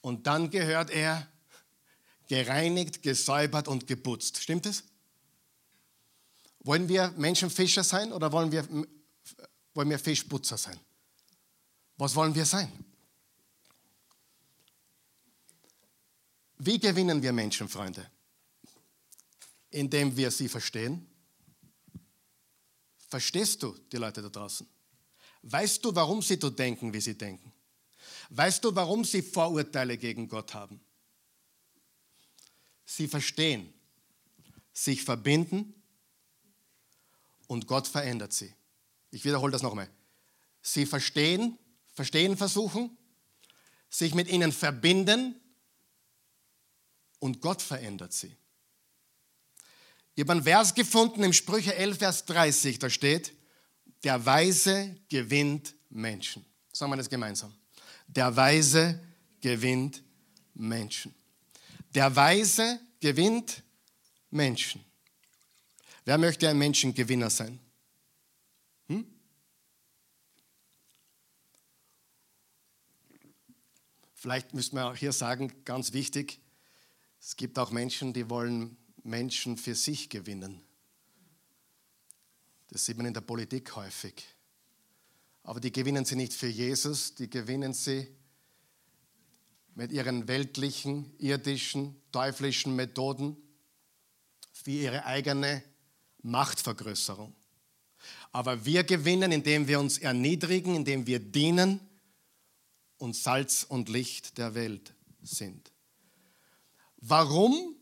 Und 0.00 0.26
dann 0.26 0.50
gehört 0.50 0.90
er 0.90 1.26
gereinigt, 2.26 3.02
gesäubert 3.02 3.68
und 3.68 3.86
geputzt. 3.86 4.42
Stimmt 4.42 4.66
es? 4.66 4.84
Wollen 6.60 6.88
wir 6.88 7.10
Menschenfischer 7.16 7.84
sein 7.84 8.12
oder 8.12 8.30
wollen 8.32 8.52
wir, 8.52 8.66
wollen 9.74 9.90
wir 9.90 9.98
Fischputzer 9.98 10.58
sein? 10.58 10.78
Was 11.96 12.14
wollen 12.14 12.34
wir 12.34 12.44
sein? 12.44 12.72
Wie 16.58 16.78
gewinnen 16.78 17.22
wir 17.22 17.32
Menschen, 17.32 17.68
Freunde? 17.68 18.10
Indem 19.70 20.16
wir 20.16 20.30
sie 20.30 20.48
verstehen, 20.48 21.08
Verstehst 23.08 23.62
du 23.62 23.74
die 23.90 23.96
Leute 23.96 24.20
da 24.20 24.28
draußen? 24.28 24.68
Weißt 25.42 25.82
du, 25.84 25.94
warum 25.94 26.20
sie 26.20 26.38
so 26.40 26.50
denken, 26.50 26.92
wie 26.92 27.00
sie 27.00 27.16
denken? 27.16 27.52
Weißt 28.30 28.64
du, 28.64 28.74
warum 28.74 29.04
sie 29.04 29.22
Vorurteile 29.22 29.96
gegen 29.96 30.28
Gott 30.28 30.54
haben? 30.54 30.80
Sie 32.84 33.08
verstehen, 33.08 33.72
sich 34.72 35.04
verbinden 35.04 35.74
und 37.46 37.66
Gott 37.66 37.86
verändert 37.86 38.32
sie. 38.32 38.54
Ich 39.10 39.24
wiederhole 39.24 39.52
das 39.52 39.62
nochmal. 39.62 39.90
Sie 40.62 40.86
verstehen, 40.86 41.58
verstehen 41.94 42.36
versuchen, 42.36 42.96
sich 43.90 44.14
mit 44.14 44.28
ihnen 44.28 44.52
verbinden 44.52 45.40
und 47.18 47.40
Gott 47.40 47.62
verändert 47.62 48.12
sie. 48.12 48.36
Ich 50.14 50.22
habe 50.22 50.32
einen 50.32 50.42
Vers 50.42 50.74
gefunden 50.74 51.22
im 51.22 51.32
Sprüche 51.32 51.74
11, 51.74 51.98
Vers 51.98 52.24
30, 52.26 52.78
da 52.78 52.90
steht, 52.90 53.32
der 54.04 54.24
Weise 54.24 54.96
gewinnt 55.08 55.74
Menschen. 55.90 56.44
Sagen 56.72 56.92
wir 56.92 56.96
das 56.96 57.08
gemeinsam. 57.08 57.54
Der 58.08 58.34
Weise 58.34 59.00
gewinnt 59.40 60.02
Menschen. 60.54 61.14
Der 61.94 62.14
Weise 62.14 62.80
gewinnt 63.00 63.62
Menschen. 64.30 64.84
Wer 66.04 66.18
möchte 66.18 66.48
ein 66.48 66.58
Menschengewinner 66.58 67.30
sein? 67.30 67.60
Hm? 68.88 69.06
Vielleicht 74.14 74.54
müssen 74.54 74.76
wir 74.76 74.86
auch 74.86 74.96
hier 74.96 75.12
sagen, 75.12 75.64
ganz 75.64 75.92
wichtig, 75.92 76.40
es 77.20 77.36
gibt 77.36 77.58
auch 77.58 77.70
Menschen, 77.70 78.12
die 78.12 78.28
wollen 78.30 78.76
Menschen 79.02 79.56
für 79.56 79.74
sich 79.74 80.08
gewinnen. 80.08 80.62
Das 82.68 82.84
sieht 82.84 82.96
man 82.96 83.06
in 83.06 83.14
der 83.14 83.20
Politik 83.20 83.74
häufig. 83.76 84.24
Aber 85.48 85.60
die 85.60 85.72
gewinnen 85.72 86.04
sie 86.04 86.14
nicht 86.14 86.34
für 86.34 86.46
Jesus, 86.46 87.14
die 87.14 87.30
gewinnen 87.30 87.72
sie 87.72 88.06
mit 89.74 89.92
ihren 89.92 90.28
weltlichen, 90.28 91.10
irdischen, 91.16 91.98
teuflischen 92.12 92.76
Methoden 92.76 93.34
für 94.52 94.72
ihre 94.72 95.06
eigene 95.06 95.62
Machtvergrößerung. 96.20 97.34
Aber 98.30 98.66
wir 98.66 98.84
gewinnen, 98.84 99.32
indem 99.32 99.66
wir 99.68 99.80
uns 99.80 99.96
erniedrigen, 99.96 100.74
indem 100.74 101.06
wir 101.06 101.18
dienen 101.18 101.80
und 102.98 103.16
Salz 103.16 103.64
und 103.66 103.88
Licht 103.88 104.36
der 104.36 104.54
Welt 104.54 104.94
sind. 105.22 105.72
Warum 106.98 107.74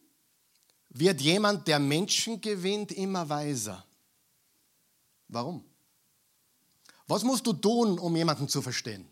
wird 0.91 1.21
jemand, 1.21 1.67
der 1.67 1.81
Menschen 1.81 2.41
gewinnt, 2.41 2.93
immer 2.93 3.29
weiser? 3.29 3.85
Warum? 5.27 5.65
Was 7.07 7.23
musst 7.23 7.47
du 7.47 7.53
tun, 7.53 7.99
um 7.99 8.17
jemanden 8.17 8.49
zu 8.49 8.63
verstehen? 8.63 9.07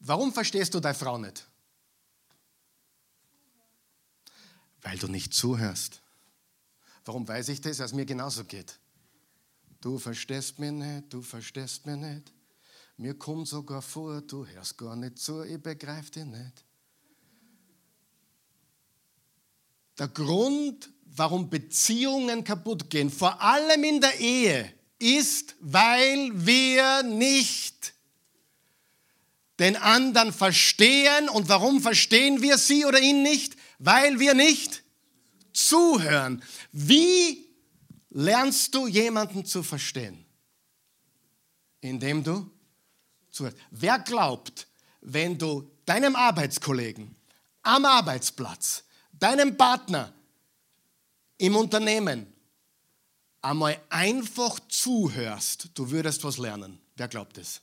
Warum 0.00 0.32
verstehst 0.32 0.74
du 0.74 0.80
deine 0.80 0.94
Frau 0.94 1.18
nicht? 1.18 1.46
Weil 4.80 4.98
du 4.98 5.06
nicht 5.06 5.32
zuhörst. 5.32 6.00
Warum 7.04 7.26
weiß 7.26 7.50
ich 7.50 7.60
das? 7.60 7.78
Weil 7.78 7.86
es 7.86 7.92
mir 7.92 8.06
genauso 8.06 8.44
geht. 8.44 8.78
Du 9.80 9.98
verstehst 9.98 10.58
mich 10.58 10.72
nicht, 10.72 11.12
du 11.12 11.22
verstehst 11.22 11.86
mich 11.86 11.96
nicht. 11.96 12.32
Mir 12.96 13.18
kommt 13.18 13.48
sogar 13.48 13.82
vor, 13.82 14.20
du 14.22 14.46
hörst 14.46 14.78
gar 14.78 14.96
nicht 14.96 15.18
zu, 15.18 15.42
ich 15.42 15.60
begreife 15.60 16.10
dich 16.10 16.24
nicht. 16.24 16.64
Der 19.98 20.08
Grund, 20.08 20.90
warum 21.04 21.50
Beziehungen 21.50 22.44
kaputt 22.44 22.90
gehen, 22.90 23.10
vor 23.10 23.40
allem 23.40 23.84
in 23.84 24.00
der 24.00 24.18
Ehe, 24.18 24.72
ist, 24.98 25.56
weil 25.60 26.30
wir 26.46 27.02
nicht 27.02 27.94
den 29.58 29.76
anderen 29.76 30.32
verstehen. 30.32 31.28
Und 31.28 31.48
warum 31.48 31.80
verstehen 31.80 32.40
wir 32.40 32.56
sie 32.58 32.84
oder 32.84 33.00
ihn 33.00 33.22
nicht? 33.22 33.56
Weil 33.78 34.18
wir 34.18 34.34
nicht 34.34 34.82
zuhören. 35.52 36.42
Wie 36.70 37.46
lernst 38.10 38.74
du 38.74 38.86
jemanden 38.86 39.44
zu 39.44 39.62
verstehen? 39.62 40.24
Indem 41.80 42.22
du 42.22 42.50
zuhörst. 43.30 43.56
Wer 43.70 43.98
glaubt, 43.98 44.68
wenn 45.00 45.36
du 45.36 45.70
deinem 45.84 46.14
Arbeitskollegen 46.14 47.14
am 47.62 47.84
Arbeitsplatz, 47.84 48.84
deinem 49.22 49.56
Partner 49.56 50.12
im 51.38 51.56
Unternehmen 51.56 52.26
einmal 53.40 53.80
einfach 53.88 54.58
zuhörst, 54.68 55.70
du 55.74 55.90
würdest 55.90 56.24
was 56.24 56.38
lernen? 56.38 56.80
Wer 56.96 57.08
glaubt 57.08 57.38
es? 57.38 57.60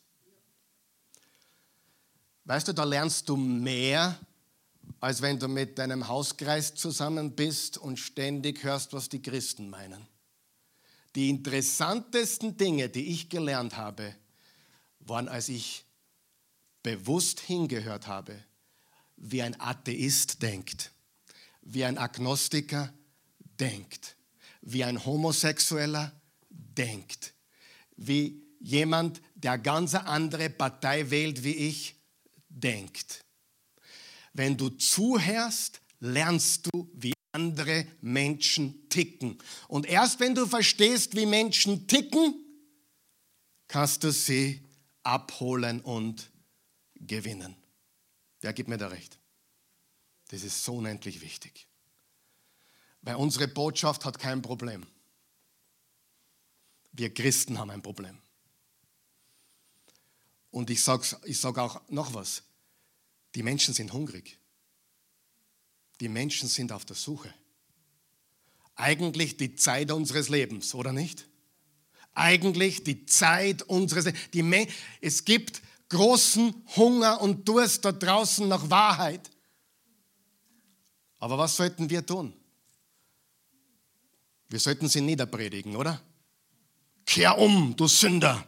Weißt 2.45 2.68
du, 2.68 2.74
da 2.74 2.84
lernst 2.84 3.30
du 3.30 3.36
mehr, 3.36 4.18
als 4.99 5.22
wenn 5.22 5.39
du 5.39 5.47
mit 5.47 5.78
deinem 5.78 6.07
Hauskreis 6.07 6.74
zusammen 6.76 7.36
bist 7.36 7.78
und 7.78 7.97
ständig 7.97 8.64
hörst, 8.64 8.93
was 8.93 9.07
die 9.07 9.22
Christen 9.22 9.70
meinen. 9.70 10.07
Die 11.16 11.30
interessantesten 11.30 12.57
Dinge, 12.57 12.89
die 12.89 13.14
ich 13.14 13.30
gelernt 13.30 13.78
habe, 13.78 14.16
waren, 14.99 15.28
als 15.28 15.49
ich 15.49 15.86
bewusst 16.84 17.39
hingehört 17.39 18.07
habe, 18.07 18.43
wie 19.18 19.41
ein 19.41 19.60
Atheist 19.60 20.41
denkt, 20.41 20.91
wie 21.62 21.86
ein 21.86 21.97
Agnostiker 21.97 22.93
denkt, 23.60 24.16
wie 24.62 24.84
ein 24.84 25.05
Homosexueller 25.05 26.12
denkt, 26.49 27.34
wie 27.95 28.41
jemand, 28.60 29.22
der 29.36 29.57
ganz 29.57 29.95
andere 29.95 30.49
Partei 30.49 31.10
wählt 31.10 31.43
wie 31.43 31.55
ich, 31.55 31.95
denkt. 32.49 33.22
Wenn 34.34 34.57
du 34.57 34.70
zuhörst, 34.70 35.82
lernst 35.99 36.68
du, 36.72 36.89
wie 36.93 37.14
andere 37.32 37.86
Menschen 38.01 38.89
ticken. 38.89 39.38
Und 39.68 39.86
erst 39.86 40.20
wenn 40.20 40.36
du 40.36 40.45
verstehst, 40.45 41.16
wie 41.16 41.26
Menschen 41.26 41.88
ticken, 41.88 42.34
kannst 43.68 44.03
du 44.03 44.12
sie 44.12 44.64
abholen 45.03 45.82
und 45.82 46.32
gewinnen. 46.95 47.55
Wer 48.41 48.53
gibt 48.53 48.70
mir 48.70 48.78
da 48.78 48.88
recht? 48.88 49.18
Das 50.30 50.43
ist 50.43 50.63
so 50.63 50.75
unendlich 50.75 51.21
wichtig. 51.21 51.67
Weil 53.01 53.15
unsere 53.15 53.47
Botschaft 53.47 54.05
hat 54.05 54.19
kein 54.19 54.41
Problem. 54.41 54.86
Wir 56.91 57.13
Christen 57.13 57.57
haben 57.57 57.69
ein 57.69 57.82
Problem. 57.82 58.17
Und 60.51 60.69
ich 60.69 60.84
sage 60.84 61.17
ich 61.25 61.39
sag 61.39 61.57
auch 61.57 61.82
noch 61.89 62.13
was. 62.13 62.43
Die 63.36 63.43
Menschen 63.43 63.73
sind 63.73 63.93
hungrig. 63.93 64.39
Die 65.99 66.09
Menschen 66.09 66.49
sind 66.49 66.71
auf 66.71 66.86
der 66.86 66.95
Suche. 66.95 67.34
Eigentlich 68.75 69.38
die 69.38 69.55
Zeit 69.55 69.91
unseres 69.91 70.30
Lebens, 70.30 70.73
oder 70.73 70.93
nicht? 70.93 71.27
Eigentlich 72.13 72.84
die 72.84 73.05
Zeit 73.05 73.61
unseres 73.63 74.13
Lebens. 74.34 74.73
Es 75.01 75.25
gibt 75.25 75.61
großen 75.89 76.53
Hunger 76.75 77.21
und 77.21 77.47
Durst 77.47 77.86
da 77.86 77.91
draußen 77.91 78.47
nach 78.47 78.69
Wahrheit. 78.69 79.30
Aber 81.20 81.38
was 81.38 81.55
sollten 81.55 81.89
wir 81.89 82.05
tun? 82.05 82.34
Wir 84.49 84.59
sollten 84.59 84.88
sie 84.88 85.01
niederpredigen, 85.01 85.76
oder? 85.76 86.01
Kehr 87.05 87.38
um, 87.38 87.76
du 87.76 87.88
Sünder. 87.88 88.45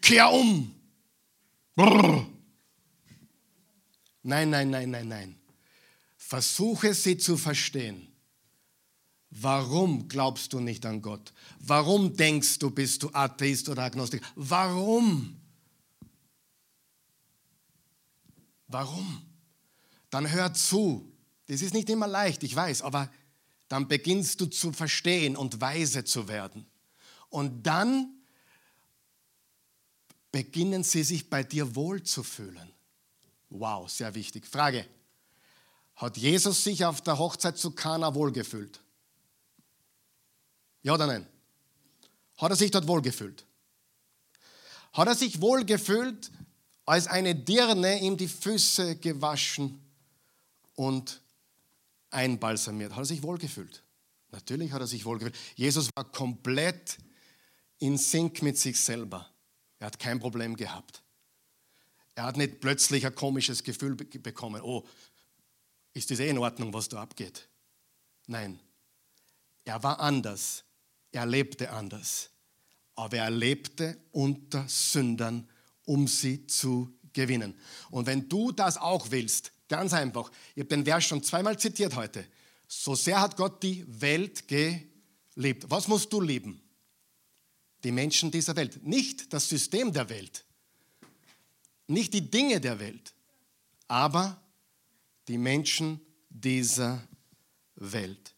Kehr 0.00 0.30
um. 0.30 0.74
Brrr. 1.74 2.26
Nein, 4.22 4.50
nein, 4.50 4.70
nein, 4.70 4.90
nein, 4.90 5.08
nein. 5.08 5.40
Versuche 6.16 6.94
sie 6.94 7.18
zu 7.18 7.36
verstehen. 7.36 8.08
Warum 9.30 10.08
glaubst 10.08 10.52
du 10.52 10.60
nicht 10.60 10.86
an 10.86 11.02
Gott? 11.02 11.32
Warum 11.58 12.16
denkst 12.16 12.60
du, 12.60 12.70
bist 12.70 13.02
du 13.02 13.10
Atheist 13.12 13.68
oder 13.68 13.82
Agnostiker? 13.82 14.24
Warum? 14.36 15.40
Warum? 18.68 19.22
Dann 20.08 20.30
hör 20.30 20.54
zu. 20.54 21.13
Das 21.46 21.62
ist 21.62 21.74
nicht 21.74 21.90
immer 21.90 22.06
leicht, 22.06 22.42
ich 22.42 22.54
weiß, 22.54 22.82
aber 22.82 23.10
dann 23.68 23.88
beginnst 23.88 24.40
du 24.40 24.46
zu 24.46 24.72
verstehen 24.72 25.36
und 25.36 25.60
weise 25.60 26.04
zu 26.04 26.28
werden. 26.28 26.66
Und 27.28 27.64
dann 27.64 28.14
beginnen 30.30 30.84
sie 30.84 31.02
sich 31.02 31.28
bei 31.28 31.42
dir 31.42 31.74
wohlzufühlen. 31.74 32.72
Wow, 33.50 33.88
sehr 33.88 34.14
wichtig. 34.14 34.46
Frage. 34.46 34.86
Hat 35.96 36.16
Jesus 36.16 36.64
sich 36.64 36.84
auf 36.84 37.02
der 37.02 37.18
Hochzeit 37.18 37.56
zu 37.56 37.70
Kana 37.70 38.14
wohlgefühlt? 38.14 38.80
Ja 40.82 40.94
oder 40.94 41.06
nein? 41.06 41.26
Hat 42.36 42.50
er 42.50 42.56
sich 42.56 42.70
dort 42.70 42.86
wohlgefühlt? 42.86 43.44
Hat 44.92 45.08
er 45.08 45.14
sich 45.14 45.40
wohlgefühlt, 45.40 46.30
als 46.84 47.06
eine 47.06 47.34
Dirne 47.34 48.00
ihm 48.00 48.16
die 48.16 48.28
Füße 48.28 48.96
gewaschen 48.96 49.80
und 50.74 51.20
einbalsamiert? 52.14 52.92
Hat 52.92 53.00
er 53.00 53.04
sich 53.04 53.22
wohlgefühlt? 53.22 53.82
Natürlich 54.30 54.72
hat 54.72 54.80
er 54.80 54.86
sich 54.86 55.04
wohlgefühlt. 55.04 55.36
Jesus 55.54 55.90
war 55.94 56.10
komplett 56.10 56.98
in 57.78 57.98
Sync 57.98 58.42
mit 58.42 58.58
sich 58.58 58.80
selber. 58.80 59.30
Er 59.78 59.86
hat 59.86 59.98
kein 59.98 60.18
Problem 60.18 60.56
gehabt. 60.56 61.02
Er 62.14 62.24
hat 62.24 62.36
nicht 62.36 62.60
plötzlich 62.60 63.06
ein 63.06 63.14
komisches 63.14 63.62
Gefühl 63.62 63.96
bekommen, 63.96 64.62
oh, 64.62 64.86
ist 65.92 66.10
das 66.10 66.20
eh 66.20 66.28
in 66.28 66.38
Ordnung, 66.38 66.72
was 66.72 66.88
da 66.88 67.02
abgeht? 67.02 67.48
Nein, 68.26 68.58
er 69.64 69.82
war 69.82 70.00
anders, 70.00 70.64
er 71.12 71.26
lebte 71.26 71.70
anders, 71.70 72.30
aber 72.94 73.18
er 73.18 73.30
lebte 73.30 73.98
unter 74.12 74.68
Sündern, 74.68 75.48
um 75.84 76.06
sie 76.08 76.46
zu 76.46 76.92
gewinnen. 77.12 77.58
Und 77.90 78.06
wenn 78.06 78.28
du 78.28 78.52
das 78.52 78.76
auch 78.76 79.10
willst, 79.10 79.52
ganz 79.68 79.92
einfach, 79.92 80.30
ich 80.54 80.60
habe 80.60 80.68
den 80.68 80.84
Vers 80.84 81.04
schon 81.04 81.22
zweimal 81.22 81.58
zitiert 81.58 81.96
heute, 81.96 82.26
so 82.66 82.94
sehr 82.94 83.20
hat 83.20 83.36
Gott 83.36 83.62
die 83.62 83.84
Welt 83.86 84.48
geliebt. 84.48 85.64
Was 85.68 85.88
musst 85.88 86.12
du 86.12 86.20
lieben? 86.20 86.60
Die 87.82 87.92
Menschen 87.92 88.30
dieser 88.30 88.56
Welt, 88.56 88.82
nicht 88.82 89.32
das 89.32 89.48
System 89.48 89.92
der 89.92 90.08
Welt 90.08 90.44
nicht 91.86 92.14
die 92.14 92.30
Dinge 92.30 92.60
der 92.60 92.78
Welt, 92.80 93.14
aber 93.88 94.40
die 95.28 95.38
Menschen 95.38 96.00
dieser 96.28 97.06
Welt. 97.76 98.34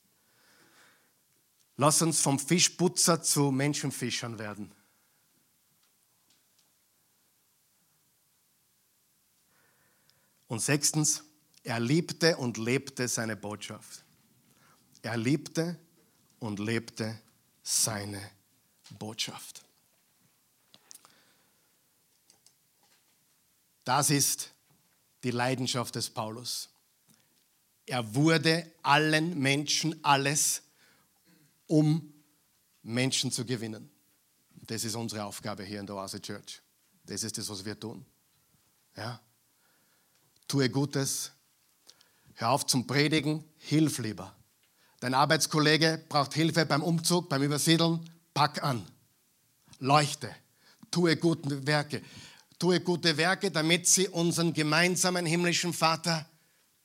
Lass 1.76 2.02
uns 2.02 2.20
vom 2.20 2.38
Fischputzer 2.38 3.22
zu 3.22 3.50
Menschenfischern 3.50 4.38
werden. 4.38 4.72
Und 10.49 10.61
sechstens, 10.61 11.24
er 11.62 11.80
liebte 11.80 12.36
und 12.36 12.57
lebte 12.59 13.09
seine 13.09 13.36
Botschaft. 13.36 14.05
Er 15.03 15.16
liebte 15.16 15.78
und 16.38 16.59
lebte 16.59 17.20
seine 17.62 18.20
Botschaft. 18.99 19.64
Das 23.84 24.11
ist 24.11 24.53
die 25.22 25.30
Leidenschaft 25.30 25.94
des 25.94 26.11
Paulus. 26.11 26.68
Er 27.86 28.14
wurde 28.14 28.70
allen 28.82 29.38
Menschen 29.38 30.05
alles 30.05 30.62
um 31.68 32.12
Menschen 32.82 33.30
zu 33.30 33.44
gewinnen. 33.44 33.90
Das 34.66 34.84
ist 34.84 34.94
unsere 34.94 35.24
Aufgabe 35.24 35.64
hier 35.64 35.80
in 35.80 35.86
der 35.86 35.97
Oase 35.97 36.20
Church. 36.20 36.61
Das 37.05 37.22
ist 37.22 37.38
das, 37.38 37.49
was 37.49 37.64
wir 37.64 37.78
tun. 37.78 38.05
Ja? 38.97 39.20
Tue 40.49 40.70
Gutes, 40.70 41.32
hör 42.34 42.51
auf 42.51 42.66
zum 42.66 42.86
Predigen, 42.86 43.44
hilf 43.59 43.99
lieber. 43.99 44.34
Dein 45.01 45.14
Arbeitskollege 45.14 46.05
braucht 46.09 46.34
Hilfe 46.34 46.64
beim 46.64 46.82
Umzug, 46.82 47.28
beim 47.28 47.42
Übersiedeln, 47.42 48.09
pack 48.32 48.62
an. 48.62 48.86
Leuchte, 49.78 50.34
tue 50.90 51.16
gute 51.16 51.66
Werke. 51.66 52.03
Tue 52.59 52.80
gute 52.80 53.16
Werke, 53.16 53.51
damit 53.51 53.86
sie 53.86 54.09
unseren 54.09 54.55
gemeinsamen 54.55 55.26
himmlischen 55.26 55.74
Vater 55.74 56.26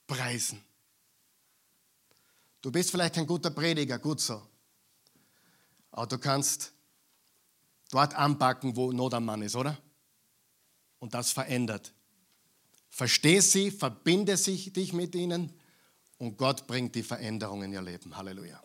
preisen. 0.07 0.61
Du 2.61 2.71
bist 2.71 2.91
vielleicht 2.91 3.15
kein 3.15 3.25
guter 3.25 3.49
Prediger, 3.51 3.97
gut 3.97 4.19
so. 4.19 4.41
Aber 5.91 6.07
du 6.07 6.17
kannst 6.17 6.73
dort 7.89 8.13
anpacken, 8.13 8.75
wo 8.75 8.91
Not 8.91 9.13
am 9.13 9.25
Mann 9.25 9.41
ist, 9.41 9.55
oder? 9.55 9.77
Und 10.99 11.13
das 11.13 11.31
verändert. 11.31 11.93
Versteh 12.91 13.39
sie, 13.39 13.71
verbinde 13.71 14.35
sich 14.35 14.73
dich 14.73 14.91
mit 14.91 15.15
ihnen 15.15 15.51
und 16.17 16.37
Gott 16.37 16.67
bringt 16.67 16.93
die 16.93 17.03
Veränderung 17.03 17.63
in 17.63 17.71
ihr 17.71 17.81
Leben. 17.81 18.15
Halleluja. 18.15 18.61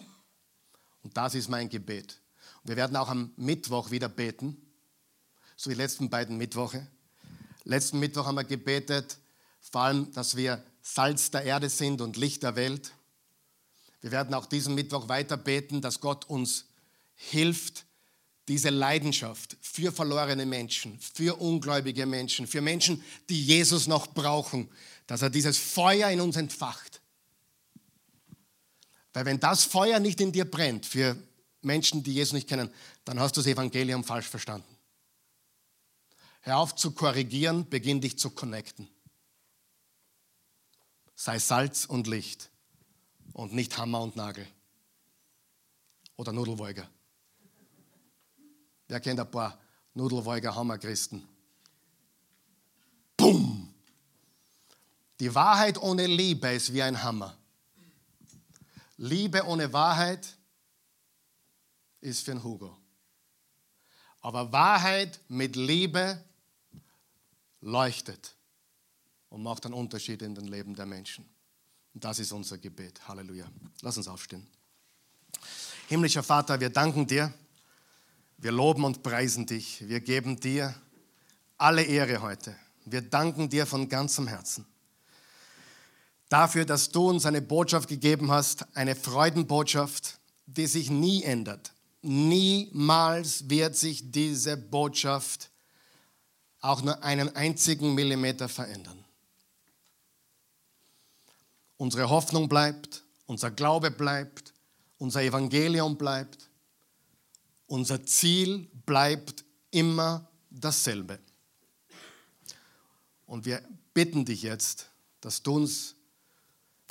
Und 1.03 1.17
das 1.17 1.37
ist 1.37 1.49
mein 1.49 1.69
Gebet. 1.69 2.21
Und 2.63 2.69
wir 2.69 2.77
werden 2.77 2.97
auch 2.97 3.09
am 3.09 3.33
Mittwoch 3.37 3.93
wieder 3.93 4.09
beten, 4.09 4.61
so 5.57 5.71
die 5.71 5.77
letzten 5.77 6.11
beiden 6.11 6.37
Mittwoche. 6.37 6.87
Letzten 7.65 8.01
Mittwoch 8.01 8.27
haben 8.27 8.35
wir 8.35 8.45
gebetet, 8.45 9.17
vor 9.61 9.83
allem, 9.83 10.13
dass 10.13 10.37
wir 10.37 10.63
Salz 10.83 11.31
der 11.31 11.45
Erde 11.45 11.69
sind 11.69 12.01
und 12.01 12.17
Licht 12.17 12.43
der 12.43 12.57
Welt. 12.57 12.93
Wir 14.01 14.11
werden 14.11 14.35
auch 14.35 14.47
diesen 14.47 14.75
Mittwoch 14.75 15.09
weiter 15.09 15.37
beten, 15.37 15.81
dass 15.81 16.01
Gott 16.01 16.29
uns 16.29 16.67
hilft, 17.15 17.86
diese 18.49 18.71
Leidenschaft 18.71 19.57
für 19.61 19.93
verlorene 19.93 20.47
Menschen, 20.47 20.99
für 21.01 21.37
ungläubige 21.41 22.07
Menschen, 22.07 22.47
für 22.47 22.61
Menschen, 22.61 23.03
die 23.29 23.43
Jesus 23.43 23.87
noch 23.87 24.07
brauchen, 24.07 24.69
dass 25.07 25.23
er 25.23 25.31
dieses 25.31 25.59
Feuer 25.59 26.11
in 26.11 26.21
uns 26.21 26.37
entfacht. 26.37 27.01
Weil 29.13 29.25
wenn 29.25 29.41
das 29.41 29.65
Feuer 29.65 29.99
nicht 29.99 30.21
in 30.21 30.33
dir 30.33 30.45
brennt 30.45 30.87
für 30.87 31.17
Menschen, 31.63 32.03
die 32.03 32.15
Jesus 32.15 32.35
nicht 32.35 32.49
kennen, 32.49 32.71
dann 33.05 33.19
hast 33.19 33.37
du 33.37 33.41
das 33.41 33.49
Evangelium 33.49 34.05
falsch 34.05 34.27
verstanden. 34.27 34.77
Hör 36.43 36.59
auf 36.59 36.77
zu 36.77 36.93
korrigieren, 36.93 37.69
beginn 37.69 38.01
dich 38.01 38.19
zu 38.19 38.31
connecten. 38.31 38.89
Sei 41.17 41.39
Salz 41.39 41.87
und 41.87 42.07
Licht 42.07 42.51
und 43.33 43.53
nicht 43.53 43.77
Hammer 43.79 44.03
und 44.03 44.15
Nagel 44.15 44.47
oder 46.17 46.33
Nudelwolger. 46.33 46.89
Wer 48.89 49.01
kennt 49.01 49.21
ein 49.21 49.31
paar 49.31 49.59
Nudelwolger 49.95 50.55
Hammerchristen? 50.55 51.27
Bumm! 53.17 53.75
Die 55.19 55.35
Wahrheit 55.35 55.81
ohne 55.81 56.07
Liebe 56.07 56.49
ist 56.49 56.73
wie 56.73 56.83
ein 56.83 57.03
Hammer. 57.03 57.37
Liebe 58.99 59.45
ohne 59.45 59.73
Wahrheit 59.73 60.37
ist 62.01 62.25
für 62.25 62.33
ein 62.33 62.43
Hugo. 62.43 62.77
Aber 64.21 64.53
Wahrheit 64.53 65.21
mit 65.29 65.57
Liebe 65.57 66.23
leuchtet 67.61 68.35
und 69.29 69.43
macht 69.43 69.65
einen 69.65 69.75
Unterschied 69.75 70.23
in 70.23 70.35
den 70.35 70.47
Leben 70.47 70.75
der 70.75 70.87
Menschen. 70.87 71.29
Und 71.95 72.05
das 72.05 72.19
ist 72.19 72.33
unser 72.33 72.59
Gebet. 72.59 73.07
Halleluja. 73.09 73.47
Lass 73.81 73.97
uns 73.97 74.09
aufstehen. 74.09 74.47
Himmlischer 75.89 76.23
Vater, 76.23 76.59
wir 76.61 76.71
danken 76.71 77.07
dir. 77.07 77.33
Wir 78.39 78.53
loben 78.53 78.85
und 78.85 79.03
preisen 79.03 79.47
dich. 79.47 79.87
Wir 79.89 80.01
geben 80.01 80.39
dir 80.39 80.75
alle 81.57 81.83
Ehre 81.83 82.23
heute. 82.23 82.55
Wir 82.85 83.03
danken 83.03 83.49
dir 83.49 83.67
von 83.67 83.89
ganzem 83.89 84.29
Herzen 84.29 84.67
dafür, 86.29 86.65
dass 86.65 86.91
du 86.91 87.09
uns 87.09 87.27
eine 87.27 87.43
Botschaft 87.43 87.89
gegeben 87.89 88.31
hast, 88.31 88.67
eine 88.77 88.95
Freudenbotschaft, 88.95 90.19
die 90.47 90.67
sich 90.67 90.91
nie 90.91 91.23
ändert. 91.23 91.73
Niemals 92.03 93.49
wird 93.49 93.77
sich 93.77 94.11
diese 94.11 94.57
Botschaft 94.57 95.51
auch 96.61 96.83
nur 96.83 97.03
einen 97.03 97.35
einzigen 97.35 97.95
Millimeter 97.95 98.49
verändern. 98.49 99.05
Unsere 101.77 102.09
Hoffnung 102.09 102.49
bleibt, 102.49 103.05
unser 103.27 103.51
Glaube 103.51 103.91
bleibt, 103.91 104.55
unser 104.99 105.23
Evangelium 105.23 105.99
bleibt, 105.99 106.46
unser 107.67 108.05
Ziel 108.05 108.69
bleibt 108.87 109.45
immer 109.71 110.29
dasselbe. 110.51 111.19
Und 113.27 113.45
wir 113.45 113.63
bitten 113.93 114.25
dich 114.25 114.43
jetzt, 114.43 114.91
dass 115.21 115.43
du 115.43 115.57
uns 115.57 115.95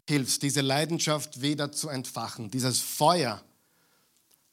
hilfst, 0.08 0.44
diese 0.44 0.62
Leidenschaft 0.62 1.42
wieder 1.42 1.72
zu 1.72 1.90
entfachen, 1.90 2.52
dieses 2.52 2.80
Feuer 2.80 3.44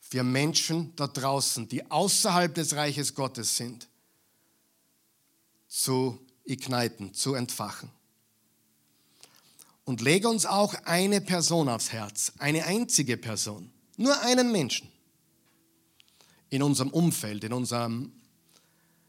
für 0.01 0.23
Menschen 0.23 0.95
da 0.97 1.07
draußen, 1.07 1.69
die 1.69 1.91
außerhalb 1.91 2.55
des 2.55 2.75
Reiches 2.75 3.15
Gottes 3.15 3.57
sind, 3.57 3.89
zu 5.69 6.19
igniten, 6.45 7.15
zu 7.15 7.35
entfachen. 7.35 7.91
Und 9.85 10.01
lege 10.01 10.29
uns 10.29 10.47
auch 10.47 10.75
eine 10.85 11.21
Person 11.21 11.69
aufs 11.69 11.91
Herz, 11.93 12.33
eine 12.39 12.65
einzige 12.67 13.17
Person, 13.17 13.73
nur 13.97 14.21
einen 14.21 14.53
Menschen 14.53 14.92
in 16.53 16.63
unserem 16.63 16.91
Umfeld, 16.91 17.45
in 17.45 17.53
unserem 17.53 18.13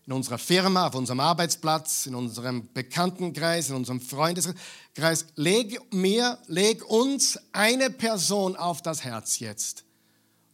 in 0.05 0.11
unserer 0.11 0.37
Firma, 0.37 0.87
auf 0.87 0.95
unserem 0.95 1.21
Arbeitsplatz, 1.21 2.07
in 2.07 2.15
unserem 2.15 2.73
Bekanntenkreis, 2.73 3.69
in 3.69 3.75
unserem 3.75 4.01
Freundeskreis. 4.01 5.27
Leg 5.35 5.79
mir, 5.93 6.39
leg 6.47 6.85
uns 6.89 7.39
eine 7.53 7.89
Person 7.89 8.57
auf 8.57 8.81
das 8.81 9.05
Herz 9.05 9.39
jetzt 9.39 9.85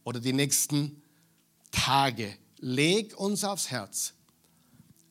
oder 0.04 0.20
die 0.20 0.32
nächsten 0.32 1.02
Tage. 1.72 2.32
Leg 2.58 3.18
uns 3.18 3.42
aufs 3.42 3.72
Herz, 3.72 4.12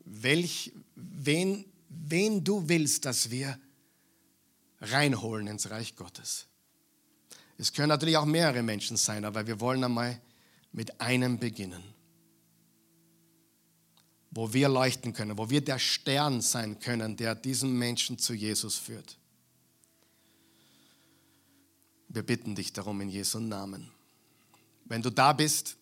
welch, 0.06 0.72
wen, 0.96 1.66
wen 1.90 2.44
du 2.46 2.70
willst, 2.70 3.04
dass 3.04 3.32
wir 3.32 3.60
reinholen 4.80 5.48
ins 5.48 5.70
Reich 5.70 5.98
Gottes. 5.98 6.46
Es 7.58 7.74
können 7.74 7.90
natürlich 7.90 8.16
auch 8.16 8.26
mehrere 8.26 8.64
Menschen 8.64 8.96
sein, 8.96 9.26
aber 9.26 9.48
wir 9.48 9.60
wollen 9.60 9.84
einmal 9.84 10.22
mit 10.72 11.02
einem 11.02 11.40
beginnen 11.40 11.84
wo 14.32 14.54
wir 14.54 14.70
leuchten 14.70 15.14
können, 15.14 15.38
wo 15.38 15.50
wir 15.50 15.62
der 15.62 15.80
Stern 15.80 16.42
sein 16.42 16.80
können, 16.80 17.18
der 17.18 17.36
diesen 17.36 17.78
Menschen 17.78 18.18
zu 18.18 18.34
Jesus 18.34 18.78
führt. 18.78 19.18
Wir 22.08 22.24
bitten 22.24 22.56
dich 22.56 22.74
darum 22.74 23.02
in 23.02 23.10
Jesu 23.10 23.40
Namen. 23.40 23.92
Wenn 24.86 25.02
du 25.02 25.10
da 25.10 25.34
bist 25.34 25.78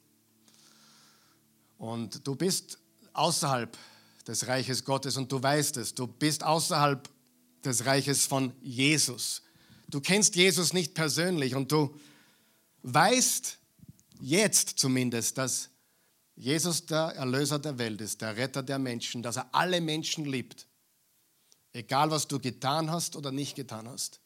und 1.77 2.25
du 2.25 2.35
bist 2.35 2.79
außerhalb 3.13 3.77
des 4.25 4.47
Reiches 4.47 4.83
Gottes 4.83 5.17
und 5.17 5.31
du 5.31 5.41
weißt 5.41 5.77
es, 5.77 5.93
du 5.93 6.07
bist 6.07 6.43
außerhalb 6.43 7.09
des 7.63 7.85
Reiches 7.85 8.25
von 8.25 8.53
Jesus. 8.61 9.41
Du 9.89 10.01
kennst 10.01 10.35
Jesus 10.35 10.73
nicht 10.73 10.93
persönlich 10.93 11.55
und 11.55 11.71
du 11.71 11.97
weißt 12.83 13.57
jetzt 14.21 14.79
zumindest, 14.79 15.37
dass 15.37 15.69
Jesus 16.35 16.85
der 16.85 17.13
Erlöser 17.15 17.59
der 17.59 17.77
Welt 17.79 17.99
ist, 18.01 18.21
der 18.21 18.37
Retter 18.37 18.61
der 18.61 18.79
Menschen, 18.79 19.23
dass 19.23 19.37
er 19.37 19.53
alle 19.53 19.81
Menschen 19.81 20.25
liebt. 20.25 20.67
Egal, 21.73 22.11
was 22.11 22.27
du 22.27 22.39
getan 22.39 22.91
hast 22.91 23.15
oder 23.15 23.31
nicht 23.31 23.55
getan 23.55 23.87
hast. 23.87 24.19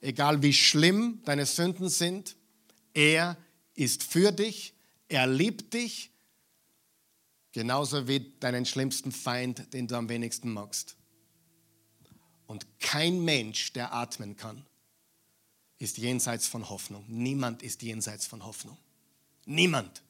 Egal, 0.00 0.42
wie 0.42 0.52
schlimm 0.52 1.20
deine 1.24 1.46
Sünden 1.46 1.88
sind, 1.88 2.36
er 2.92 3.36
ist 3.74 4.02
für 4.02 4.32
dich, 4.32 4.74
er 5.08 5.26
liebt 5.26 5.74
dich, 5.74 6.10
genauso 7.52 8.08
wie 8.08 8.32
deinen 8.40 8.66
schlimmsten 8.66 9.12
Feind, 9.12 9.72
den 9.72 9.86
du 9.86 9.96
am 9.96 10.08
wenigsten 10.08 10.52
magst. 10.52 10.96
Und 12.46 12.66
kein 12.80 13.24
Mensch, 13.24 13.72
der 13.72 13.94
atmen 13.94 14.36
kann, 14.36 14.66
ist 15.78 15.98
jenseits 15.98 16.46
von 16.46 16.68
Hoffnung. 16.68 17.04
Niemand 17.08 17.62
ist 17.62 17.82
jenseits 17.82 18.26
von 18.26 18.44
Hoffnung. 18.44 18.76
Niemand. 19.44 20.02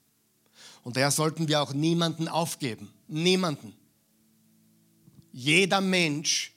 Und 0.83 0.97
daher 0.97 1.11
sollten 1.11 1.49
wir 1.49 1.63
auch 1.63 1.73
niemanden 1.73 2.29
aufgeben. 2.29 2.93
Niemanden. 3.09 3.75
Jeder 5.33 5.81
Mensch 5.81 6.53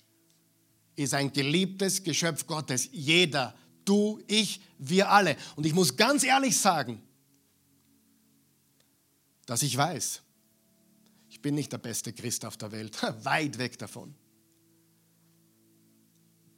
ist 0.95 1.13
ein 1.13 1.31
geliebtes 1.31 2.03
Geschöpf 2.03 2.47
Gottes. 2.47 2.89
Jeder. 2.91 3.55
Du, 3.85 4.19
ich, 4.27 4.61
wir 4.79 5.09
alle. 5.09 5.37
Und 5.55 5.65
ich 5.65 5.73
muss 5.73 5.95
ganz 5.95 6.23
ehrlich 6.23 6.57
sagen, 6.57 7.01
dass 9.45 9.61
ich 9.61 9.77
weiß, 9.77 10.21
ich 11.29 11.41
bin 11.41 11.53
nicht 11.55 11.71
der 11.71 11.77
beste 11.77 12.13
Christ 12.13 12.45
auf 12.45 12.57
der 12.57 12.71
Welt. 12.71 12.97
Weit 13.23 13.57
weg 13.57 13.77
davon. 13.77 14.15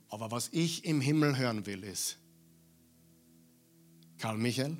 Aber 0.09 0.31
was 0.31 0.49
ich 0.53 0.85
im 0.85 1.01
Himmel 1.01 1.37
hören 1.37 1.65
will, 1.65 1.83
ist, 1.83 2.17
Karl 4.17 4.37
Michael, 4.37 4.77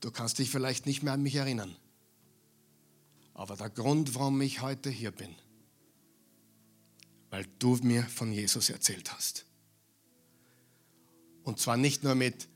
Du 0.00 0.10
kannst 0.10 0.38
dich 0.38 0.50
vielleicht 0.50 0.86
nicht 0.86 1.02
mehr 1.02 1.12
an 1.12 1.22
mich 1.22 1.34
erinnern. 1.34 1.76
Aber 3.34 3.56
der 3.56 3.70
Grund, 3.70 4.14
warum 4.14 4.40
ich 4.40 4.60
heute 4.60 4.90
hier 4.90 5.10
bin, 5.10 5.34
weil 7.30 7.46
du 7.58 7.76
mir 7.82 8.02
von 8.04 8.32
Jesus 8.32 8.70
erzählt 8.70 9.12
hast. 9.12 9.44
Und 11.42 11.58
zwar 11.58 11.76
nicht 11.76 12.02
nur 12.02 12.14
mit 12.14 12.48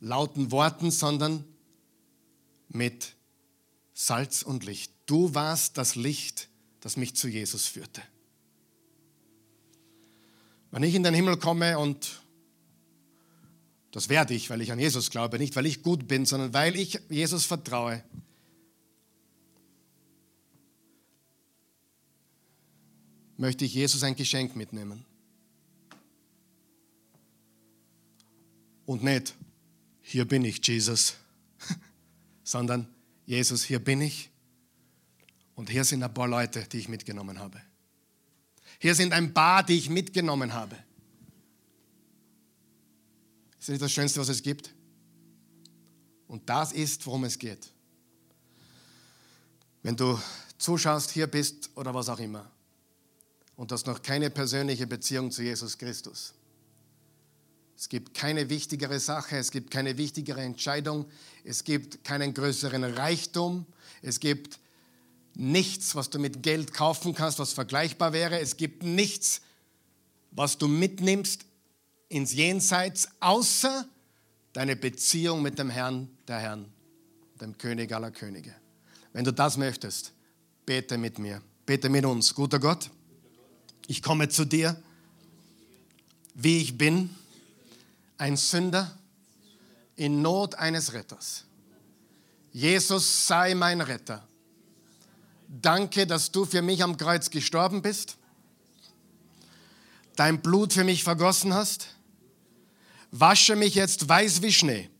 lauten 0.00 0.50
Worten, 0.50 0.90
sondern 0.90 1.44
mit 2.68 3.14
Salz 3.92 4.42
und 4.42 4.64
Licht. 4.64 4.92
Du 5.06 5.34
warst 5.34 5.78
das 5.78 5.94
Licht, 5.94 6.48
das 6.80 6.96
mich 6.96 7.16
zu 7.16 7.28
Jesus 7.28 7.66
führte. 7.66 8.02
Wenn 10.70 10.82
ich 10.82 10.94
in 10.94 11.02
den 11.02 11.14
Himmel 11.14 11.36
komme 11.36 11.78
und 11.78 12.23
das 13.94 14.08
werde 14.08 14.34
ich, 14.34 14.50
weil 14.50 14.60
ich 14.60 14.72
an 14.72 14.80
Jesus 14.80 15.08
glaube, 15.08 15.38
nicht 15.38 15.54
weil 15.54 15.66
ich 15.66 15.84
gut 15.84 16.08
bin, 16.08 16.26
sondern 16.26 16.52
weil 16.52 16.74
ich 16.74 16.98
Jesus 17.08 17.46
vertraue, 17.46 18.02
möchte 23.36 23.64
ich 23.64 23.72
Jesus 23.72 24.02
ein 24.02 24.16
Geschenk 24.16 24.56
mitnehmen. 24.56 25.04
Und 28.84 29.04
nicht, 29.04 29.32
hier 30.02 30.24
bin 30.24 30.44
ich, 30.44 30.66
Jesus, 30.66 31.14
sondern 32.42 32.92
Jesus, 33.26 33.62
hier 33.62 33.78
bin 33.78 34.00
ich. 34.00 34.28
Und 35.54 35.70
hier 35.70 35.84
sind 35.84 36.02
ein 36.02 36.12
paar 36.12 36.26
Leute, 36.26 36.64
die 36.64 36.78
ich 36.78 36.88
mitgenommen 36.88 37.38
habe. 37.38 37.62
Hier 38.80 38.96
sind 38.96 39.12
ein 39.12 39.32
paar, 39.32 39.62
die 39.62 39.78
ich 39.78 39.88
mitgenommen 39.88 40.52
habe. 40.52 40.76
Ist 43.64 43.68
das 43.68 43.72
nicht 43.72 43.82
das 43.82 43.92
Schönste, 43.92 44.20
was 44.20 44.28
es 44.28 44.42
gibt? 44.42 44.74
Und 46.28 46.50
das 46.50 46.72
ist, 46.72 47.06
worum 47.06 47.24
es 47.24 47.38
geht. 47.38 47.72
Wenn 49.82 49.96
du 49.96 50.20
zuschaust, 50.58 51.12
hier 51.12 51.26
bist 51.26 51.70
oder 51.74 51.94
was 51.94 52.10
auch 52.10 52.18
immer 52.18 52.44
und 53.56 53.72
hast 53.72 53.86
noch 53.86 54.02
keine 54.02 54.28
persönliche 54.28 54.86
Beziehung 54.86 55.30
zu 55.30 55.42
Jesus 55.42 55.78
Christus. 55.78 56.34
Es 57.74 57.88
gibt 57.88 58.12
keine 58.12 58.50
wichtigere 58.50 59.00
Sache, 59.00 59.38
es 59.38 59.50
gibt 59.50 59.70
keine 59.70 59.96
wichtigere 59.96 60.42
Entscheidung, 60.42 61.06
es 61.42 61.64
gibt 61.64 62.04
keinen 62.04 62.34
größeren 62.34 62.84
Reichtum, 62.84 63.64
es 64.02 64.20
gibt 64.20 64.58
nichts, 65.32 65.94
was 65.94 66.10
du 66.10 66.18
mit 66.18 66.42
Geld 66.42 66.74
kaufen 66.74 67.14
kannst, 67.14 67.38
was 67.38 67.54
vergleichbar 67.54 68.12
wäre, 68.12 68.40
es 68.40 68.58
gibt 68.58 68.82
nichts, 68.82 69.40
was 70.32 70.58
du 70.58 70.68
mitnimmst 70.68 71.46
ins 72.08 72.32
Jenseits, 72.32 73.08
außer 73.20 73.86
deine 74.52 74.76
Beziehung 74.76 75.42
mit 75.42 75.58
dem 75.58 75.70
Herrn 75.70 76.08
der 76.28 76.38
Herren, 76.38 76.72
dem 77.40 77.58
König 77.58 77.92
aller 77.92 78.10
Könige. 78.10 78.54
Wenn 79.12 79.24
du 79.24 79.32
das 79.32 79.56
möchtest, 79.56 80.12
bete 80.66 80.98
mit 80.98 81.18
mir, 81.18 81.42
bete 81.66 81.88
mit 81.88 82.04
uns. 82.04 82.34
Guter 82.34 82.58
Gott, 82.58 82.90
ich 83.86 84.02
komme 84.02 84.28
zu 84.28 84.44
dir, 84.44 84.80
wie 86.34 86.58
ich 86.58 86.76
bin, 86.76 87.10
ein 88.18 88.36
Sünder 88.36 88.96
in 89.96 90.22
Not 90.22 90.54
eines 90.56 90.92
Retters. 90.92 91.44
Jesus 92.52 93.26
sei 93.26 93.54
mein 93.54 93.80
Retter. 93.80 94.26
Danke, 95.48 96.06
dass 96.06 96.30
du 96.30 96.44
für 96.44 96.62
mich 96.62 96.82
am 96.82 96.96
Kreuz 96.96 97.30
gestorben 97.30 97.82
bist, 97.82 98.16
dein 100.16 100.40
Blut 100.40 100.72
für 100.72 100.84
mich 100.84 101.04
vergossen 101.04 101.54
hast. 101.54 101.93
Wasche 103.16 103.56
mich 103.56 103.74
jetzt 103.74 104.08
weiß 104.08 104.42
wie 104.42 104.52
Schnee. 104.52 104.90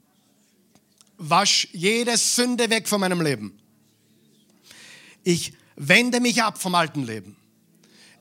Wasch 1.16 1.68
jede 1.72 2.16
Sünde 2.16 2.70
weg 2.70 2.88
von 2.88 3.00
meinem 3.00 3.20
Leben. 3.20 3.58
Ich 5.22 5.54
wende 5.76 6.20
mich 6.20 6.42
ab 6.42 6.60
vom 6.60 6.74
alten 6.74 7.04
Leben 7.04 7.36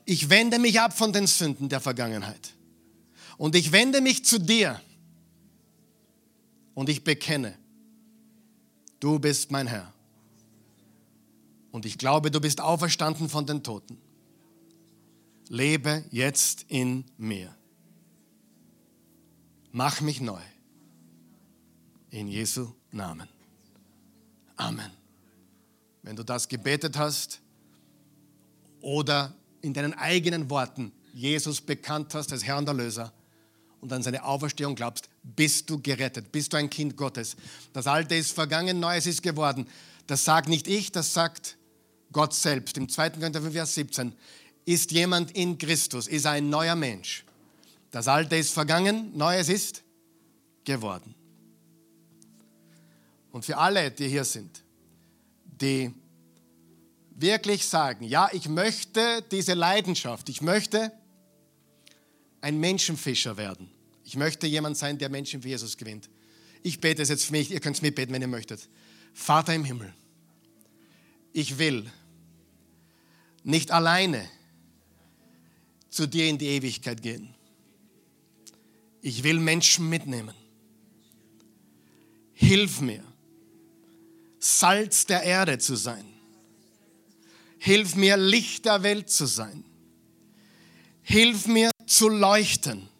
ich 0.06 0.28
wende 0.28 0.58
mich 0.58 0.80
ab 0.80 0.96
von 0.96 1.12
den 1.12 1.26
Sünden 1.26 1.68
der 1.68 1.80
Vergangenheit. 1.80 2.52
Und 3.36 3.54
ich 3.54 3.72
wende 3.72 4.00
mich 4.00 4.24
zu 4.24 4.38
dir. 4.38 4.80
Und 6.74 6.88
ich 6.88 7.04
bekenne, 7.04 7.56
du 9.00 9.18
bist 9.18 9.50
mein 9.50 9.66
Herr. 9.66 9.92
Und 11.70 11.86
ich 11.86 11.98
glaube, 11.98 12.30
du 12.30 12.40
bist 12.40 12.60
auferstanden 12.60 13.28
von 13.28 13.46
den 13.46 13.62
Toten. 13.62 13.98
Lebe 15.48 16.04
jetzt 16.10 16.64
in 16.68 17.04
mir. 17.16 17.54
Mach 19.76 20.00
mich 20.00 20.20
neu. 20.20 20.40
In 22.10 22.28
Jesu 22.28 22.68
Namen. 22.92 23.28
Amen. 24.54 24.92
Wenn 26.04 26.14
du 26.14 26.22
das 26.22 26.46
gebetet 26.46 26.96
hast 26.96 27.40
oder 28.80 29.34
in 29.62 29.74
deinen 29.74 29.92
eigenen 29.94 30.48
Worten 30.48 30.92
Jesus 31.12 31.60
bekannt 31.60 32.14
hast 32.14 32.30
als 32.30 32.44
Herr 32.44 32.58
und 32.58 32.68
Erlöser 32.68 33.12
und 33.80 33.92
an 33.92 34.04
seine 34.04 34.22
Auferstehung 34.22 34.76
glaubst, 34.76 35.08
bist 35.24 35.68
du 35.68 35.82
gerettet, 35.82 36.30
bist 36.30 36.52
du 36.52 36.56
ein 36.56 36.70
Kind 36.70 36.96
Gottes. 36.96 37.34
Das 37.72 37.88
Alte 37.88 38.14
ist 38.14 38.30
vergangen, 38.30 38.78
Neues 38.78 39.08
ist 39.08 39.24
geworden. 39.24 39.66
Das 40.06 40.24
sagt 40.24 40.48
nicht 40.48 40.68
ich, 40.68 40.92
das 40.92 41.12
sagt 41.12 41.56
Gott 42.12 42.32
selbst. 42.32 42.76
Im 42.76 42.88
2. 42.88 43.10
Korinther 43.10 43.42
5, 43.42 43.52
Vers 43.52 43.74
17 43.74 44.12
ist 44.66 44.92
jemand 44.92 45.32
in 45.32 45.58
Christus, 45.58 46.06
ist 46.06 46.26
ein 46.26 46.48
neuer 46.48 46.76
Mensch. 46.76 47.24
Das 47.94 48.08
Alte 48.08 48.34
ist 48.34 48.50
vergangen, 48.50 49.16
Neues 49.16 49.48
ist 49.48 49.84
geworden. 50.64 51.14
Und 53.30 53.44
für 53.44 53.56
alle, 53.56 53.88
die 53.92 54.08
hier 54.08 54.24
sind, 54.24 54.64
die 55.44 55.94
wirklich 57.14 57.64
sagen, 57.64 58.04
ja, 58.04 58.28
ich 58.32 58.48
möchte 58.48 59.22
diese 59.30 59.54
Leidenschaft, 59.54 60.28
ich 60.28 60.42
möchte 60.42 60.90
ein 62.40 62.58
Menschenfischer 62.58 63.36
werden. 63.36 63.70
Ich 64.02 64.16
möchte 64.16 64.48
jemand 64.48 64.76
sein, 64.76 64.98
der 64.98 65.08
Menschen 65.08 65.40
für 65.40 65.50
Jesus 65.50 65.76
gewinnt. 65.76 66.10
Ich 66.64 66.80
bete 66.80 67.00
es 67.00 67.10
jetzt 67.10 67.26
für 67.26 67.32
mich, 67.32 67.52
ihr 67.52 67.60
könnt 67.60 67.76
es 67.76 67.82
mitbeten, 67.82 68.12
wenn 68.12 68.22
ihr 68.22 68.26
möchtet. 68.26 68.68
Vater 69.12 69.54
im 69.54 69.64
Himmel, 69.64 69.94
ich 71.32 71.58
will 71.58 71.88
nicht 73.44 73.70
alleine 73.70 74.28
zu 75.90 76.08
dir 76.08 76.26
in 76.26 76.38
die 76.38 76.48
Ewigkeit 76.48 77.00
gehen. 77.00 77.33
Ich 79.04 79.22
will 79.22 79.38
Menschen 79.38 79.88
mitnehmen. 79.88 80.34
Hilf 82.32 82.80
mir, 82.80 83.04
Salz 84.38 85.06
der 85.06 85.22
Erde 85.22 85.58
zu 85.58 85.76
sein 85.76 86.14
Hilf 87.64 87.96
mir, 87.96 88.18
Licht 88.18 88.66
der 88.66 88.82
Welt 88.82 89.08
zu 89.08 89.24
sein. 89.24 89.64
Hilf 91.00 91.46
mir 91.46 91.70
zu 91.86 92.10
leuchten. 92.10 92.90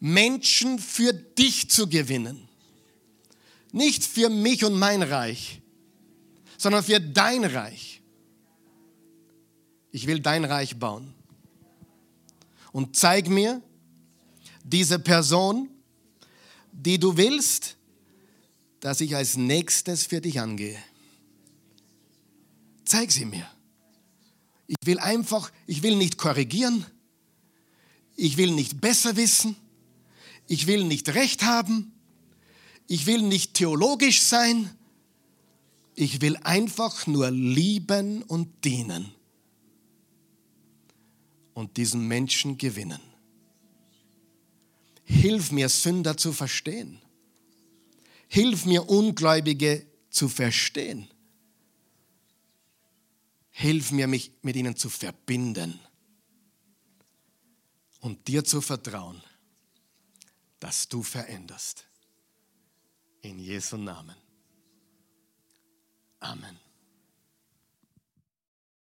Menschen 0.00 0.78
für 0.78 1.14
dich 1.14 1.70
zu 1.70 1.88
gewinnen. 1.88 2.46
Nicht 3.72 4.04
für 4.04 4.28
mich 4.28 4.66
und 4.66 4.78
mein 4.78 5.02
Reich, 5.02 5.62
sondern 6.58 6.84
für 6.84 7.00
dein 7.00 7.42
Reich. 7.42 8.02
Ich 9.92 10.06
will 10.06 10.20
dein 10.20 10.44
Reich 10.44 10.78
bauen. 10.78 11.14
Und 12.70 12.96
zeig 12.96 13.30
mir 13.30 13.62
diese 14.70 14.98
Person, 14.98 15.68
die 16.72 16.98
du 16.98 17.16
willst, 17.16 17.76
dass 18.80 19.00
ich 19.00 19.16
als 19.16 19.36
nächstes 19.36 20.06
für 20.06 20.20
dich 20.20 20.40
angehe. 20.40 20.78
Zeig 22.84 23.10
sie 23.10 23.24
mir. 23.24 23.48
Ich 24.66 24.76
will 24.84 24.98
einfach, 24.98 25.50
ich 25.66 25.82
will 25.82 25.96
nicht 25.96 26.18
korrigieren. 26.18 26.86
Ich 28.16 28.36
will 28.36 28.52
nicht 28.52 28.80
besser 28.80 29.16
wissen. 29.16 29.56
Ich 30.46 30.66
will 30.66 30.84
nicht 30.84 31.08
recht 31.10 31.42
haben. 31.42 31.92
Ich 32.86 33.06
will 33.06 33.22
nicht 33.22 33.54
theologisch 33.54 34.22
sein. 34.22 34.70
Ich 35.94 36.20
will 36.20 36.36
einfach 36.38 37.06
nur 37.06 37.30
lieben 37.30 38.22
und 38.22 38.64
dienen 38.64 39.12
und 41.54 41.76
diesen 41.76 42.06
Menschen 42.06 42.56
gewinnen. 42.56 43.00
Hilf 45.08 45.52
mir, 45.52 45.70
Sünder 45.70 46.18
zu 46.18 46.34
verstehen. 46.34 47.00
Hilf 48.28 48.66
mir, 48.66 48.90
Ungläubige 48.90 49.86
zu 50.10 50.28
verstehen. 50.28 51.08
Hilf 53.50 53.90
mir, 53.90 54.06
mich 54.06 54.32
mit 54.42 54.54
ihnen 54.54 54.76
zu 54.76 54.90
verbinden 54.90 55.80
und 58.00 58.28
dir 58.28 58.44
zu 58.44 58.60
vertrauen, 58.60 59.22
dass 60.60 60.88
du 60.88 61.02
veränderst. 61.02 61.86
In 63.22 63.38
Jesu 63.38 63.78
Namen. 63.78 64.16
Amen. 66.20 66.67